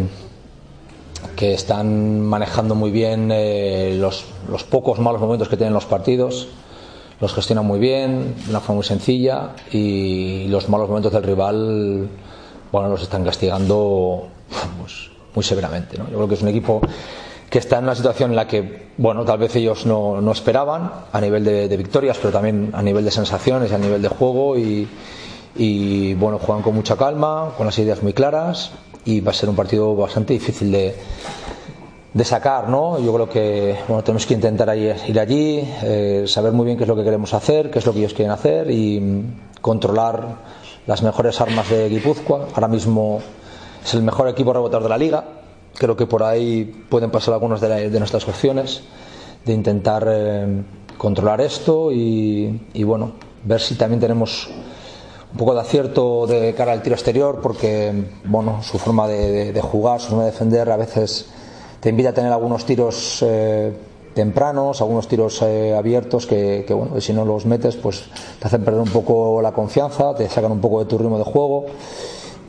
que 1.35 1.55
están 1.55 2.21
manejando 2.21 2.75
muy 2.75 2.91
bien 2.91 3.31
eh, 3.31 3.95
los, 3.99 4.25
los 4.47 4.63
pocos 4.63 4.99
malos 4.99 5.19
momentos 5.19 5.49
que 5.49 5.57
tienen 5.57 5.73
los 5.73 5.85
partidos, 5.85 6.47
los 7.19 7.33
gestionan 7.33 7.65
muy 7.65 7.79
bien, 7.79 8.35
de 8.43 8.49
una 8.51 8.59
forma 8.59 8.75
muy 8.75 8.83
sencilla 8.83 9.51
y 9.71 10.47
los 10.49 10.69
malos 10.69 10.87
momentos 10.87 11.11
del 11.11 11.23
rival, 11.23 12.09
bueno, 12.71 12.89
los 12.89 13.01
están 13.01 13.23
castigando 13.23 14.27
pues, 14.79 15.09
muy 15.33 15.43
severamente. 15.43 15.97
¿no? 15.97 16.05
Yo 16.11 16.17
creo 16.17 16.27
que 16.27 16.35
es 16.35 16.41
un 16.43 16.49
equipo 16.49 16.81
que 17.51 17.59
está 17.59 17.79
en 17.79 17.83
una 17.83 17.95
situación 17.95 18.29
en 18.29 18.37
la 18.37 18.47
que, 18.47 18.83
bueno, 18.95 19.25
tal 19.25 19.37
vez 19.37 19.53
ellos 19.57 19.85
no, 19.85 20.21
no 20.21 20.31
esperaban 20.31 20.89
a 21.11 21.19
nivel 21.19 21.43
de, 21.43 21.75
victorias, 21.75 22.17
pero 22.17 22.31
también 22.31 22.71
a 22.71 22.81
nivel 22.81 23.03
de 23.03 23.11
sensaciones 23.11 23.69
y 23.69 23.75
a 23.75 23.77
nivel 23.77 24.01
de 24.01 24.07
juego 24.07 24.55
y, 24.57 26.13
bueno, 26.13 26.39
juegan 26.39 26.63
con 26.63 26.73
mucha 26.73 26.95
calma, 26.95 27.51
con 27.57 27.65
las 27.65 27.77
ideas 27.77 28.01
muy 28.01 28.13
claras 28.13 28.71
y 29.03 29.19
va 29.19 29.31
a 29.31 29.33
ser 29.33 29.49
un 29.49 29.57
partido 29.57 29.93
bastante 29.97 30.31
difícil 30.31 30.71
de, 30.71 30.95
de 32.13 32.23
sacar, 32.23 32.69
¿no? 32.69 32.97
Yo 32.99 33.13
creo 33.13 33.29
que 33.29 33.75
bueno, 33.85 34.01
tenemos 34.01 34.25
que 34.25 34.33
intentar 34.33 34.73
ir 34.77 35.19
allí, 35.19 35.61
eh, 35.83 36.23
saber 36.27 36.53
muy 36.53 36.65
bien 36.65 36.77
qué 36.77 36.85
es 36.85 36.87
lo 36.87 36.95
que 36.95 37.03
queremos 37.03 37.33
hacer, 37.33 37.69
qué 37.69 37.79
es 37.79 37.85
lo 37.85 37.91
que 37.91 37.99
ellos 37.99 38.13
quieren 38.13 38.31
hacer 38.31 38.71
y 38.71 39.01
mm, 39.01 39.59
controlar 39.59 40.37
las 40.87 41.03
mejores 41.03 41.41
armas 41.41 41.69
de 41.69 41.89
Guipúzcoa. 41.89 42.47
Ahora 42.53 42.69
mismo 42.69 43.19
es 43.83 43.93
el 43.93 44.03
mejor 44.03 44.29
equipo 44.29 44.53
rebotador 44.53 44.83
de 44.83 44.89
la 44.89 44.97
liga. 44.97 45.40
Creo 45.81 45.95
que 45.97 46.05
por 46.05 46.21
ahí 46.21 46.85
pueden 46.89 47.09
pasar 47.09 47.33
algunas 47.33 47.59
de, 47.59 47.69
la- 47.69 47.77
de 47.77 47.97
nuestras 47.99 48.27
opciones 48.27 48.81
de 49.45 49.53
intentar 49.53 50.05
eh, 50.07 50.61
controlar 50.99 51.41
esto 51.41 51.91
y, 51.91 52.61
y, 52.75 52.83
bueno, 52.83 53.13
ver 53.43 53.59
si 53.59 53.73
también 53.73 53.99
tenemos 53.99 54.47
un 55.31 55.37
poco 55.39 55.55
de 55.55 55.61
acierto 55.61 56.27
de 56.27 56.53
cara 56.53 56.73
al 56.73 56.83
tiro 56.83 56.93
exterior 56.93 57.39
porque 57.41 57.91
bueno 58.25 58.61
su 58.61 58.77
forma 58.77 59.07
de, 59.07 59.31
de- 59.31 59.53
de 59.53 59.61
jugar 59.61 59.99
su 59.99 60.09
forma 60.09 60.25
de 60.25 60.31
defender 60.31 60.69
a 60.69 60.77
veces 60.77 61.25
te 61.79 61.89
invita 61.89 62.09
a 62.09 62.13
tener 62.13 62.31
algunos 62.31 62.63
tiros 62.65 63.23
eh, 63.25 63.71
tempranos 64.13 64.81
algunos 64.81 65.07
tiros 65.07 65.41
eh, 65.41 65.73
abiertos 65.73 66.27
que, 66.27 66.65
que, 66.67 66.73
bueno 66.75 66.99
si 67.01 67.13
no 67.13 67.23
los 67.25 67.45
metes 67.47 67.77
pues 67.77 68.03
te 68.39 68.45
hacen 68.47 68.63
perder 68.63 68.81
un 68.81 68.89
poco 68.89 69.41
la 69.41 69.53
confianza 69.53 70.13
te 70.13 70.27
sacan 70.29 70.51
un 70.51 70.59
poco 70.61 70.79
de 70.79 70.85
tu 70.85 70.97
ritmo 70.99 71.17
de 71.17 71.23
juego 71.23 71.65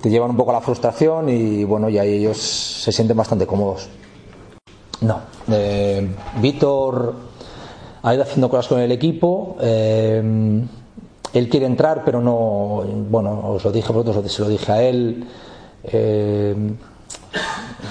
te 0.02 0.10
llevan 0.10 0.30
un 0.30 0.36
poco 0.36 0.50
a 0.50 0.54
la 0.54 0.60
frustración 0.60 1.28
y 1.30 1.62
bueno 1.64 1.88
y 1.88 1.98
ahí 1.98 2.14
ellos 2.16 2.71
se 2.82 2.92
sienten 2.92 3.16
bastante 3.16 3.46
cómodos 3.46 3.88
no 5.00 5.20
eh, 5.50 6.08
Víctor 6.40 7.14
ha 8.02 8.14
ido 8.14 8.22
haciendo 8.22 8.48
cosas 8.48 8.68
con 8.68 8.80
el 8.80 8.90
equipo 8.92 9.56
eh, 9.60 10.62
él 11.32 11.48
quiere 11.48 11.66
entrar, 11.66 12.02
pero 12.04 12.20
no. 12.20 12.84
Bueno, 13.10 13.52
os 13.52 13.64
lo 13.64 13.72
dije 13.72 13.88
a 13.88 13.92
vosotros, 13.92 14.30
se 14.30 14.42
lo 14.42 14.48
dije 14.48 14.70
a 14.70 14.82
él. 14.82 15.24
Eh, 15.84 16.54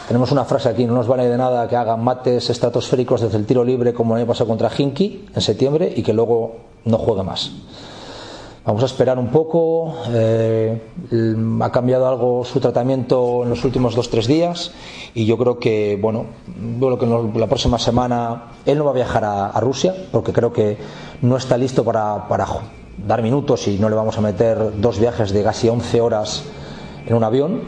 tenemos 0.07 0.31
una 0.31 0.45
frase 0.45 0.69
aquí: 0.69 0.85
no 0.85 0.93
nos 0.93 1.07
vale 1.07 1.27
de 1.27 1.37
nada 1.37 1.67
que 1.67 1.75
hagan 1.75 2.03
mates 2.03 2.49
estratosféricos 2.49 3.21
desde 3.21 3.37
el 3.37 3.45
tiro 3.45 3.63
libre, 3.63 3.93
como 3.93 4.15
el 4.15 4.21
año 4.21 4.27
pasado 4.27 4.47
contra 4.47 4.69
Hinky 4.75 5.29
en 5.33 5.41
septiembre, 5.41 5.91
y 5.95 6.03
que 6.03 6.13
luego 6.13 6.55
no 6.85 6.97
juegue 6.97 7.23
más. 7.23 7.51
Vamos 8.71 8.83
a 8.83 8.85
esperar 8.85 9.19
un 9.19 9.27
poco. 9.27 9.93
eh, 10.13 10.81
ha 11.61 11.71
cambiado 11.73 12.07
algo 12.07 12.45
su 12.45 12.61
tratamiento 12.61 13.43
en 13.43 13.49
los 13.49 13.65
últimos 13.65 13.95
dos 13.95 14.09
tres 14.09 14.27
días 14.27 14.71
y 15.13 15.25
yo 15.25 15.37
creo 15.37 15.59
que 15.59 15.99
bueno, 16.01 16.27
yo 16.79 16.95
creo 16.97 17.31
que 17.33 17.37
la 17.37 17.47
próxima 17.47 17.77
semana 17.77 18.53
él 18.65 18.77
no 18.77 18.85
va 18.85 18.91
a 18.91 18.93
viajar 18.93 19.25
a, 19.25 19.47
a 19.47 19.59
Rusia 19.59 19.93
porque 20.13 20.31
creo 20.31 20.53
que 20.53 20.77
no 21.21 21.35
está 21.35 21.57
listo 21.57 21.83
para, 21.83 22.29
para 22.29 22.47
dar 23.05 23.21
minutos 23.21 23.67
y 23.67 23.77
no 23.77 23.89
le 23.89 23.95
vamos 23.97 24.17
a 24.17 24.21
meter 24.21 24.79
dos 24.79 24.99
viajes 24.99 25.33
de 25.33 25.43
casi 25.43 25.67
11 25.67 25.99
horas 25.99 26.45
en 27.05 27.13
un 27.13 27.25
avión 27.25 27.59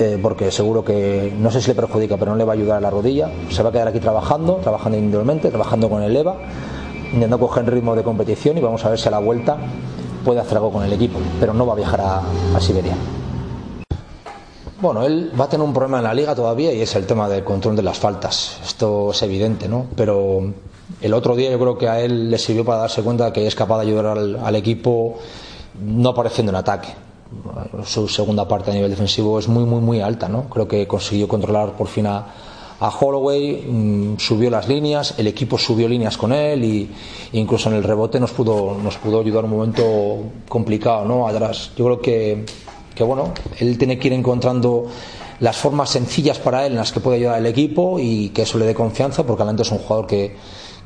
eh, 0.00 0.18
porque 0.20 0.50
seguro 0.50 0.84
que 0.84 1.32
no 1.38 1.52
sé 1.52 1.60
si 1.60 1.68
le 1.68 1.76
perjudica 1.76 2.16
pero 2.16 2.32
no 2.32 2.36
le 2.36 2.42
va 2.42 2.54
a 2.54 2.56
ayudar 2.56 2.78
a 2.78 2.80
la 2.80 2.90
rodilla 2.90 3.30
se 3.50 3.62
va 3.62 3.68
a 3.68 3.72
quedar 3.72 3.86
aquí 3.86 4.00
trabajando 4.00 4.56
trabajando 4.56 4.98
individualmente 4.98 5.50
trabajando 5.50 5.88
con 5.88 6.02
el 6.02 6.16
EVA 6.16 6.34
intentando 7.12 7.38
coger 7.38 7.70
ritmo 7.70 7.94
de 7.94 8.02
competición 8.02 8.58
y 8.58 8.60
vamos 8.60 8.84
a 8.84 8.88
ver 8.88 8.98
si 8.98 9.06
a 9.06 9.12
la 9.12 9.20
vuelta 9.20 9.56
puede 10.24 10.40
hacer 10.40 10.56
algo 10.58 10.72
con 10.72 10.84
el 10.84 10.92
equipo 10.92 11.18
pero 11.40 11.54
no 11.54 11.66
va 11.66 11.72
a 11.72 11.76
viajar 11.76 12.00
a, 12.00 12.60
Siberia 12.60 12.94
bueno, 14.80 15.04
él 15.04 15.32
va 15.38 15.46
a 15.46 15.48
tener 15.48 15.66
un 15.66 15.72
problema 15.72 15.98
en 15.98 16.04
la 16.04 16.14
liga 16.14 16.34
todavía 16.34 16.72
y 16.72 16.80
es 16.80 16.94
el 16.94 17.04
tema 17.04 17.28
del 17.28 17.42
control 17.42 17.74
de 17.74 17.82
las 17.82 17.98
faltas. 17.98 18.60
Esto 18.64 19.10
es 19.10 19.20
evidente, 19.22 19.68
¿no? 19.68 19.86
Pero 19.96 20.52
el 21.00 21.14
otro 21.14 21.34
día 21.34 21.50
yo 21.50 21.58
creo 21.58 21.76
que 21.76 21.88
a 21.88 22.00
él 22.00 22.30
le 22.30 22.38
sirvió 22.38 22.64
para 22.64 22.82
darse 22.82 23.02
cuenta 23.02 23.32
que 23.32 23.44
es 23.44 23.56
capaz 23.56 23.78
de 23.80 23.88
ayudar 23.88 24.06
al, 24.06 24.36
al 24.36 24.54
equipo 24.54 25.18
no 25.82 26.10
apareciendo 26.10 26.50
en 26.50 26.56
ataque. 26.56 26.90
Su 27.84 28.06
segunda 28.06 28.46
parte 28.46 28.70
a 28.70 28.74
nivel 28.74 28.90
defensivo 28.90 29.38
es 29.38 29.48
muy, 29.48 29.64
muy, 29.64 29.80
muy 29.80 30.00
alta, 30.00 30.28
¿no? 30.28 30.44
Creo 30.44 30.68
que 30.68 30.86
consiguió 30.86 31.26
controlar 31.26 31.72
por 31.72 31.88
fin 31.88 32.06
a, 32.06 32.26
a 32.80 32.88
Holloway, 32.90 33.64
mm, 33.66 34.18
subió 34.18 34.50
las 34.50 34.68
líneas, 34.68 35.14
el 35.18 35.26
equipo 35.26 35.58
subió 35.58 35.88
líneas 35.88 36.16
con 36.16 36.32
él 36.32 36.64
y 36.64 36.90
incluso 37.32 37.68
en 37.68 37.76
el 37.76 37.82
rebote 37.82 38.20
nos 38.20 38.30
pudo, 38.30 38.76
nos 38.82 38.96
pudo 38.98 39.20
ayudar 39.20 39.44
un 39.44 39.50
momento 39.50 39.84
complicado, 40.48 41.04
¿no? 41.04 41.26
Atrás. 41.26 41.72
Yo 41.76 41.84
creo 41.86 42.00
que, 42.00 42.44
que 42.94 43.02
bueno, 43.02 43.32
él 43.58 43.76
tiene 43.78 43.98
que 43.98 44.08
ir 44.08 44.14
encontrando 44.14 44.86
las 45.40 45.56
formas 45.56 45.90
sencillas 45.90 46.38
para 46.38 46.66
él 46.66 46.72
en 46.72 46.78
las 46.78 46.92
que 46.92 47.00
puede 47.00 47.18
ayudar 47.18 47.36
al 47.36 47.46
equipo 47.46 47.98
y 47.98 48.30
que 48.30 48.42
eso 48.42 48.58
le 48.58 48.66
dé 48.66 48.74
confianza, 48.74 49.24
porque 49.24 49.42
Alante 49.42 49.62
es 49.62 49.70
un 49.70 49.78
jugador 49.78 50.06
que, 50.06 50.36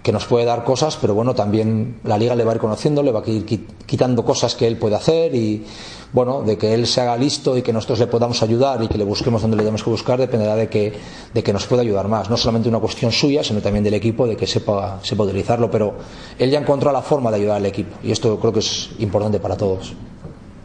que 0.02 0.10
nos 0.12 0.26
puede 0.26 0.44
dar 0.44 0.64
cosas, 0.64 0.98
pero 1.00 1.14
bueno, 1.14 1.34
también 1.34 2.00
la 2.04 2.18
liga 2.18 2.34
le 2.34 2.42
va 2.44 2.52
a 2.52 2.54
ir 2.56 2.60
conociendo, 2.60 3.02
le 3.04 3.12
va 3.12 3.20
a 3.24 3.30
ir 3.30 3.46
qui- 3.46 3.64
quitando 3.86 4.24
cosas 4.24 4.54
que 4.56 4.66
él 4.66 4.76
puede 4.76 4.96
hacer 4.96 5.34
y 5.34 5.64
bueno, 6.12 6.42
de 6.42 6.58
que 6.58 6.74
él 6.74 6.86
se 6.88 7.00
haga 7.00 7.16
listo 7.16 7.56
y 7.56 7.62
que 7.62 7.72
nosotros 7.72 8.00
le 8.00 8.06
podamos 8.08 8.42
ayudar 8.42 8.82
y 8.82 8.88
que 8.88 8.98
le 8.98 9.04
busquemos 9.04 9.40
donde 9.42 9.56
le 9.56 9.62
tenemos 9.62 9.82
que 9.82 9.90
buscar 9.90 10.18
dependerá 10.18 10.56
de 10.56 10.68
que, 10.68 10.92
de 11.32 11.42
que 11.42 11.52
nos 11.52 11.66
pueda 11.66 11.82
ayudar 11.82 12.08
más. 12.08 12.28
No 12.28 12.36
solamente 12.36 12.68
una 12.68 12.80
cuestión 12.80 13.12
suya, 13.12 13.42
sino 13.44 13.60
también 13.62 13.84
del 13.84 13.94
equipo, 13.94 14.26
de 14.26 14.36
que 14.36 14.46
sepa, 14.46 14.98
sepa 15.02 15.22
utilizarlo, 15.22 15.70
pero 15.70 15.94
él 16.38 16.50
ya 16.50 16.58
encontró 16.58 16.90
la 16.92 17.00
forma 17.02 17.30
de 17.30 17.36
ayudar 17.38 17.56
al 17.58 17.66
equipo 17.66 17.96
y 18.02 18.10
esto 18.10 18.38
creo 18.40 18.52
que 18.52 18.58
es 18.58 18.90
importante 18.98 19.38
para 19.40 19.56
todos. 19.56 19.94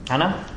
Ana. 0.10 0.48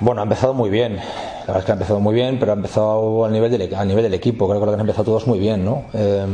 Bueno, 0.00 0.20
ha 0.20 0.24
empezado 0.24 0.54
muy 0.54 0.70
bien. 0.70 0.96
La 0.96 1.52
verdad 1.52 1.58
es 1.58 1.64
que 1.64 1.72
ha 1.72 1.74
empezado 1.74 2.00
muy 2.00 2.14
bien, 2.14 2.38
pero 2.38 2.52
ha 2.52 2.54
empezado 2.56 3.24
al 3.24 3.32
nivel 3.32 3.50
del, 3.50 3.74
al 3.74 3.86
nivel 3.88 4.02
del 4.04 4.14
equipo. 4.14 4.48
Creo 4.48 4.64
que 4.64 4.70
han 4.72 4.80
empezado 4.80 5.04
todos 5.04 5.26
muy 5.26 5.38
bien, 5.38 5.64
¿no? 5.64 5.84
Eh, 5.92 6.26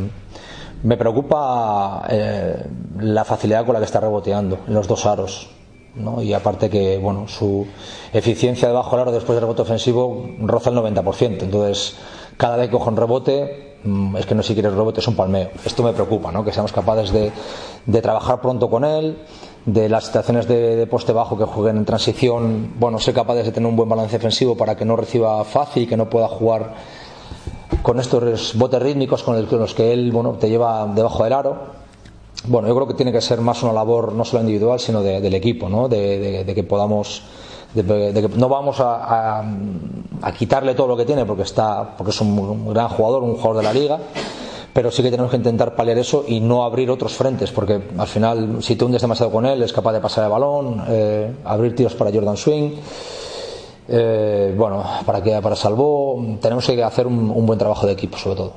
me 0.83 0.97
preocupa 0.97 2.07
eh, 2.09 2.65
la 3.01 3.25
facilidad 3.25 3.65
con 3.65 3.75
la 3.75 3.81
que 3.81 3.87
está 3.87 4.01
reboteando 4.01 4.61
en 4.67 4.75
los 4.75 4.89
dos 4.89 5.07
aros. 5.07 5.51
¿no? 5.95 6.23
Y 6.23 6.33
aparte 6.33 6.71
que 6.71 6.99
bueno, 6.99 7.27
su 7.27 7.67
eficiencia 8.13 8.69
debajo 8.69 8.93
del 8.93 9.01
aro 9.01 9.13
después 9.13 9.35
del 9.35 9.43
rebote 9.43 9.63
ofensivo 9.63 10.25
roza 10.41 10.71
el 10.71 10.77
90%. 10.77 11.43
Entonces, 11.43 11.97
cada 12.37 12.57
vez 12.57 12.69
que 12.69 12.77
coge 12.77 12.91
un 12.91 12.97
rebote, 12.97 13.77
mm, 13.85 14.17
es 14.17 14.27
que 14.27 14.35
no 14.35 14.43
si 14.43 14.55
quieres 14.55 14.73
rebote, 14.73 15.01
es 15.01 15.09
un 15.09 15.17
palmeo. 15.17 15.51
Esto 15.65 15.83
me 15.83 15.93
preocupa, 15.93 16.31
¿no? 16.33 16.45
que 16.45 16.53
seamos 16.53 16.73
capaces 16.73 17.13
de, 17.13 17.33
trabajar 18.01 18.41
pronto 18.41 18.71
con 18.71 18.85
él, 18.85 19.19
de 19.67 19.89
las 19.89 20.05
situaciones 20.05 20.47
de, 20.47 20.77
de 20.77 20.87
poste 20.87 21.13
bajo 21.13 21.37
que 21.37 21.45
jueguen 21.45 21.77
en 21.77 21.85
transición, 21.85 22.75
bueno, 22.79 22.99
ser 22.99 23.13
capaces 23.13 23.45
de 23.45 23.53
tener 23.53 23.69
un 23.69 23.77
buen 23.77 23.89
balance 23.89 24.17
defensivo 24.17 24.57
para 24.57 24.77
que 24.77 24.85
no 24.85 24.97
reciba 24.97 25.45
fácil 25.45 25.83
y 25.83 25.87
que 25.87 25.97
no 25.97 26.09
pueda 26.09 26.29
jugar 26.29 26.75
con 27.83 27.99
estos 28.01 28.57
botes 28.57 28.83
rítmicos 28.83 29.23
con, 29.23 29.41
los 29.51 29.75
que 29.75 29.93
él 29.93 30.13
bueno, 30.13 30.33
te 30.33 30.49
lleva 30.49 30.87
debajo 30.95 31.25
del 31.25 31.33
aro. 31.33 31.57
Bueno, 32.47 32.69
yo 32.69 32.75
creo 32.75 32.87
que 32.87 32.95
tiene 32.95 33.13
que 33.13 33.21
ser 33.21 33.41
más 33.41 33.63
una 33.63 33.73
labor 33.73 34.13
no 34.13 34.25
solo 34.25 34.41
individual, 34.43 34.81
sino 34.81 35.03
de- 35.03 35.21
del 35.21 35.35
equipo, 35.35 35.69
¿no? 35.69 35.89
de, 35.89 36.51
que 36.55 36.63
podamos. 36.63 37.23
De, 37.75 37.85
que 38.13 38.29
no 38.37 38.49
vamos 38.49 38.81
a, 38.81 39.41
a- 40.23 40.33
quitarle 40.33 40.75
todo 40.75 40.89
lo 40.89 40.97
que 40.97 41.05
tiene 41.05 41.25
porque 41.25 41.43
está 41.43 41.95
porque 41.97 42.11
es 42.11 42.21
un, 42.21 42.37
un 42.39 42.73
gran 42.73 42.89
jugador, 42.89 43.23
un 43.23 43.35
jugador 43.37 43.59
de 43.59 43.63
la 43.63 43.73
liga, 43.73 43.99
pero 44.73 44.91
sí 44.91 45.03
que 45.03 45.11
tenemos 45.11 45.31
que 45.31 45.37
intentar 45.37 45.75
paliar 45.77 45.97
eso 45.99 46.25
y 46.27 46.41
no 46.41 46.65
abrir 46.65 46.91
otros 46.91 47.13
frentes, 47.13 47.51
porque 47.53 47.81
al 47.97 48.07
final, 48.09 48.57
si 48.61 48.75
te 48.77 48.85
hundes 48.85 49.03
demasiado 49.03 49.31
con 49.31 49.47
él, 49.47 49.63
es 49.63 49.73
capaz 49.73 49.93
de 49.93 50.01
pasar 50.01 50.25
el 50.25 50.31
balón, 50.31 50.83
eh, 50.89 51.33
abrir 51.45 51.75
tiros 51.77 51.95
para 51.95 52.11
Jordan 52.13 52.37
Swing. 52.37 52.73
Eh, 53.93 54.55
bueno, 54.57 54.85
para 55.05 55.21
que 55.21 55.41
para 55.43 55.57
Salvo 55.57 56.39
tenemos 56.41 56.65
que 56.65 56.81
hacer 56.81 57.09
un, 57.09 57.45
buen 57.45 57.59
trabajo 57.59 57.89
de 57.89 57.95
equipo, 57.95 58.17
sobre 58.17 58.37
todo. 58.37 58.57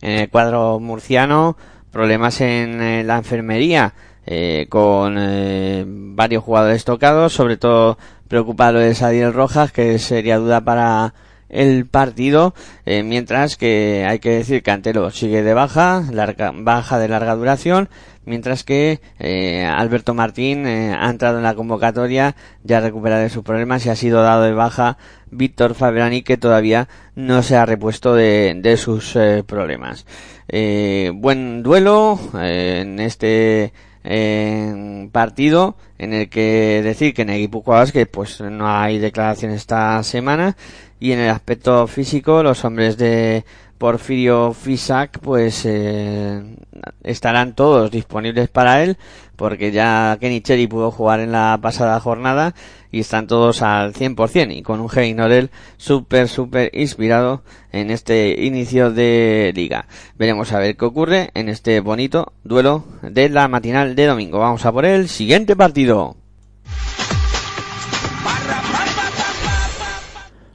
En 0.00 0.20
el 0.20 0.30
cuadro 0.30 0.80
murciano, 0.80 1.54
problemas 1.90 2.40
en 2.40 2.80
eh, 2.80 3.04
la 3.04 3.18
enfermería, 3.18 3.92
eh, 4.24 4.66
con 4.70 5.16
eh, 5.18 5.84
varios 5.86 6.42
jugadores 6.42 6.84
tocados, 6.84 7.34
sobre 7.34 7.58
todo 7.58 7.98
preocupado 8.26 8.78
de 8.78 8.94
Sadiel 8.94 9.34
Rojas, 9.34 9.70
que 9.70 9.98
sería 9.98 10.38
duda 10.38 10.62
para 10.62 11.12
el 11.50 11.86
partido, 11.86 12.52
mientras 12.84 13.56
que 13.56 14.04
hay 14.08 14.18
que 14.18 14.30
decir 14.30 14.62
que 14.64 14.72
Antelo 14.72 15.10
sigue 15.12 15.42
de 15.44 15.54
baja, 15.54 16.02
larga, 16.10 16.52
baja 16.52 16.98
de 16.98 17.06
larga 17.06 17.36
duración, 17.36 17.88
mientras 18.24 18.64
que 18.64 19.00
eh, 19.18 19.64
Alberto 19.64 20.14
Martín 20.14 20.66
eh, 20.66 20.94
ha 20.98 21.08
entrado 21.10 21.38
en 21.38 21.44
la 21.44 21.54
convocatoria, 21.54 22.36
ya 22.62 22.80
recuperado 22.80 23.22
de 23.22 23.30
sus 23.30 23.42
problemas 23.44 23.84
y 23.84 23.90
ha 23.90 23.96
sido 23.96 24.22
dado 24.22 24.42
de 24.42 24.52
baja 24.52 24.98
Víctor 25.30 25.74
Fabrani, 25.74 26.22
que 26.22 26.36
todavía 26.36 26.88
no 27.14 27.42
se 27.42 27.56
ha 27.56 27.66
repuesto 27.66 28.14
de, 28.14 28.54
de 28.56 28.76
sus 28.76 29.16
eh, 29.16 29.42
problemas. 29.46 30.06
Eh, 30.48 31.10
buen 31.14 31.62
duelo 31.62 32.18
en 32.34 33.00
este 33.00 33.72
partido 35.12 35.76
en 35.96 36.12
el 36.12 36.28
que 36.28 36.82
decir 36.84 37.14
que 37.14 37.22
en 37.22 37.28
Guipúzcoa 37.28 37.78
Basket 37.78 38.04
pues 38.04 38.38
no 38.42 38.68
hay 38.68 38.98
declaración 38.98 39.52
esta 39.52 40.02
semana 40.02 40.56
y 41.04 41.12
en 41.12 41.20
el 41.20 41.28
aspecto 41.28 41.86
físico 41.86 42.42
los 42.42 42.64
hombres 42.64 42.96
de 42.96 43.44
Porfirio 43.76 44.54
Fisac 44.54 45.18
pues 45.18 45.66
eh, 45.66 46.42
estarán 47.02 47.54
todos 47.54 47.90
disponibles 47.90 48.48
para 48.48 48.82
él 48.82 48.96
porque 49.36 49.70
ya 49.70 50.16
Kenny 50.18 50.40
Cherry 50.40 50.66
pudo 50.66 50.90
jugar 50.90 51.20
en 51.20 51.30
la 51.30 51.58
pasada 51.60 52.00
jornada 52.00 52.54
y 52.90 53.00
están 53.00 53.26
todos 53.26 53.60
al 53.60 53.92
100% 53.92 54.56
y 54.56 54.62
con 54.62 54.80
un 54.80 54.88
Hey 54.90 55.12
Norel 55.12 55.50
súper 55.76 56.26
súper 56.26 56.70
inspirado 56.72 57.42
en 57.70 57.90
este 57.90 58.42
inicio 58.42 58.90
de 58.90 59.52
liga. 59.54 59.86
Veremos 60.16 60.52
a 60.52 60.58
ver 60.58 60.74
qué 60.74 60.86
ocurre 60.86 61.30
en 61.34 61.50
este 61.50 61.80
bonito 61.80 62.32
duelo 62.44 62.82
de 63.02 63.28
la 63.28 63.46
matinal 63.48 63.94
de 63.94 64.06
domingo. 64.06 64.38
Vamos 64.38 64.64
a 64.64 64.72
por 64.72 64.86
el 64.86 65.10
siguiente 65.10 65.54
partido. 65.54 66.16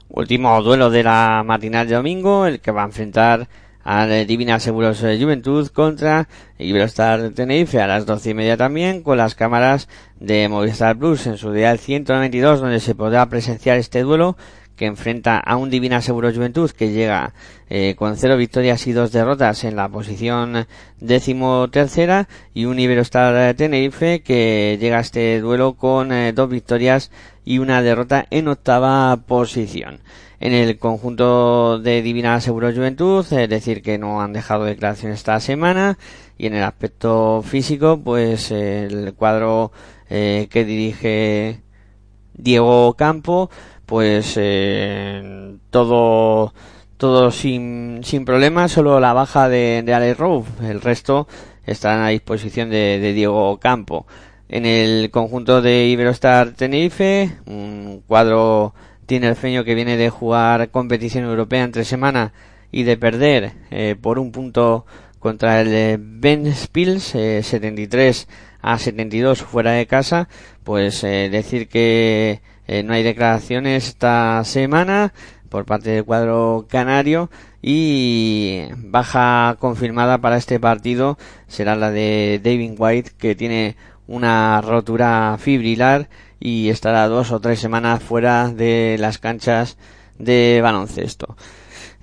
Último 0.10 0.62
duelo 0.64 0.90
de 0.90 1.04
la 1.04 1.44
matinal 1.46 1.88
de 1.88 1.96
domingo, 1.96 2.48
el 2.48 2.60
que 2.60 2.72
va 2.72 2.82
a 2.82 2.86
enfrentar 2.86 3.48
al 3.84 4.26
Divina 4.26 4.60
Seguros 4.60 5.00
Juventud 5.00 5.68
contra 5.70 6.28
Iberostar 6.58 7.30
Tenerife 7.30 7.80
a 7.80 7.88
las 7.88 8.06
doce 8.06 8.32
y 8.32 8.34
media 8.34 8.58
también 8.58 9.04
con 9.04 9.18
las 9.18 9.36
cámaras 9.36 9.88
de 10.20 10.50
Movistar 10.50 10.98
Plus. 10.98 11.28
En 11.28 11.38
su 11.38 11.52
día 11.52 11.78
192 11.78 12.60
donde 12.60 12.80
se 12.80 12.96
podrá 12.96 13.28
presenciar 13.30 13.78
este 13.78 14.02
duelo 14.02 14.36
que 14.80 14.86
enfrenta 14.86 15.38
a 15.38 15.58
un 15.58 15.70
Divina 15.70 16.02
Seguros 16.02 16.34
Juventud 16.34 16.72
que 16.72 16.94
llega 16.94 17.34
eh, 17.70 17.96
con 17.98 18.16
cero 18.16 18.38
victorias 18.38 18.88
y 18.88 18.94
dos 18.94 19.12
derrotas 19.12 19.66
en 19.66 19.76
la 19.76 19.90
posición 19.90 20.68
décimo 21.02 21.70
tercera 21.70 22.30
y 22.54 22.64
un 22.64 22.80
Iberostar 22.80 23.54
Tenerife 23.56 24.22
que 24.22 24.78
llega 24.80 25.00
a 25.00 25.02
este 25.02 25.42
duelo 25.42 25.74
con 25.74 26.14
eh, 26.14 26.32
dos 26.32 26.50
victorias 26.50 27.12
y 27.44 27.60
una 27.60 27.82
derrota 27.82 28.26
en 28.30 28.48
octava 28.48 29.18
posición. 29.28 30.00
En 30.40 30.54
el 30.54 30.80
conjunto 30.80 31.78
de 31.80 32.02
Divina 32.02 32.40
Seguros 32.40 32.74
Juventud, 32.74 33.26
es 33.34 33.50
decir, 33.50 33.82
que 33.82 33.98
no 33.98 34.22
han 34.22 34.32
dejado 34.32 34.64
declaración 34.64 35.12
esta 35.12 35.42
semana, 35.42 35.98
y 36.38 36.48
en 36.48 36.54
el 36.54 36.64
aspecto 36.64 37.42
físico, 37.42 38.00
pues 38.02 38.50
el 38.52 39.14
cuadro 39.16 39.74
eh, 40.10 40.48
que 40.50 40.64
dirige 40.64 41.64
Diego 42.34 42.94
Campo, 42.94 43.50
pues 43.90 44.36
eh, 44.38 45.58
todo 45.72 46.54
todo 46.98 47.32
sin, 47.32 48.02
sin 48.04 48.24
problemas, 48.24 48.74
solo 48.74 49.00
la 49.00 49.14
baja 49.14 49.50
de, 49.50 49.82
de 49.84 49.94
Alex 49.94 50.20
el 50.62 50.82
resto 50.82 51.28
estarán 51.66 52.02
a 52.02 52.10
disposición 52.10 52.70
de, 52.70 53.14
Diego 53.14 53.58
Campo. 53.58 54.06
En 54.48 54.66
el 54.66 55.10
conjunto 55.10 55.62
de 55.62 55.88
Iberostar 55.88 56.52
Tenerife, 56.52 57.32
un 57.46 58.04
cuadro 58.06 58.74
tinerfeño 59.06 59.64
que 59.64 59.76
viene 59.76 59.98
de 59.98 60.10
jugar 60.10 60.70
competición 60.70 61.24
europea 61.24 61.64
entre 61.64 61.86
semana 61.86 62.34
y 62.72 62.84
de 62.84 62.98
perder 62.98 63.54
eh, 63.72 63.96
por 64.00 64.20
un 64.20 64.32
punto 64.32 64.86
contra 65.20 65.62
el 65.62 65.98
Ben 66.00 66.54
Spils, 66.54 67.16
eh, 67.16 67.42
73 67.44 68.28
a 68.62 68.78
72 68.78 69.42
fuera 69.42 69.72
de 69.72 69.88
casa, 69.88 70.28
pues 70.64 71.04
eh, 71.04 71.30
decir 71.32 71.70
que 71.70 72.42
eh, 72.72 72.84
no 72.84 72.94
hay 72.94 73.02
declaraciones 73.02 73.88
esta 73.88 74.44
semana 74.44 75.12
por 75.50 75.66
parte 75.66 75.90
del 75.90 76.06
cuadro 76.06 76.68
canario 76.70 77.32
y 77.64 78.66
baja 78.78 79.58
confirmada 79.58 80.20
para 80.20 80.38
este 80.38 80.60
partido 80.60 81.18
será 81.48 81.76
la 81.76 81.90
de 81.90 82.40
David 82.44 82.76
White 82.78 83.14
que 83.18 83.34
tiene 83.34 83.76
una 84.06 84.62
rotura 84.62 85.36
fibrilar 85.40 86.10
y 86.40 86.70
estará 86.70 87.08
dos 87.08 87.32
o 87.32 87.40
tres 87.40 87.60
semanas 87.60 88.04
fuera 88.04 88.50
de 88.50 88.98
las 89.00 89.18
canchas 89.18 89.80
de 90.20 90.60
baloncesto. 90.62 91.38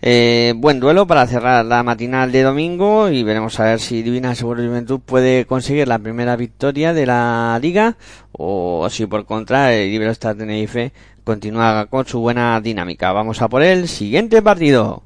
Eh, 0.08 0.54
buen 0.56 0.78
duelo 0.78 1.08
para 1.08 1.26
cerrar 1.26 1.64
la 1.64 1.82
matinal 1.82 2.30
de 2.30 2.44
domingo 2.44 3.08
y 3.08 3.24
veremos 3.24 3.58
a 3.58 3.64
ver 3.64 3.80
si 3.80 4.02
Divina 4.02 4.36
Seguro 4.36 4.62
Juventud 4.62 5.00
puede 5.00 5.46
conseguir 5.46 5.88
la 5.88 5.98
primera 5.98 6.36
victoria 6.36 6.94
de 6.94 7.06
la 7.06 7.58
liga 7.60 7.96
o 8.30 8.86
si 8.88 9.06
por 9.06 9.26
contra 9.26 9.74
el 9.74 9.92
Iberostar 9.92 10.36
Tenerife 10.36 10.92
continúa 11.24 11.86
con 11.86 12.06
su 12.06 12.20
buena 12.20 12.60
dinámica. 12.60 13.10
Vamos 13.10 13.42
a 13.42 13.48
por 13.48 13.64
el 13.64 13.88
siguiente 13.88 14.40
partido. 14.42 15.02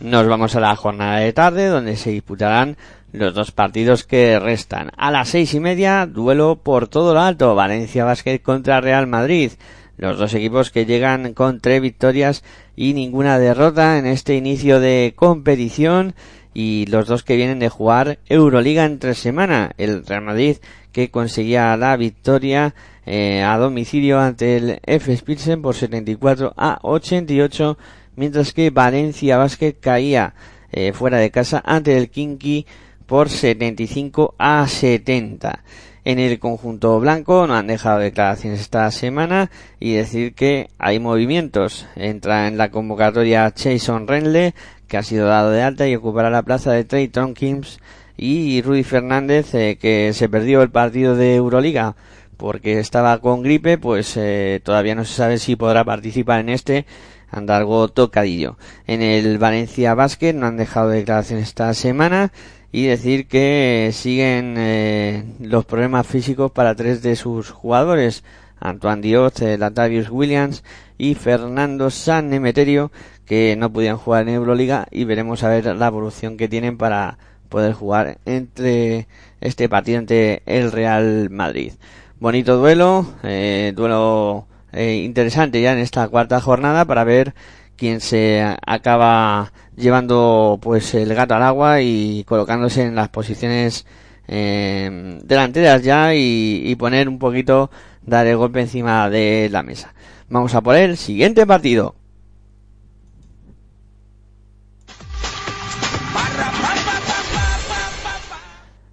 Nos 0.00 0.26
vamos 0.26 0.56
a 0.56 0.60
la 0.60 0.74
jornada 0.74 1.18
de 1.18 1.34
tarde 1.34 1.66
donde 1.66 1.96
se 1.96 2.12
disputarán 2.12 2.78
los 3.12 3.34
dos 3.34 3.52
partidos 3.52 4.04
que 4.04 4.40
restan. 4.40 4.90
A 4.96 5.10
las 5.10 5.28
seis 5.28 5.52
y 5.52 5.60
media, 5.60 6.06
duelo 6.06 6.60
por 6.62 6.88
todo 6.88 7.12
lo 7.12 7.20
alto. 7.20 7.54
Valencia 7.54 8.06
Basket 8.06 8.38
contra 8.38 8.80
Real 8.80 9.06
Madrid. 9.06 9.52
Los 9.96 10.18
dos 10.18 10.34
equipos 10.34 10.70
que 10.70 10.86
llegan 10.86 11.34
con 11.34 11.60
tres 11.60 11.80
victorias 11.80 12.42
y 12.76 12.94
ninguna 12.94 13.38
derrota 13.38 13.98
en 13.98 14.06
este 14.06 14.36
inicio 14.36 14.80
de 14.80 15.12
competición 15.16 16.14
y 16.54 16.86
los 16.86 17.06
dos 17.06 17.22
que 17.22 17.36
vienen 17.36 17.58
de 17.58 17.68
jugar 17.68 18.18
Euroliga 18.28 18.84
entre 18.84 19.14
semana. 19.14 19.72
El 19.78 20.04
Real 20.04 20.22
Madrid 20.22 20.56
que 20.92 21.10
conseguía 21.10 21.76
la 21.76 21.96
victoria 21.96 22.74
eh, 23.06 23.42
a 23.42 23.56
domicilio 23.58 24.20
ante 24.20 24.56
el 24.56 24.80
F. 24.84 25.16
Spilsen 25.16 25.62
por 25.62 25.74
74 25.74 26.54
a 26.56 26.78
88 26.82 27.78
mientras 28.16 28.52
que 28.52 28.70
Valencia 28.70 29.38
Basket 29.38 29.74
caía 29.80 30.34
eh, 30.70 30.92
fuera 30.92 31.18
de 31.18 31.30
casa 31.30 31.62
ante 31.64 31.96
el 31.96 32.10
Kinky 32.10 32.66
por 33.06 33.28
75 33.28 34.34
a 34.38 34.66
70. 34.66 35.62
En 36.04 36.18
el 36.18 36.40
conjunto 36.40 36.98
blanco 36.98 37.46
no 37.46 37.54
han 37.54 37.68
dejado 37.68 38.00
declaraciones 38.00 38.60
esta 38.60 38.90
semana 38.90 39.50
y 39.78 39.92
decir 39.92 40.34
que 40.34 40.68
hay 40.78 40.98
movimientos. 40.98 41.86
Entra 41.94 42.48
en 42.48 42.58
la 42.58 42.70
convocatoria 42.70 43.52
Jason 43.56 44.08
Renle, 44.08 44.54
que 44.88 44.96
ha 44.96 45.02
sido 45.04 45.28
dado 45.28 45.50
de 45.50 45.62
alta 45.62 45.86
y 45.86 45.94
ocupará 45.94 46.28
la 46.28 46.42
plaza 46.42 46.72
de 46.72 46.84
Trey 46.84 47.06
Tonkins 47.06 47.78
y 48.16 48.62
Rudy 48.62 48.82
Fernández, 48.82 49.54
eh, 49.54 49.78
que 49.80 50.12
se 50.12 50.28
perdió 50.28 50.62
el 50.62 50.70
partido 50.70 51.14
de 51.14 51.36
Euroliga 51.36 51.94
porque 52.36 52.80
estaba 52.80 53.18
con 53.20 53.44
gripe, 53.44 53.78
pues 53.78 54.16
eh, 54.16 54.60
todavía 54.64 54.96
no 54.96 55.04
se 55.04 55.14
sabe 55.14 55.38
si 55.38 55.54
podrá 55.54 55.84
participar 55.84 56.40
en 56.40 56.48
este 56.48 56.86
anda 57.30 57.56
algo 57.56 57.88
tocadillo. 57.88 58.58
En 58.86 59.00
el 59.02 59.38
Valencia 59.38 59.94
Basket 59.94 60.34
no 60.34 60.46
han 60.46 60.56
dejado 60.56 60.90
declaración 60.90 61.40
esta 61.40 61.72
semana 61.72 62.32
y 62.72 62.86
decir 62.86 63.28
que 63.28 63.90
siguen 63.92 64.54
eh, 64.56 65.24
los 65.40 65.66
problemas 65.66 66.06
físicos 66.06 66.50
para 66.50 66.74
tres 66.74 67.02
de 67.02 67.14
sus 67.16 67.50
jugadores, 67.50 68.24
Antoine 68.58 69.02
Diot, 69.02 69.42
eh, 69.42 69.58
Latavius 69.58 70.10
Williams 70.10 70.64
y 70.96 71.14
Fernando 71.14 71.90
San 71.90 72.30
Nemeterio, 72.30 72.90
que 73.26 73.56
no 73.56 73.70
podían 73.72 73.98
jugar 73.98 74.22
en 74.22 74.34
Euroliga 74.34 74.86
y 74.90 75.04
veremos 75.04 75.42
a 75.42 75.50
ver 75.50 75.76
la 75.76 75.86
evolución 75.86 76.36
que 76.38 76.48
tienen 76.48 76.78
para 76.78 77.18
poder 77.50 77.74
jugar 77.74 78.18
entre 78.24 79.06
este 79.42 79.68
partido 79.68 79.98
entre 79.98 80.42
el 80.46 80.72
Real 80.72 81.28
Madrid. 81.30 81.74
Bonito 82.18 82.56
duelo, 82.56 83.06
eh, 83.22 83.72
duelo 83.76 84.46
eh, 84.72 85.02
interesante 85.04 85.60
ya 85.60 85.72
en 85.72 85.78
esta 85.78 86.08
cuarta 86.08 86.40
jornada 86.40 86.86
para 86.86 87.04
ver 87.04 87.34
quien 87.82 88.00
se 88.00 88.40
acaba 88.64 89.52
llevando 89.74 90.56
pues 90.62 90.94
el 90.94 91.12
gato 91.16 91.34
al 91.34 91.42
agua 91.42 91.80
y 91.80 92.22
colocándose 92.28 92.84
en 92.84 92.94
las 92.94 93.08
posiciones 93.08 93.86
eh, 94.28 95.18
delanteras 95.24 95.82
ya 95.82 96.14
y, 96.14 96.76
poner 96.76 97.08
un 97.08 97.18
poquito, 97.18 97.72
dar 98.02 98.24
el 98.28 98.36
golpe 98.36 98.60
encima 98.60 99.10
de 99.10 99.48
la 99.50 99.64
mesa. 99.64 99.94
Vamos 100.28 100.54
a 100.54 100.60
por 100.60 100.76
el 100.76 100.96
siguiente 100.96 101.44
partido. 101.44 101.96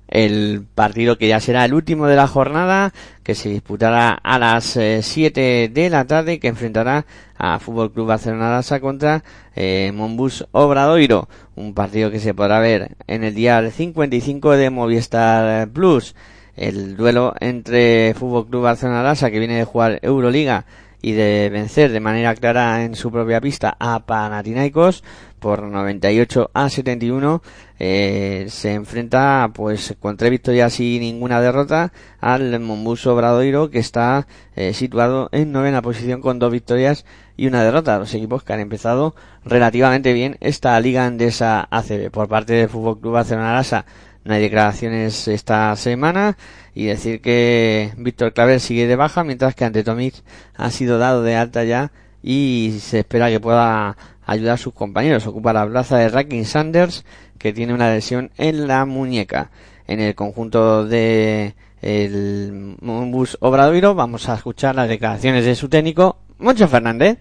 El 0.07 0.65
partido 0.73 1.19
que 1.19 1.27
ya 1.27 1.39
será 1.39 1.63
el 1.63 1.75
último 1.75 2.07
de 2.07 2.15
la 2.15 2.25
jornada, 2.25 2.91
que 3.21 3.35
se 3.35 3.49
disputará 3.49 4.13
a 4.13 4.39
las 4.39 4.75
eh, 4.77 5.01
7 5.03 5.69
de 5.71 5.89
la 5.91 6.05
tarde, 6.05 6.39
que 6.39 6.47
enfrentará 6.47 7.05
a 7.39 7.57
Fútbol 7.57 7.91
Club 7.91 8.07
Barcelona 8.07 8.51
Lasa 8.51 8.79
contra 8.79 9.23
eh, 9.55 9.91
Monbus 9.95 10.45
Obradoiro, 10.51 11.27
un 11.55 11.73
partido 11.73 12.11
que 12.11 12.19
se 12.19 12.33
podrá 12.33 12.59
ver 12.59 12.97
en 13.07 13.23
el 13.23 13.33
día 13.33 13.71
55 13.71 14.57
de 14.57 14.69
Movistar 14.69 15.69
Plus. 15.69 16.15
El 16.55 16.97
duelo 16.97 17.33
entre 17.39 18.13
Fútbol 18.13 18.47
Club 18.47 18.63
Barcelona 18.63 19.01
Lasa, 19.01 19.31
que 19.31 19.39
viene 19.39 19.55
de 19.55 19.63
jugar 19.63 19.99
Euroliga 20.01 20.65
y 21.01 21.13
de 21.13 21.49
vencer 21.49 21.91
de 21.91 22.01
manera 22.01 22.35
clara 22.35 22.83
en 22.83 22.95
su 22.95 23.11
propia 23.11 23.39
pista 23.39 23.77
a 23.79 24.05
Panathinaikos 24.05 25.03
por 25.39 25.63
98 25.63 26.51
a 26.53 26.69
71 26.69 27.41
eh, 27.79 28.45
se 28.49 28.73
enfrenta 28.73 29.49
pues 29.53 29.95
con 29.99 30.17
tres 30.17 30.31
victorias 30.31 30.79
y 30.79 30.99
ninguna 30.99 31.41
derrota 31.41 31.93
al 32.19 32.59
Monbus 32.59 33.07
Obradoiro 33.07 33.69
que 33.69 33.79
está 33.79 34.27
eh, 34.55 34.73
situado 34.73 35.29
en 35.31 35.51
novena 35.51 35.81
posición 35.81 36.21
con 36.21 36.39
dos 36.39 36.51
victorias 36.51 37.05
y 37.37 37.47
una 37.47 37.63
derrota. 37.63 37.97
Los 37.97 38.13
equipos 38.13 38.43
que 38.43 38.53
han 38.53 38.59
empezado 38.59 39.15
relativamente 39.45 40.13
bien 40.13 40.37
esta 40.41 40.79
liga 40.79 41.05
andesa 41.05 41.67
ACB 41.71 42.11
por 42.11 42.27
parte 42.27 42.53
del 42.53 42.69
Fútbol 42.69 42.99
Club 42.99 43.13
Barcelona 43.13 43.53
Lasa 43.53 43.85
no 44.25 44.33
hay 44.33 44.41
declaraciones 44.41 45.27
esta 45.27 45.75
semana 45.75 46.37
y 46.75 46.85
decir 46.85 47.21
que 47.21 47.93
Víctor 47.97 48.33
Claver 48.33 48.59
sigue 48.59 48.85
de 48.85 48.95
baja 48.95 49.23
mientras 49.23 49.55
que 49.55 49.65
ante 49.65 49.83
Tomic 49.83 50.13
ha 50.55 50.69
sido 50.71 50.97
dado 50.97 51.23
de 51.23 51.35
alta 51.35 51.63
ya 51.63 51.91
y 52.21 52.77
se 52.81 52.99
espera 52.99 53.29
que 53.29 53.39
pueda 53.39 53.97
ayudar 54.31 54.53
a 54.53 54.57
sus 54.57 54.73
compañeros. 54.73 55.25
Ocupa 55.27 55.53
la 55.53 55.67
plaza 55.67 55.97
de 55.97 56.09
Racking 56.09 56.45
Sanders 56.45 57.05
que 57.37 57.53
tiene 57.53 57.73
una 57.73 57.91
lesión 57.91 58.31
en 58.37 58.67
la 58.67 58.85
muñeca. 58.85 59.51
En 59.87 59.99
el 59.99 60.13
conjunto 60.13 60.85
de 60.85 61.55
el 61.81 62.75
bus 62.79 63.37
Obradoiro 63.39 63.95
vamos 63.95 64.29
a 64.29 64.35
escuchar 64.35 64.75
las 64.75 64.89
declaraciones 64.89 65.45
de 65.45 65.55
su 65.55 65.69
técnico, 65.69 66.17
Moncho 66.37 66.67
Fernández. 66.67 67.19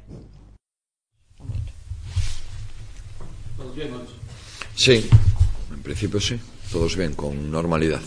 Sí, 4.74 5.08
en 5.72 5.82
principio 5.82 6.20
sí, 6.20 6.38
todos 6.70 6.96
bien, 6.96 7.14
con 7.14 7.50
normalidad. 7.50 8.00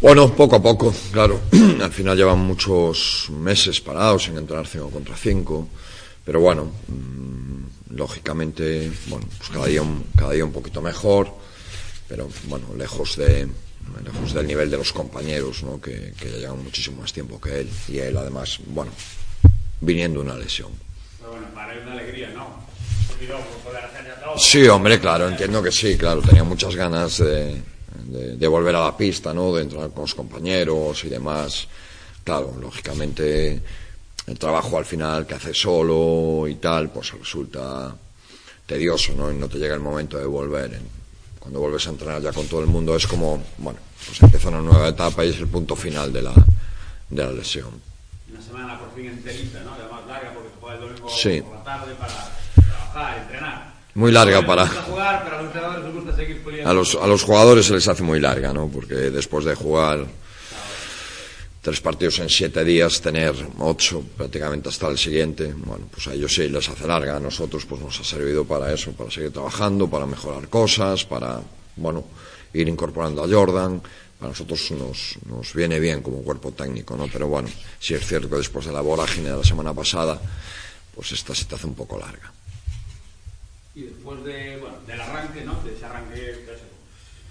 Bueno, 0.00 0.32
poco 0.32 0.56
a 0.56 0.62
poco, 0.62 0.94
claro. 1.10 1.40
Al 1.82 1.92
final 1.92 2.16
llevan 2.16 2.38
muchos 2.38 3.28
meses 3.30 3.80
parados 3.80 4.28
en 4.28 4.38
entrar 4.38 4.64
5 4.64 4.90
contra 4.90 5.16
5, 5.16 5.68
pero 6.24 6.40
bueno, 6.40 6.70
mmm, 6.86 7.96
lógicamente, 7.96 8.92
bueno, 9.08 9.26
pues 9.36 9.50
cada 9.50 9.66
día, 9.66 9.82
un, 9.82 10.04
cada 10.16 10.32
día 10.32 10.44
un 10.44 10.52
poquito 10.52 10.80
mejor, 10.80 11.34
pero 12.06 12.28
bueno, 12.44 12.66
lejos 12.76 13.16
de 13.16 13.48
lejos 14.04 14.34
del 14.34 14.46
nivel 14.46 14.70
de 14.70 14.76
los 14.76 14.92
compañeros, 14.92 15.62
¿no? 15.64 15.80
que, 15.80 16.12
que 16.20 16.30
ya 16.30 16.36
llevan 16.38 16.62
muchísimo 16.62 17.00
más 17.00 17.12
tiempo 17.12 17.40
que 17.40 17.60
él, 17.60 17.70
y 17.88 17.98
él 17.98 18.16
además, 18.16 18.60
bueno, 18.66 18.92
viniendo 19.80 20.20
una 20.20 20.36
lesión. 20.36 20.70
Pero 21.18 21.32
bueno, 21.32 21.46
para 21.54 21.72
él 21.72 21.80
una 21.82 21.92
alegría, 21.94 22.30
¿no? 22.30 22.68
Sí, 24.36 24.68
hombre, 24.68 25.00
claro, 25.00 25.28
entiendo 25.28 25.60
que 25.60 25.72
sí, 25.72 25.96
claro, 25.96 26.20
tenía 26.20 26.44
muchas 26.44 26.76
ganas 26.76 27.18
de, 27.18 27.60
de, 28.38 28.48
volver 28.48 28.74
a 28.76 28.84
la 28.84 28.96
pista, 28.96 29.32
¿no? 29.34 29.54
De 29.54 29.62
entrar 29.62 29.90
con 29.90 30.02
los 30.02 30.14
compañeros 30.14 31.04
y 31.04 31.08
demás. 31.08 31.66
Claro, 32.24 32.54
lógicamente 32.60 33.60
el 34.26 34.38
trabajo 34.38 34.76
al 34.76 34.84
final 34.84 35.26
que 35.26 35.34
hace 35.34 35.54
solo 35.54 36.46
y 36.46 36.56
tal, 36.56 36.90
pues 36.90 37.12
resulta 37.12 37.94
tedioso, 38.66 39.14
¿no? 39.14 39.32
Y 39.32 39.34
no 39.34 39.48
te 39.48 39.58
llega 39.58 39.74
el 39.74 39.80
momento 39.80 40.18
de 40.18 40.26
volver. 40.26 40.78
Cuando 41.38 41.60
vuelves 41.60 41.86
a 41.86 41.90
entrenar 41.90 42.20
ya 42.20 42.32
con 42.32 42.46
todo 42.46 42.60
el 42.60 42.66
mundo 42.66 42.94
es 42.94 43.06
como, 43.06 43.42
bueno, 43.58 43.78
pues 44.06 44.22
empieza 44.22 44.48
una 44.48 44.60
nueva 44.60 44.88
etapa 44.88 45.24
y 45.24 45.30
es 45.30 45.38
el 45.38 45.48
punto 45.48 45.74
final 45.74 46.12
de 46.12 46.22
la, 46.22 46.34
de 47.08 47.24
la 47.24 47.32
lesión. 47.32 47.70
Una 48.30 48.42
semana 48.42 48.78
por 48.78 48.94
fin 48.94 49.06
enterita, 49.06 49.60
¿no? 49.60 49.72
Además 49.72 50.06
larga 50.06 50.34
porque 50.34 50.50
se 50.50 50.60
juega 50.60 50.74
el 50.76 50.80
domingo 50.82 51.08
Sí. 51.08 51.40
por 51.40 51.54
la 51.56 51.64
tarde 51.64 51.94
para 51.94 52.30
trabajar, 52.54 53.18
entrenar. 53.22 53.67
Muy 53.98 54.12
larga 54.12 54.46
para... 54.46 54.62
gusta 54.62 54.82
jugar, 54.82 55.24
pero 55.24 55.38
a 55.38 55.78
los 55.78 55.92
gusta 55.92 56.14
seguir. 56.14 56.40
A 56.64 56.72
los, 56.72 56.94
a 56.94 57.06
los 57.08 57.24
jugadores 57.24 57.66
se 57.66 57.72
les 57.72 57.88
hace 57.88 58.04
muy 58.04 58.20
larga, 58.20 58.52
¿no? 58.52 58.68
Porque 58.68 58.94
después 58.94 59.44
de 59.44 59.56
jugar 59.56 60.06
tres 61.60 61.80
partidos 61.80 62.20
en 62.20 62.28
siete 62.28 62.62
días, 62.62 63.00
tener 63.00 63.34
ocho 63.58 64.04
prácticamente 64.16 64.68
hasta 64.68 64.86
el 64.86 64.98
siguiente, 64.98 65.52
bueno, 65.52 65.88
pues 65.90 66.06
a 66.06 66.14
ellos 66.14 66.32
sí 66.32 66.48
les 66.48 66.68
hace 66.68 66.86
larga. 66.86 67.16
A 67.16 67.18
nosotros 67.18 67.66
pues 67.66 67.80
nos 67.80 67.98
ha 67.98 68.04
servido 68.04 68.44
para 68.44 68.72
eso, 68.72 68.92
para 68.92 69.10
seguir 69.10 69.32
trabajando, 69.32 69.90
para 69.90 70.06
mejorar 70.06 70.46
cosas, 70.48 71.04
para, 71.04 71.40
bueno, 71.74 72.04
ir 72.52 72.68
incorporando 72.68 73.24
a 73.24 73.28
Jordan. 73.28 73.82
Para 74.16 74.28
nosotros 74.28 74.70
nos, 74.78 75.18
nos 75.26 75.52
viene 75.54 75.80
bien 75.80 76.02
como 76.02 76.22
cuerpo 76.22 76.52
técnico, 76.52 76.96
¿no? 76.96 77.08
Pero 77.12 77.26
bueno, 77.26 77.48
sí 77.80 77.94
es 77.94 78.06
cierto 78.06 78.30
que 78.30 78.36
después 78.36 78.64
de 78.64 78.72
la 78.72 78.80
vorágine 78.80 79.30
de 79.30 79.38
la 79.38 79.44
semana 79.44 79.74
pasada, 79.74 80.20
pues 80.94 81.10
esta 81.10 81.34
se 81.34 81.46
te 81.46 81.56
hace 81.56 81.66
un 81.66 81.74
poco 81.74 81.98
larga. 81.98 82.32
Y 83.74 83.82
después 83.82 84.24
de, 84.24 84.58
bueno, 84.58 84.76
del 84.86 85.00
arranque, 85.00 85.44
¿no? 85.44 85.54
De 85.62 85.74
ese 85.74 85.84
arranque 85.84 86.42
pues, 86.44 86.58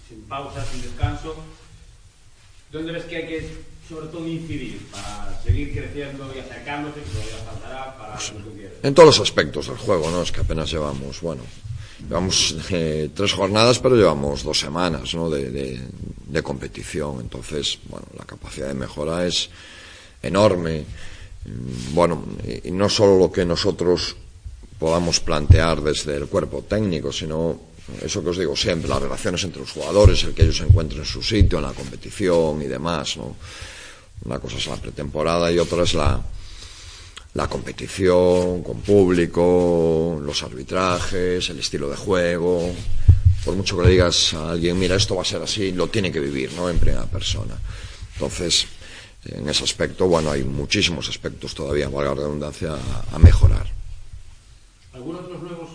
sin 0.08 0.22
pausa, 0.24 0.64
sin 0.66 0.82
descanso, 0.82 1.36
¿dónde 2.72 2.94
ves 2.94 3.04
que 3.06 3.18
hay 3.18 3.28
que, 3.28 3.50
sobre 3.88 4.08
todo, 4.08 4.28
incidir 4.28 4.86
para 4.88 5.42
seguir 5.44 5.74
creciendo 5.74 6.32
y 6.36 6.40
acercándose, 6.40 7.02
que 7.02 7.10
todavía 7.10 7.38
faltará 7.46 7.98
para 7.98 8.14
lo 8.14 8.56
que? 8.56 8.72
En 8.84 8.94
todos 8.94 9.08
los 9.08 9.20
aspectos 9.20 9.68
del 9.68 9.78
juego, 9.78 10.10
¿no? 10.10 10.22
Es 10.22 10.32
que 10.32 10.42
apenas 10.42 10.72
llevamos, 10.72 11.22
bueno, 11.22 11.42
llevamos 12.08 12.56
eh, 12.70 13.10
tres 13.14 13.34
jornadas, 13.34 13.80
pero 13.80 13.96
llevamos 13.96 14.44
dos 14.44 14.60
semanas, 14.60 15.14
¿no? 15.16 15.30
De, 15.30 15.50
de, 15.50 15.82
de, 16.28 16.44
competición. 16.44 17.20
Entonces, 17.20 17.80
bueno, 17.90 18.08
la 18.18 18.26
capacidad 18.26 18.68
de 18.68 18.74
mejora 18.76 19.26
es 19.26 19.50
enorme. 20.22 20.86
Bueno, 21.94 22.24
y, 22.46 22.70
y 22.70 22.72
no 22.72 22.90
solo 22.90 23.18
lo 23.18 23.32
que 23.32 23.46
nosotros 23.46 24.16
podamos 24.80 25.20
plantear 25.20 25.82
desde 25.82 26.16
el 26.16 26.28
cuerpo 26.28 26.64
técnico, 26.64 27.12
sino 27.12 27.60
eso 28.02 28.24
que 28.24 28.30
os 28.30 28.38
digo 28.38 28.56
siempre, 28.56 28.90
las 28.90 29.02
relaciones 29.02 29.44
entre 29.44 29.62
los 29.62 29.72
jugadores, 29.72 30.24
el 30.24 30.34
que 30.34 30.44
ellos 30.44 30.58
se 30.58 30.64
encuentren 30.64 31.02
en 31.02 31.06
su 31.06 31.24
sitio, 31.24 31.58
en 31.60 31.66
la 31.66 31.74
competición 31.74 32.62
y 32.62 32.66
demás, 32.66 33.18
¿no? 33.18 33.36
Una 34.26 34.40
cosa 34.40 34.58
es 34.58 34.68
la 34.68 34.76
pretemporada 34.76 35.52
y 35.52 35.60
otra 35.60 35.84
es 35.84 35.94
la, 35.94 36.22
la 37.34 37.48
competición 37.48 38.62
con 38.64 38.82
público, 38.82 40.20
los 40.22 40.44
arbitrajes, 40.44 41.50
el 41.50 41.60
estilo 41.60 41.90
de 41.90 41.96
juego. 41.96 42.74
Por 43.46 43.56
mucho 43.56 43.78
que 43.78 43.84
le 43.84 43.92
digas 43.92 44.34
a 44.34 44.52
alguien, 44.52 44.78
mira, 44.78 44.96
esto 44.96 45.16
va 45.16 45.22
a 45.22 45.26
ser 45.26 45.42
así, 45.42 45.72
lo 45.72 45.88
tiene 45.88 46.12
que 46.12 46.20
vivir, 46.20 46.52
¿no? 46.54 46.70
En 46.70 46.80
primera 46.80 47.06
persona. 47.06 47.56
Entonces, 48.16 48.66
en 49.26 49.48
ese 49.48 49.64
aspecto, 49.64 50.08
bueno, 50.08 50.32
hay 50.32 50.44
muchísimos 50.44 51.08
aspectos 51.08 51.54
todavía, 51.54 51.88
valga 51.88 52.10
la 52.10 52.22
redundancia, 52.22 52.74
a, 52.74 53.16
a 53.16 53.20
mejorar. 53.20 53.68
¿Algunos 54.94 55.28
de 55.28 55.34
los 55.34 55.44
nuevos 55.44 55.70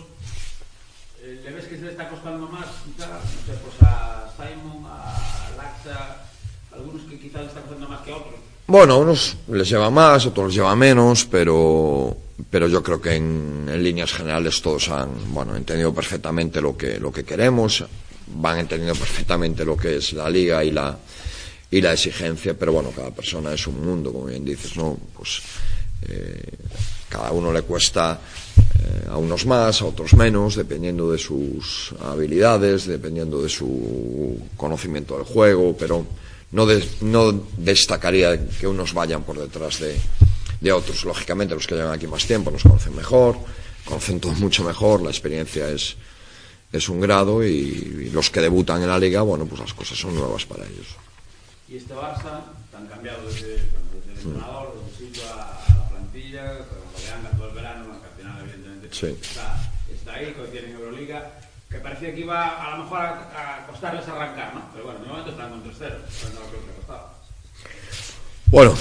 eh, 1.23 1.41
le 1.45 1.51
ves 1.51 1.65
que 1.65 1.77
se 1.77 1.83
le 1.83 1.91
está 1.91 2.09
costando 2.09 2.45
más? 2.47 2.65
Quizá, 2.85 3.07
no 3.07 3.21
sé, 3.21 3.59
pues 3.63 3.81
a 3.81 4.29
Simon, 4.35 4.83
a 4.85 5.49
Laxa, 5.55 6.25
algunos 6.73 7.03
que 7.03 7.17
quizá 7.17 7.39
le 7.39 7.47
está 7.47 7.61
costando 7.61 7.87
más 7.87 8.01
que 8.01 8.11
a 8.11 8.17
otros. 8.17 8.35
Bueno, 8.73 8.97
unos 8.97 9.37
les 9.49 9.69
lleva 9.69 9.91
más, 9.91 10.25
otros 10.25 10.47
les 10.47 10.55
lleva 10.55 10.75
menos, 10.75 11.25
pero, 11.25 12.17
pero 12.49 12.67
yo 12.67 12.81
creo 12.81 12.99
que 12.99 13.13
en, 13.13 13.69
en 13.71 13.83
líneas 13.83 14.11
generales 14.11 14.63
todos 14.63 14.89
han 14.89 15.31
bueno, 15.31 15.55
entendido 15.55 15.93
perfectamente 15.93 16.59
lo 16.59 16.75
que, 16.75 16.99
lo 16.99 17.11
que 17.11 17.23
queremos, 17.23 17.85
van 18.33 18.57
entendiendo 18.57 18.95
perfectamente 18.95 19.63
lo 19.63 19.77
que 19.77 19.97
es 19.97 20.13
la 20.13 20.27
liga 20.27 20.63
y 20.63 20.71
la, 20.71 20.97
y 21.69 21.81
la 21.81 21.93
exigencia, 21.93 22.57
pero 22.57 22.73
bueno, 22.73 22.89
cada 22.95 23.11
persona 23.11 23.53
es 23.53 23.67
un 23.67 23.79
mundo, 23.85 24.11
como 24.11 24.25
bien 24.25 24.43
dices, 24.43 24.75
¿no? 24.75 24.97
Pues 25.15 25.43
eh, 26.09 26.41
cada 27.09 27.31
uno 27.31 27.53
le 27.53 27.61
cuesta 27.61 28.19
eh, 28.57 29.07
a 29.07 29.17
unos 29.17 29.45
más, 29.45 29.83
a 29.83 29.85
otros 29.85 30.15
menos, 30.15 30.55
dependiendo 30.55 31.11
de 31.11 31.19
sus 31.19 31.93
habilidades, 32.01 32.87
dependiendo 32.87 33.39
de 33.39 33.49
su 33.49 34.35
conocimiento 34.57 35.15
del 35.15 35.25
juego, 35.25 35.77
pero 35.77 36.22
no, 36.53 36.65
de, 36.67 36.87
no 37.01 37.33
destacaría 37.57 38.47
que 38.47 38.67
unos 38.67 38.93
vayan 38.93 39.23
por 39.23 39.37
detrás 39.37 39.79
de, 39.79 39.99
de, 40.61 40.71
otros. 40.71 41.03
Lógicamente, 41.03 41.55
los 41.55 41.65
que 41.65 41.75
llevan 41.75 41.93
aquí 41.93 42.07
más 42.07 42.25
tiempo 42.25 42.51
nos 42.51 42.61
conocen 42.61 42.95
mejor, 42.95 43.37
conocen 43.83 44.19
todo 44.19 44.33
mucho 44.33 44.63
mejor, 44.63 45.01
la 45.01 45.09
experiencia 45.09 45.67
es, 45.67 45.95
es 46.71 46.87
un 46.89 47.01
grado 47.01 47.43
y, 47.43 47.49
y, 47.49 48.09
los 48.11 48.29
que 48.29 48.39
debutan 48.39 48.83
en 48.83 48.89
la 48.89 48.99
liga, 48.99 49.23
bueno, 49.23 49.45
pues 49.47 49.61
las 49.61 49.73
cosas 49.73 49.97
son 49.97 50.15
nuevas 50.15 50.45
para 50.45 50.63
ellos. 50.65 50.87
Y 51.67 51.77
este 51.77 51.95
Barça, 51.95 52.41
tan 52.71 52.85
cambiado 52.85 53.27
desde, 53.27 53.57
desde 53.57 54.11
el 54.13 54.27
entrenador, 54.27 54.75
desde 54.75 55.05
el 55.05 55.11
sitio 55.11 55.23
a, 55.33 55.65
a, 55.65 55.77
la 55.77 55.89
plantilla, 55.89 56.43
rodeando 56.93 57.29
todo 57.35 57.49
el 57.49 57.55
verano, 57.55 57.85
que 57.99 58.07
al 58.07 58.15
final, 58.15 58.41
evidentemente, 58.43 58.89
sí. 58.91 59.07
está, 59.19 59.71
está 59.91 60.13
ahí, 60.13 60.33
que 60.33 60.59
tiene 60.59 60.73
Euroliga 60.73 61.31
que 61.73 61.79
parecía 61.79 62.13
que 62.13 62.21
iba 62.21 62.63
a 62.63 62.77
lo 62.77 62.83
mejor 62.83 62.99
a, 62.99 63.65
costarles 63.67 64.07
arrancar, 64.07 64.53
¿no? 64.53 64.61
Pero 64.71 64.85
bueno, 64.85 64.99
de 64.99 65.07
momento 65.07 65.31
están 65.31 65.49
con 65.49 65.63
3-0, 65.63 65.73
no 66.35 66.41
creo 66.49 66.65
que 66.65 66.71
costaba. 66.77 67.13
Bueno, 68.45 68.75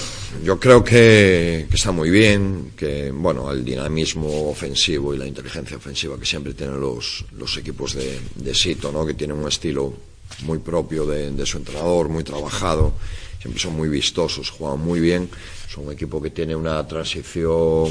yo 0.44 0.60
creo 0.60 0.84
que, 0.84 1.66
está 1.72 1.90
muy 1.90 2.10
bien, 2.10 2.72
que 2.76 3.10
bueno, 3.10 3.50
el 3.50 3.64
dinamismo 3.64 4.50
ofensivo 4.50 5.14
y 5.14 5.18
la 5.18 5.26
inteligencia 5.26 5.78
ofensiva 5.78 6.18
que 6.18 6.26
siempre 6.26 6.52
tienen 6.52 6.78
los, 6.78 7.24
los 7.32 7.56
equipos 7.56 7.94
de, 7.94 8.20
de 8.34 8.54
Sito, 8.54 8.92
¿no? 8.92 9.06
que 9.06 9.14
tienen 9.14 9.38
un 9.38 9.48
estilo 9.48 9.94
muy 10.42 10.58
propio 10.58 11.06
de, 11.06 11.30
de, 11.30 11.46
su 11.46 11.56
entrenador, 11.56 12.10
muy 12.10 12.24
trabajado, 12.24 12.92
siempre 13.40 13.58
son 13.58 13.74
muy 13.74 13.88
vistosos, 13.88 14.50
juegan 14.50 14.80
muy 14.80 15.00
bien, 15.00 15.30
son 15.66 15.86
un 15.86 15.92
equipo 15.92 16.20
que 16.20 16.28
tiene 16.28 16.54
una 16.54 16.86
transición 16.86 17.90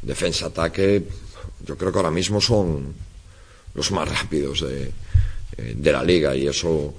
defensa-ataque, 0.00 1.08
yo 1.66 1.76
creo 1.76 1.90
que 1.90 1.98
ahora 1.98 2.10
mismo 2.12 2.40
son 2.40 2.94
los 3.74 3.90
más 3.90 4.08
rápidos 4.08 4.60
de, 4.60 4.92
de 5.74 5.92
la 5.92 6.02
liga 6.02 6.34
y 6.36 6.46
eso, 6.46 6.94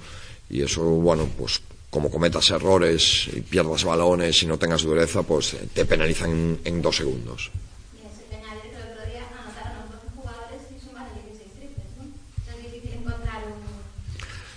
y 0.49 0.61
eso, 0.61 0.81
bueno, 0.83 1.29
pues 1.37 1.61
como 1.89 2.09
cometas 2.09 2.49
errores 2.49 3.27
y 3.31 3.41
pierdas 3.41 3.83
balones 3.83 4.41
y 4.41 4.47
no 4.47 4.57
tengas 4.57 4.81
dureza, 4.81 5.21
pues 5.21 5.55
te 5.73 5.85
penalizan 5.85 6.31
en, 6.31 6.59
en 6.63 6.81
dos 6.81 6.97
segundos. 6.97 7.51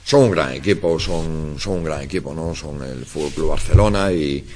Son 0.06 0.22
un 0.22 0.30
gran 0.30 0.52
equipo, 0.52 1.00
son, 1.00 1.56
son 1.58 1.78
un 1.78 1.84
gran 1.84 2.02
equipo, 2.02 2.32
¿no? 2.32 2.54
Son 2.54 2.80
el 2.80 3.04
Fútbol 3.04 3.32
Club 3.32 3.48
Barcelona 3.48 4.12
y 4.12 4.46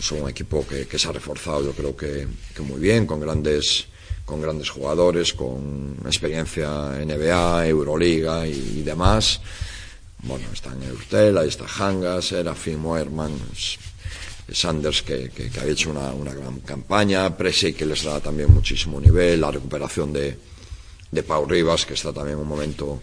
son 0.00 0.22
un 0.22 0.30
equipo 0.30 0.64
que, 0.64 0.86
que 0.86 0.96
se 0.96 1.08
ha 1.08 1.12
reforzado, 1.12 1.64
yo 1.64 1.72
creo 1.72 1.96
que, 1.96 2.28
que, 2.54 2.62
muy 2.62 2.80
bien, 2.80 3.04
con 3.04 3.18
grandes, 3.18 3.88
con 4.26 4.42
grandes 4.42 4.68
jugadores, 4.68 5.32
con 5.32 5.96
experiencia 6.04 6.68
NBA, 6.68 7.68
Euroliga 7.68 8.46
y, 8.46 8.82
demás. 8.82 9.40
Bueno, 10.24 10.46
está 10.52 10.72
en 10.72 10.82
Eurtel, 10.82 11.38
ahí 11.38 11.48
está 11.48 11.64
Hangas, 11.64 12.26
Serafim, 12.26 12.80
Moerman, 12.80 13.32
Sanders 14.52 15.02
que, 15.02 15.30
que, 15.30 15.48
que, 15.48 15.60
ha 15.60 15.64
hecho 15.64 15.90
una, 15.90 16.10
una 16.12 16.34
gran 16.34 16.60
campaña, 16.60 17.36
Presi 17.36 17.72
que 17.72 17.86
les 17.86 18.02
da 18.02 18.20
también 18.20 18.52
muchísimo 18.52 19.00
nivel, 19.00 19.40
la 19.40 19.52
recuperación 19.52 20.12
de, 20.12 20.36
de 21.10 21.22
Pau 21.22 21.46
Rivas 21.46 21.86
que 21.86 21.94
está 21.94 22.12
también 22.12 22.36
en 22.36 22.42
un 22.42 22.48
momento 22.48 23.00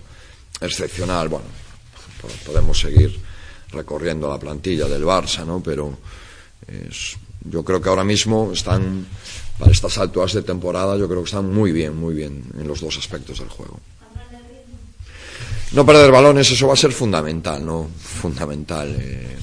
excepcional. 0.60 1.30
Bueno, 1.30 1.46
podemos 2.46 2.80
seguir 2.80 3.18
recorriendo 3.72 4.28
la 4.28 4.40
plantilla 4.40 4.88
del 4.88 5.04
Barça, 5.04 5.46
¿no? 5.46 5.64
Pero 5.64 5.98
es, 6.68 7.16
yo 7.46 7.64
creo 7.64 7.82
que 7.82 7.90
ahora 7.90 8.04
mismo 8.04 8.52
están, 8.54 9.06
para 9.58 9.72
estas 9.72 9.98
alturas 9.98 10.34
de 10.34 10.42
temporada, 10.42 10.98
yo 10.98 11.08
creo 11.08 11.22
que 11.24 11.30
están 11.30 11.52
muy 11.52 11.72
bien, 11.72 11.96
muy 11.96 12.14
bien 12.14 12.44
en 12.58 12.68
los 12.68 12.82
dos 12.82 12.98
aspectos 12.98 13.40
del 13.40 13.50
juego. 13.50 13.80
No 15.74 15.86
perder 15.86 16.12
balones, 16.12 16.52
eso 16.52 16.68
va 16.68 16.74
a 16.74 16.78
ser 16.78 16.92
fundamental, 16.92 17.66
¿no? 17.66 17.90
Fundamental. 17.98 18.96
Eh, 19.00 19.38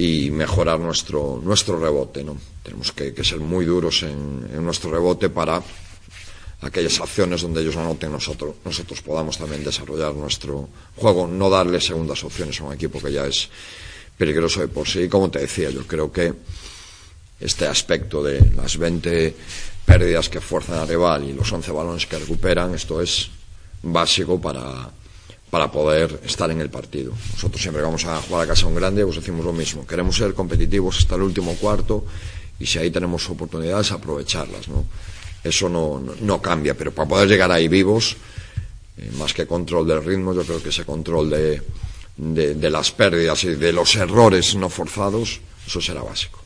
y 0.00 0.30
mejorar 0.30 0.80
nuestro, 0.80 1.40
nuestro 1.44 1.78
rebote, 1.78 2.24
¿no? 2.24 2.34
Tenemos 2.62 2.90
que, 2.92 3.12
ser 3.22 3.38
muy 3.38 3.66
duros 3.66 4.02
en, 4.02 4.64
nuestro 4.64 4.90
rebote 4.90 5.28
para 5.28 5.62
aquellas 6.62 6.98
acciones 7.00 7.42
donde 7.42 7.60
ellos 7.60 7.76
anoten, 7.76 8.10
nosotros, 8.10 8.56
nosotros 8.64 9.02
podamos 9.02 9.36
también 9.36 9.62
desarrollar 9.62 10.14
nuestro 10.14 10.70
juego, 10.96 11.26
no 11.26 11.50
darle 11.50 11.82
segundas 11.82 12.24
opciones 12.24 12.58
a 12.60 12.64
un 12.64 12.72
equipo 12.72 12.98
que 12.98 13.12
ya 13.12 13.26
es 13.26 13.50
peligroso 14.16 14.60
de 14.60 14.68
por 14.68 14.88
sí. 14.88 15.06
Como 15.06 15.30
te 15.30 15.40
decía, 15.40 15.68
yo 15.68 15.86
creo 15.86 16.10
que 16.10 16.32
este 17.40 17.66
aspecto 17.66 18.22
de 18.22 18.52
las 18.54 18.76
20 18.76 19.34
pérdidas 19.84 20.28
que 20.28 20.40
fuerzan 20.40 20.78
al 20.78 20.88
rival 20.88 21.24
y 21.24 21.32
los 21.32 21.50
11 21.50 21.72
balones 21.72 22.06
que 22.06 22.18
recuperan, 22.18 22.74
esto 22.74 23.00
es 23.00 23.30
básico 23.82 24.40
para, 24.40 24.90
para 25.50 25.70
poder 25.72 26.20
estar 26.24 26.50
en 26.50 26.60
el 26.60 26.70
partido. 26.70 27.12
Nosotros 27.32 27.60
siempre 27.60 27.82
vamos 27.82 28.04
a 28.04 28.20
jugar 28.22 28.44
a 28.44 28.48
casa 28.48 28.66
un 28.66 28.74
grande, 28.74 29.04
pues 29.04 29.16
decimos 29.16 29.44
lo 29.44 29.52
mismo. 29.52 29.86
Queremos 29.86 30.16
ser 30.16 30.34
competitivos 30.34 30.98
hasta 30.98 31.16
el 31.16 31.22
último 31.22 31.54
cuarto 31.56 32.04
y 32.58 32.66
si 32.66 32.78
ahí 32.78 32.90
tenemos 32.90 33.28
oportunidades, 33.30 33.90
aprovecharlas, 33.90 34.68
¿no? 34.68 34.84
Eso 35.42 35.70
no, 35.70 36.02
no, 36.20 36.42
cambia, 36.42 36.76
pero 36.76 36.92
para 36.92 37.08
poder 37.08 37.26
llegar 37.26 37.50
ahí 37.50 37.66
vivos, 37.66 38.16
eh, 38.98 39.10
más 39.18 39.32
que 39.32 39.46
control 39.46 39.88
del 39.88 40.04
ritmo, 40.04 40.34
yo 40.34 40.44
creo 40.44 40.62
que 40.62 40.68
ese 40.68 40.84
control 40.84 41.30
de, 41.30 41.62
de 42.18 42.70
las 42.70 42.90
pérdidas 42.92 43.42
y 43.44 43.54
de 43.54 43.72
los 43.72 43.96
errores 43.96 44.54
no 44.54 44.68
forzados, 44.68 45.40
eso 45.66 45.80
será 45.80 46.02
básico. 46.02 46.39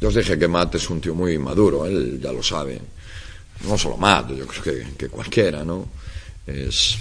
Yo 0.00 0.08
os 0.08 0.14
dije 0.14 0.38
que 0.38 0.48
Matt 0.48 0.76
es 0.76 0.88
un 0.88 1.00
tío 1.00 1.14
muy 1.14 1.36
maduro, 1.38 1.84
él 1.84 2.18
ya 2.22 2.32
lo 2.32 2.42
sabe. 2.42 2.80
No 3.68 3.76
solo 3.76 3.98
Matt, 3.98 4.30
yo 4.32 4.46
creo 4.46 4.62
que, 4.62 4.86
que 4.96 5.08
cualquiera, 5.08 5.62
¿no? 5.62 5.86
Es, 6.46 6.96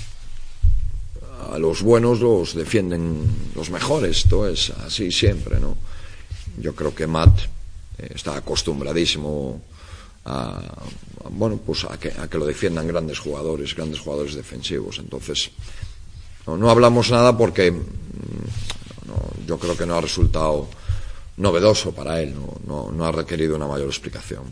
a 1.52 1.58
los 1.58 1.82
buenos 1.82 2.20
los 2.20 2.54
defienden 2.54 3.52
los 3.56 3.70
mejores, 3.70 4.18
esto 4.18 4.48
es 4.48 4.72
así 4.72 5.12
siempre, 5.12 5.60
¿no? 5.60 5.78
Yo 6.60 6.76
creo 6.76 6.94
que 6.94 7.08
Matt 7.08 7.40
eh, 7.98 8.12
está 8.14 8.36
acostumbradísimo 8.36 9.62
a, 10.26 10.60
bueno, 11.32 11.58
pues 11.66 11.86
a 11.86 11.98
que, 11.98 12.12
a 12.12 12.28
que 12.28 12.38
lo 12.38 12.46
defiendan 12.46 12.88
grandes 12.88 13.20
jugadores, 13.20 13.76
grandes 13.76 14.02
jugadores 14.02 14.36
defensivos. 14.36 15.00
Entonces, 15.00 15.52
no, 16.46 16.58
no 16.58 16.70
hablamos 16.70 17.10
nada 17.12 17.38
porque 17.38 17.72
no, 17.72 19.16
yo 19.48 19.58
creo 19.58 19.78
que 19.78 19.86
no 19.86 19.96
ha 19.96 20.02
resultado 20.02 20.68
novedoso 21.40 21.96
para 21.96 22.22
él, 22.22 22.36
no, 22.36 22.60
no, 22.68 22.92
no 22.92 23.06
ha 23.06 23.12
requerido 23.12 23.56
una 23.56 23.68
mayor 23.68 23.88
explicación. 23.88 24.44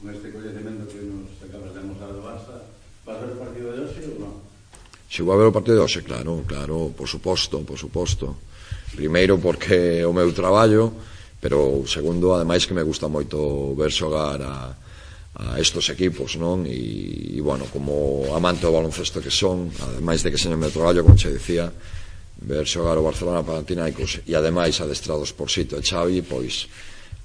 Con 0.00 0.14
este 0.14 0.30
conocimiento 0.30 0.86
que 0.88 1.02
nos 1.02 1.30
acabas 1.42 1.74
de 1.74 1.80
mostrar 1.82 2.10
do 2.14 2.22
Barça, 2.22 2.54
vas 3.04 3.18
ver 3.18 3.34
o 3.34 3.38
partido 3.38 3.66
de 3.74 3.78
hoxe 3.82 4.02
ou 4.14 4.18
non? 4.22 4.34
Chegou 5.10 5.34
a 5.34 5.38
ver 5.42 5.50
o 5.50 5.54
partido 5.54 5.82
de 5.82 5.84
hoxe, 5.84 6.06
claro, 6.06 6.46
claro, 6.46 6.94
por 6.94 7.10
suposto, 7.10 7.66
por 7.66 7.76
suposto. 7.76 8.38
Primeiro 8.94 9.42
porque 9.42 10.06
o 10.06 10.14
meu 10.14 10.30
traballo, 10.30 10.94
pero 11.42 11.82
segundo, 11.90 12.30
ademais 12.30 12.62
que 12.62 12.78
me 12.78 12.86
gusta 12.86 13.10
moito 13.10 13.74
ver 13.74 13.90
xogar 13.90 14.38
a, 14.38 14.74
a 15.34 15.58
estos 15.58 15.90
equipos, 15.90 16.38
non? 16.38 16.62
E, 16.62 17.34
e 17.34 17.40
bueno, 17.42 17.66
como 17.74 18.30
amante 18.30 18.62
do 18.62 18.74
baloncesto 18.74 19.18
que 19.18 19.34
son, 19.34 19.66
ademais 19.82 20.22
de 20.22 20.30
que 20.30 20.38
señor 20.38 20.62
meu 20.62 20.70
traballo, 20.70 21.02
como 21.02 21.18
che 21.18 21.34
decía, 21.34 21.74
ver 22.42 22.66
xogar 22.66 22.98
o 22.98 23.06
Barcelona 23.06 23.46
Panathinaikos 23.46 24.26
e 24.26 24.34
ademais 24.34 24.80
adestrados 24.82 25.30
por 25.30 25.50
Sito 25.50 25.78
e 25.78 25.82
Xavi, 25.82 26.22
pois 26.26 26.66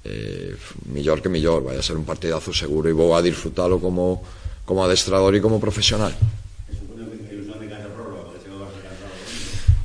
eh, 0.06 0.54
millor 0.86 1.20
que 1.20 1.28
millor, 1.28 1.62
vai 1.62 1.76
a 1.76 1.82
ser 1.82 1.98
un 1.98 2.06
partidazo 2.06 2.54
seguro 2.54 2.86
e 2.86 2.94
vou 2.94 3.12
a 3.14 3.22
disfrutalo 3.22 3.82
como, 3.82 4.22
como 4.62 4.84
adestrador 4.86 5.34
e 5.34 5.42
como 5.42 5.58
profesional. 5.58 6.14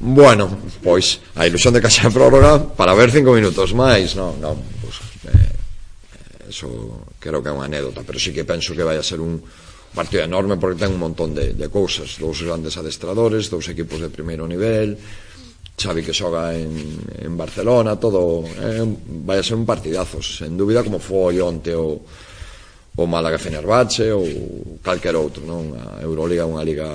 Bueno, 0.04 0.52
pois 0.84 1.24
a 1.34 1.48
ilusión 1.48 1.74
de 1.74 1.80
que 1.80 1.88
haxa 1.88 2.12
prórroga 2.12 2.60
para 2.60 2.92
ver 2.94 3.10
cinco 3.10 3.32
minutos 3.32 3.72
máis, 3.72 4.20
non, 4.20 4.36
non, 4.36 4.60
pois, 4.84 5.00
eh, 5.32 5.32
eh, 5.32 6.52
eso 6.52 6.68
creo 7.24 7.40
que 7.40 7.48
é 7.48 7.56
unha 7.56 7.72
anécdota, 7.72 8.04
pero 8.04 8.20
sí 8.20 8.36
que 8.36 8.44
penso 8.44 8.76
que 8.76 8.84
vai 8.84 9.00
a 9.00 9.06
ser 9.06 9.24
un, 9.24 9.40
partido 9.94 10.24
enorme 10.26 10.58
porque 10.58 10.84
ten 10.84 10.94
un 10.94 11.02
montón 11.02 11.38
de, 11.38 11.54
de 11.54 11.68
cousas 11.70 12.18
dous 12.18 12.42
grandes 12.42 12.76
adestradores, 12.78 13.50
dous 13.50 13.70
equipos 13.70 14.02
de 14.02 14.10
primeiro 14.10 14.50
nivel 14.50 14.98
Xavi 15.74 16.06
que 16.06 16.14
xoga 16.14 16.54
en, 16.54 16.74
en 17.18 17.34
Barcelona 17.38 17.98
todo 17.98 18.46
eh, 18.46 18.86
vai 19.26 19.42
a 19.42 19.46
ser 19.46 19.58
un 19.58 19.66
partidazo 19.66 20.22
sen 20.22 20.54
dúbida 20.54 20.86
como 20.86 21.02
foi 21.02 21.42
onte 21.42 21.74
o, 21.74 21.98
o 22.94 23.04
Málaga 23.10 23.42
Fenerbahce 23.42 24.14
ou 24.14 24.26
calquer 24.86 25.18
outro 25.18 25.46
non? 25.46 25.74
a 25.74 26.02
Euroliga 26.06 26.46
é 26.46 26.50
unha 26.50 26.66
liga 26.66 26.90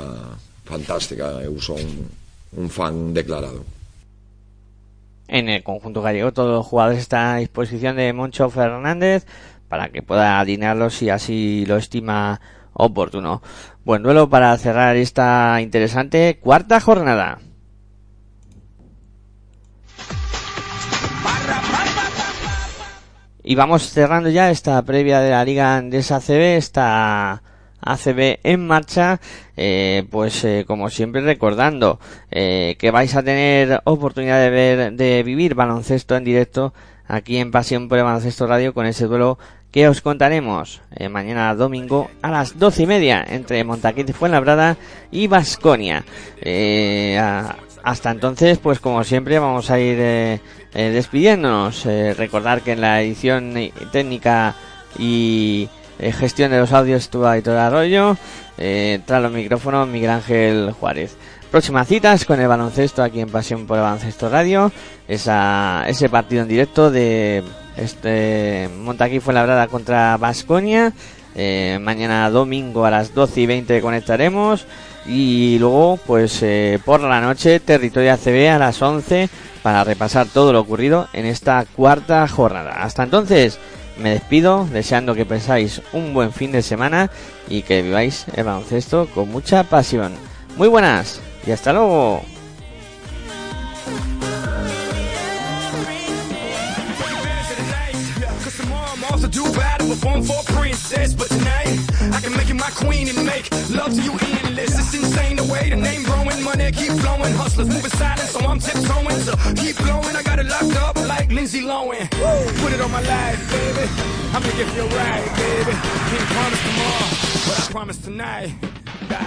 fantástica 0.63 1.43
eu 1.43 1.59
son 1.59 1.83
un 2.55 2.67
fan 2.71 3.11
declarado 3.11 3.79
en 5.29 5.49
el 5.51 5.63
conjunto 5.63 6.01
gallego. 6.01 6.33
Todos 6.33 6.51
los 6.51 6.67
jugadores 6.67 6.99
están 6.99 7.37
a 7.37 7.37
disposición 7.37 7.97
de 7.97 8.13
Moncho 8.13 8.49
Fernández 8.49 9.27
para 9.69 9.91
que 9.91 10.03
pueda 10.03 10.41
alinearlos 10.41 10.95
si 10.95 11.11
así 11.11 11.67
lo 11.67 11.77
estima 11.77 12.41
oportuno. 12.73 13.43
Buen 13.85 14.03
duelo 14.03 14.29
para 14.29 14.57
cerrar 14.59 14.97
esta 14.97 15.61
interesante 15.61 16.39
cuarta 16.41 16.81
jornada. 16.81 17.39
Y 23.43 23.55
vamos 23.55 23.91
cerrando 23.91 24.29
ya 24.29 24.51
esta 24.51 24.83
previa 24.83 25.21
de 25.21 25.31
la 25.31 25.43
Liga 25.43 25.77
Andesa 25.77 26.16
ACB, 26.16 26.59
esta 26.59 27.43
ACB 27.81 28.41
en 28.43 28.66
marcha, 28.66 29.21
eh, 29.57 30.05
pues 30.11 30.45
eh, 30.45 30.64
como 30.66 30.91
siempre 30.91 31.23
recordando 31.23 31.99
eh, 32.31 32.77
que 32.79 32.91
vais 32.91 33.14
a 33.16 33.23
tener 33.23 33.81
oportunidad 33.85 34.41
de 34.41 34.51
ver, 34.51 34.93
de 34.93 35.23
vivir 35.23 35.55
baloncesto 35.55 36.16
en 36.16 36.25
directo 36.25 36.75
aquí 37.07 37.39
en 37.39 37.51
Pasión 37.51 37.89
por 37.89 37.97
el 37.97 38.05
Baloncesto 38.05 38.47
Radio 38.47 38.75
con 38.75 38.87
ese 38.87 39.07
duelo 39.07 39.39
que 39.71 39.89
os 39.89 40.01
contaremos 40.01 40.81
eh, 40.97 41.09
mañana 41.09 41.55
domingo 41.55 42.11
a 42.23 42.31
las 42.31 42.59
doce 42.59 42.85
y 42.85 42.87
media 42.87 43.25
entre 43.29 43.62
Montaquit 43.64 44.12
Fuenlabrada 44.12 44.77
y 45.11 45.27
Vasconia. 45.27 46.05
Eh, 46.41 47.21
hasta 47.83 48.11
entonces, 48.11 48.59
pues 48.59 48.81
como 48.81 49.05
siempre, 49.05 49.39
vamos 49.39 49.71
a 49.71 49.79
ir 49.79 49.97
eh, 49.99 50.41
despidiéndonos. 50.73 51.85
Recordar 52.16 52.62
que 52.62 52.73
en 52.73 52.81
la 52.81 53.03
edición 53.03 53.55
técnica 53.93 54.55
y 54.99 55.69
gestión 55.99 56.51
de 56.51 56.59
los 56.59 56.73
audios 56.73 57.03
estuvo 57.05 57.27
Aitor 57.27 57.57
Arroyo, 57.57 58.16
tras 58.57 59.23
los 59.23 59.33
micrófonos 59.33 59.89
Miguel 59.89 60.11
Ángel 60.11 60.73
Juárez. 60.73 61.16
Próximas 61.51 61.89
citas 61.89 62.27
con 62.27 62.41
el 62.41 62.49
baloncesto 62.49 63.03
aquí 63.03 63.21
en 63.21 63.31
Pasión 63.31 63.66
por 63.66 63.79
el 63.79 63.85
Baloncesto 63.85 64.29
Radio, 64.29 64.71
esa, 65.07 65.85
ese 65.89 66.11
partido 66.11 66.43
en 66.43 66.49
directo 66.49 66.91
de 66.91 67.43
este 67.79 68.68
Montaquí 68.79 69.20
fue 69.20 69.35
labrada 69.35 69.68
contra 69.68 70.16
Vasconia. 70.16 70.93
Eh, 71.35 71.79
mañana 71.81 72.29
domingo 72.31 72.85
a 72.85 72.91
las 72.91 73.14
12 73.14 73.41
y 73.41 73.47
20 73.47 73.81
conectaremos. 73.81 74.66
Y 75.07 75.59
luego, 75.59 75.99
pues 76.07 76.43
eh, 76.43 76.79
por 76.85 77.01
la 77.01 77.20
noche, 77.20 77.61
Territorio 77.61 78.12
ACB 78.12 78.51
a 78.51 78.59
las 78.59 78.83
11 78.83 79.29
para 79.62 79.85
repasar 79.85 80.26
todo 80.26 80.53
lo 80.53 80.61
ocurrido 80.61 81.09
en 81.12 81.26
esta 81.26 81.64
cuarta 81.76 82.26
jornada. 82.29 82.83
Hasta 82.83 83.05
entonces, 83.05 83.59
me 83.99 84.11
despido 84.11 84.66
deseando 84.72 85.14
que 85.14 85.26
pensáis 85.26 85.83
un 85.93 86.14
buen 86.14 86.33
fin 86.33 86.53
de 86.53 86.62
semana 86.62 87.11
y 87.49 87.62
que 87.62 87.83
viváis 87.83 88.26
el 88.35 88.45
baloncesto 88.45 89.09
con 89.14 89.31
mucha 89.31 89.64
pasión. 89.64 90.12
Muy 90.57 90.68
buenas 90.68 91.20
y 91.47 91.53
hasta 91.53 91.72
luego. 91.72 92.22
Battle 99.99 100.23
perform 100.23 100.23
for 100.23 100.51
a 100.51 100.55
princess 100.55 101.15
but 101.15 101.29
tonight 101.29 101.79
I 102.13 102.21
can 102.21 102.37
make 102.37 102.49
you 102.49 102.55
my 102.55 102.71
queen 102.71 103.09
and 103.09 103.25
make 103.25 103.51
love 103.71 103.95
to 103.95 104.03
you 104.03 104.13
endless. 104.13 104.79
It's 104.79 104.95
insane 104.95 105.37
the 105.37 105.45
way 105.45 105.71
the 105.71 105.77
name 105.77 106.03
growing 106.05 106.43
money 106.43 106.71
keep 106.73 106.93
flowing. 106.93 107.33
Hustlers 107.35 107.69
moving 107.69 107.91
silent 107.91 108.29
so 108.29 108.41
I'm 108.41 108.59
tiptoeing 108.59 109.21
so 109.21 109.35
keep 109.55 109.77
blowing. 109.77 110.17
I 110.17 110.23
got 110.23 110.39
it 110.39 110.47
locked 110.47 110.77
up 110.77 110.97
like 111.09 111.31
Lindsay 111.31 111.63
Lohan. 111.63 112.11
Put 112.61 112.73
it 112.73 112.81
on 112.81 112.91
my 112.91 113.03
life 113.03 113.41
baby. 113.51 113.89
I'm 114.35 114.43
gonna 114.43 114.57
give 114.57 114.75
you 114.77 114.83
a 114.83 114.89
ride 114.89 115.37
baby. 115.37 115.73
Can't 116.11 116.29
promise 116.35 116.63
tomorrow 116.63 117.09
but 117.47 117.61
I 117.61 117.73
promise 117.73 117.99
tonight. 117.99 118.55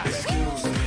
Excuse 0.05 0.65
me 0.65 0.80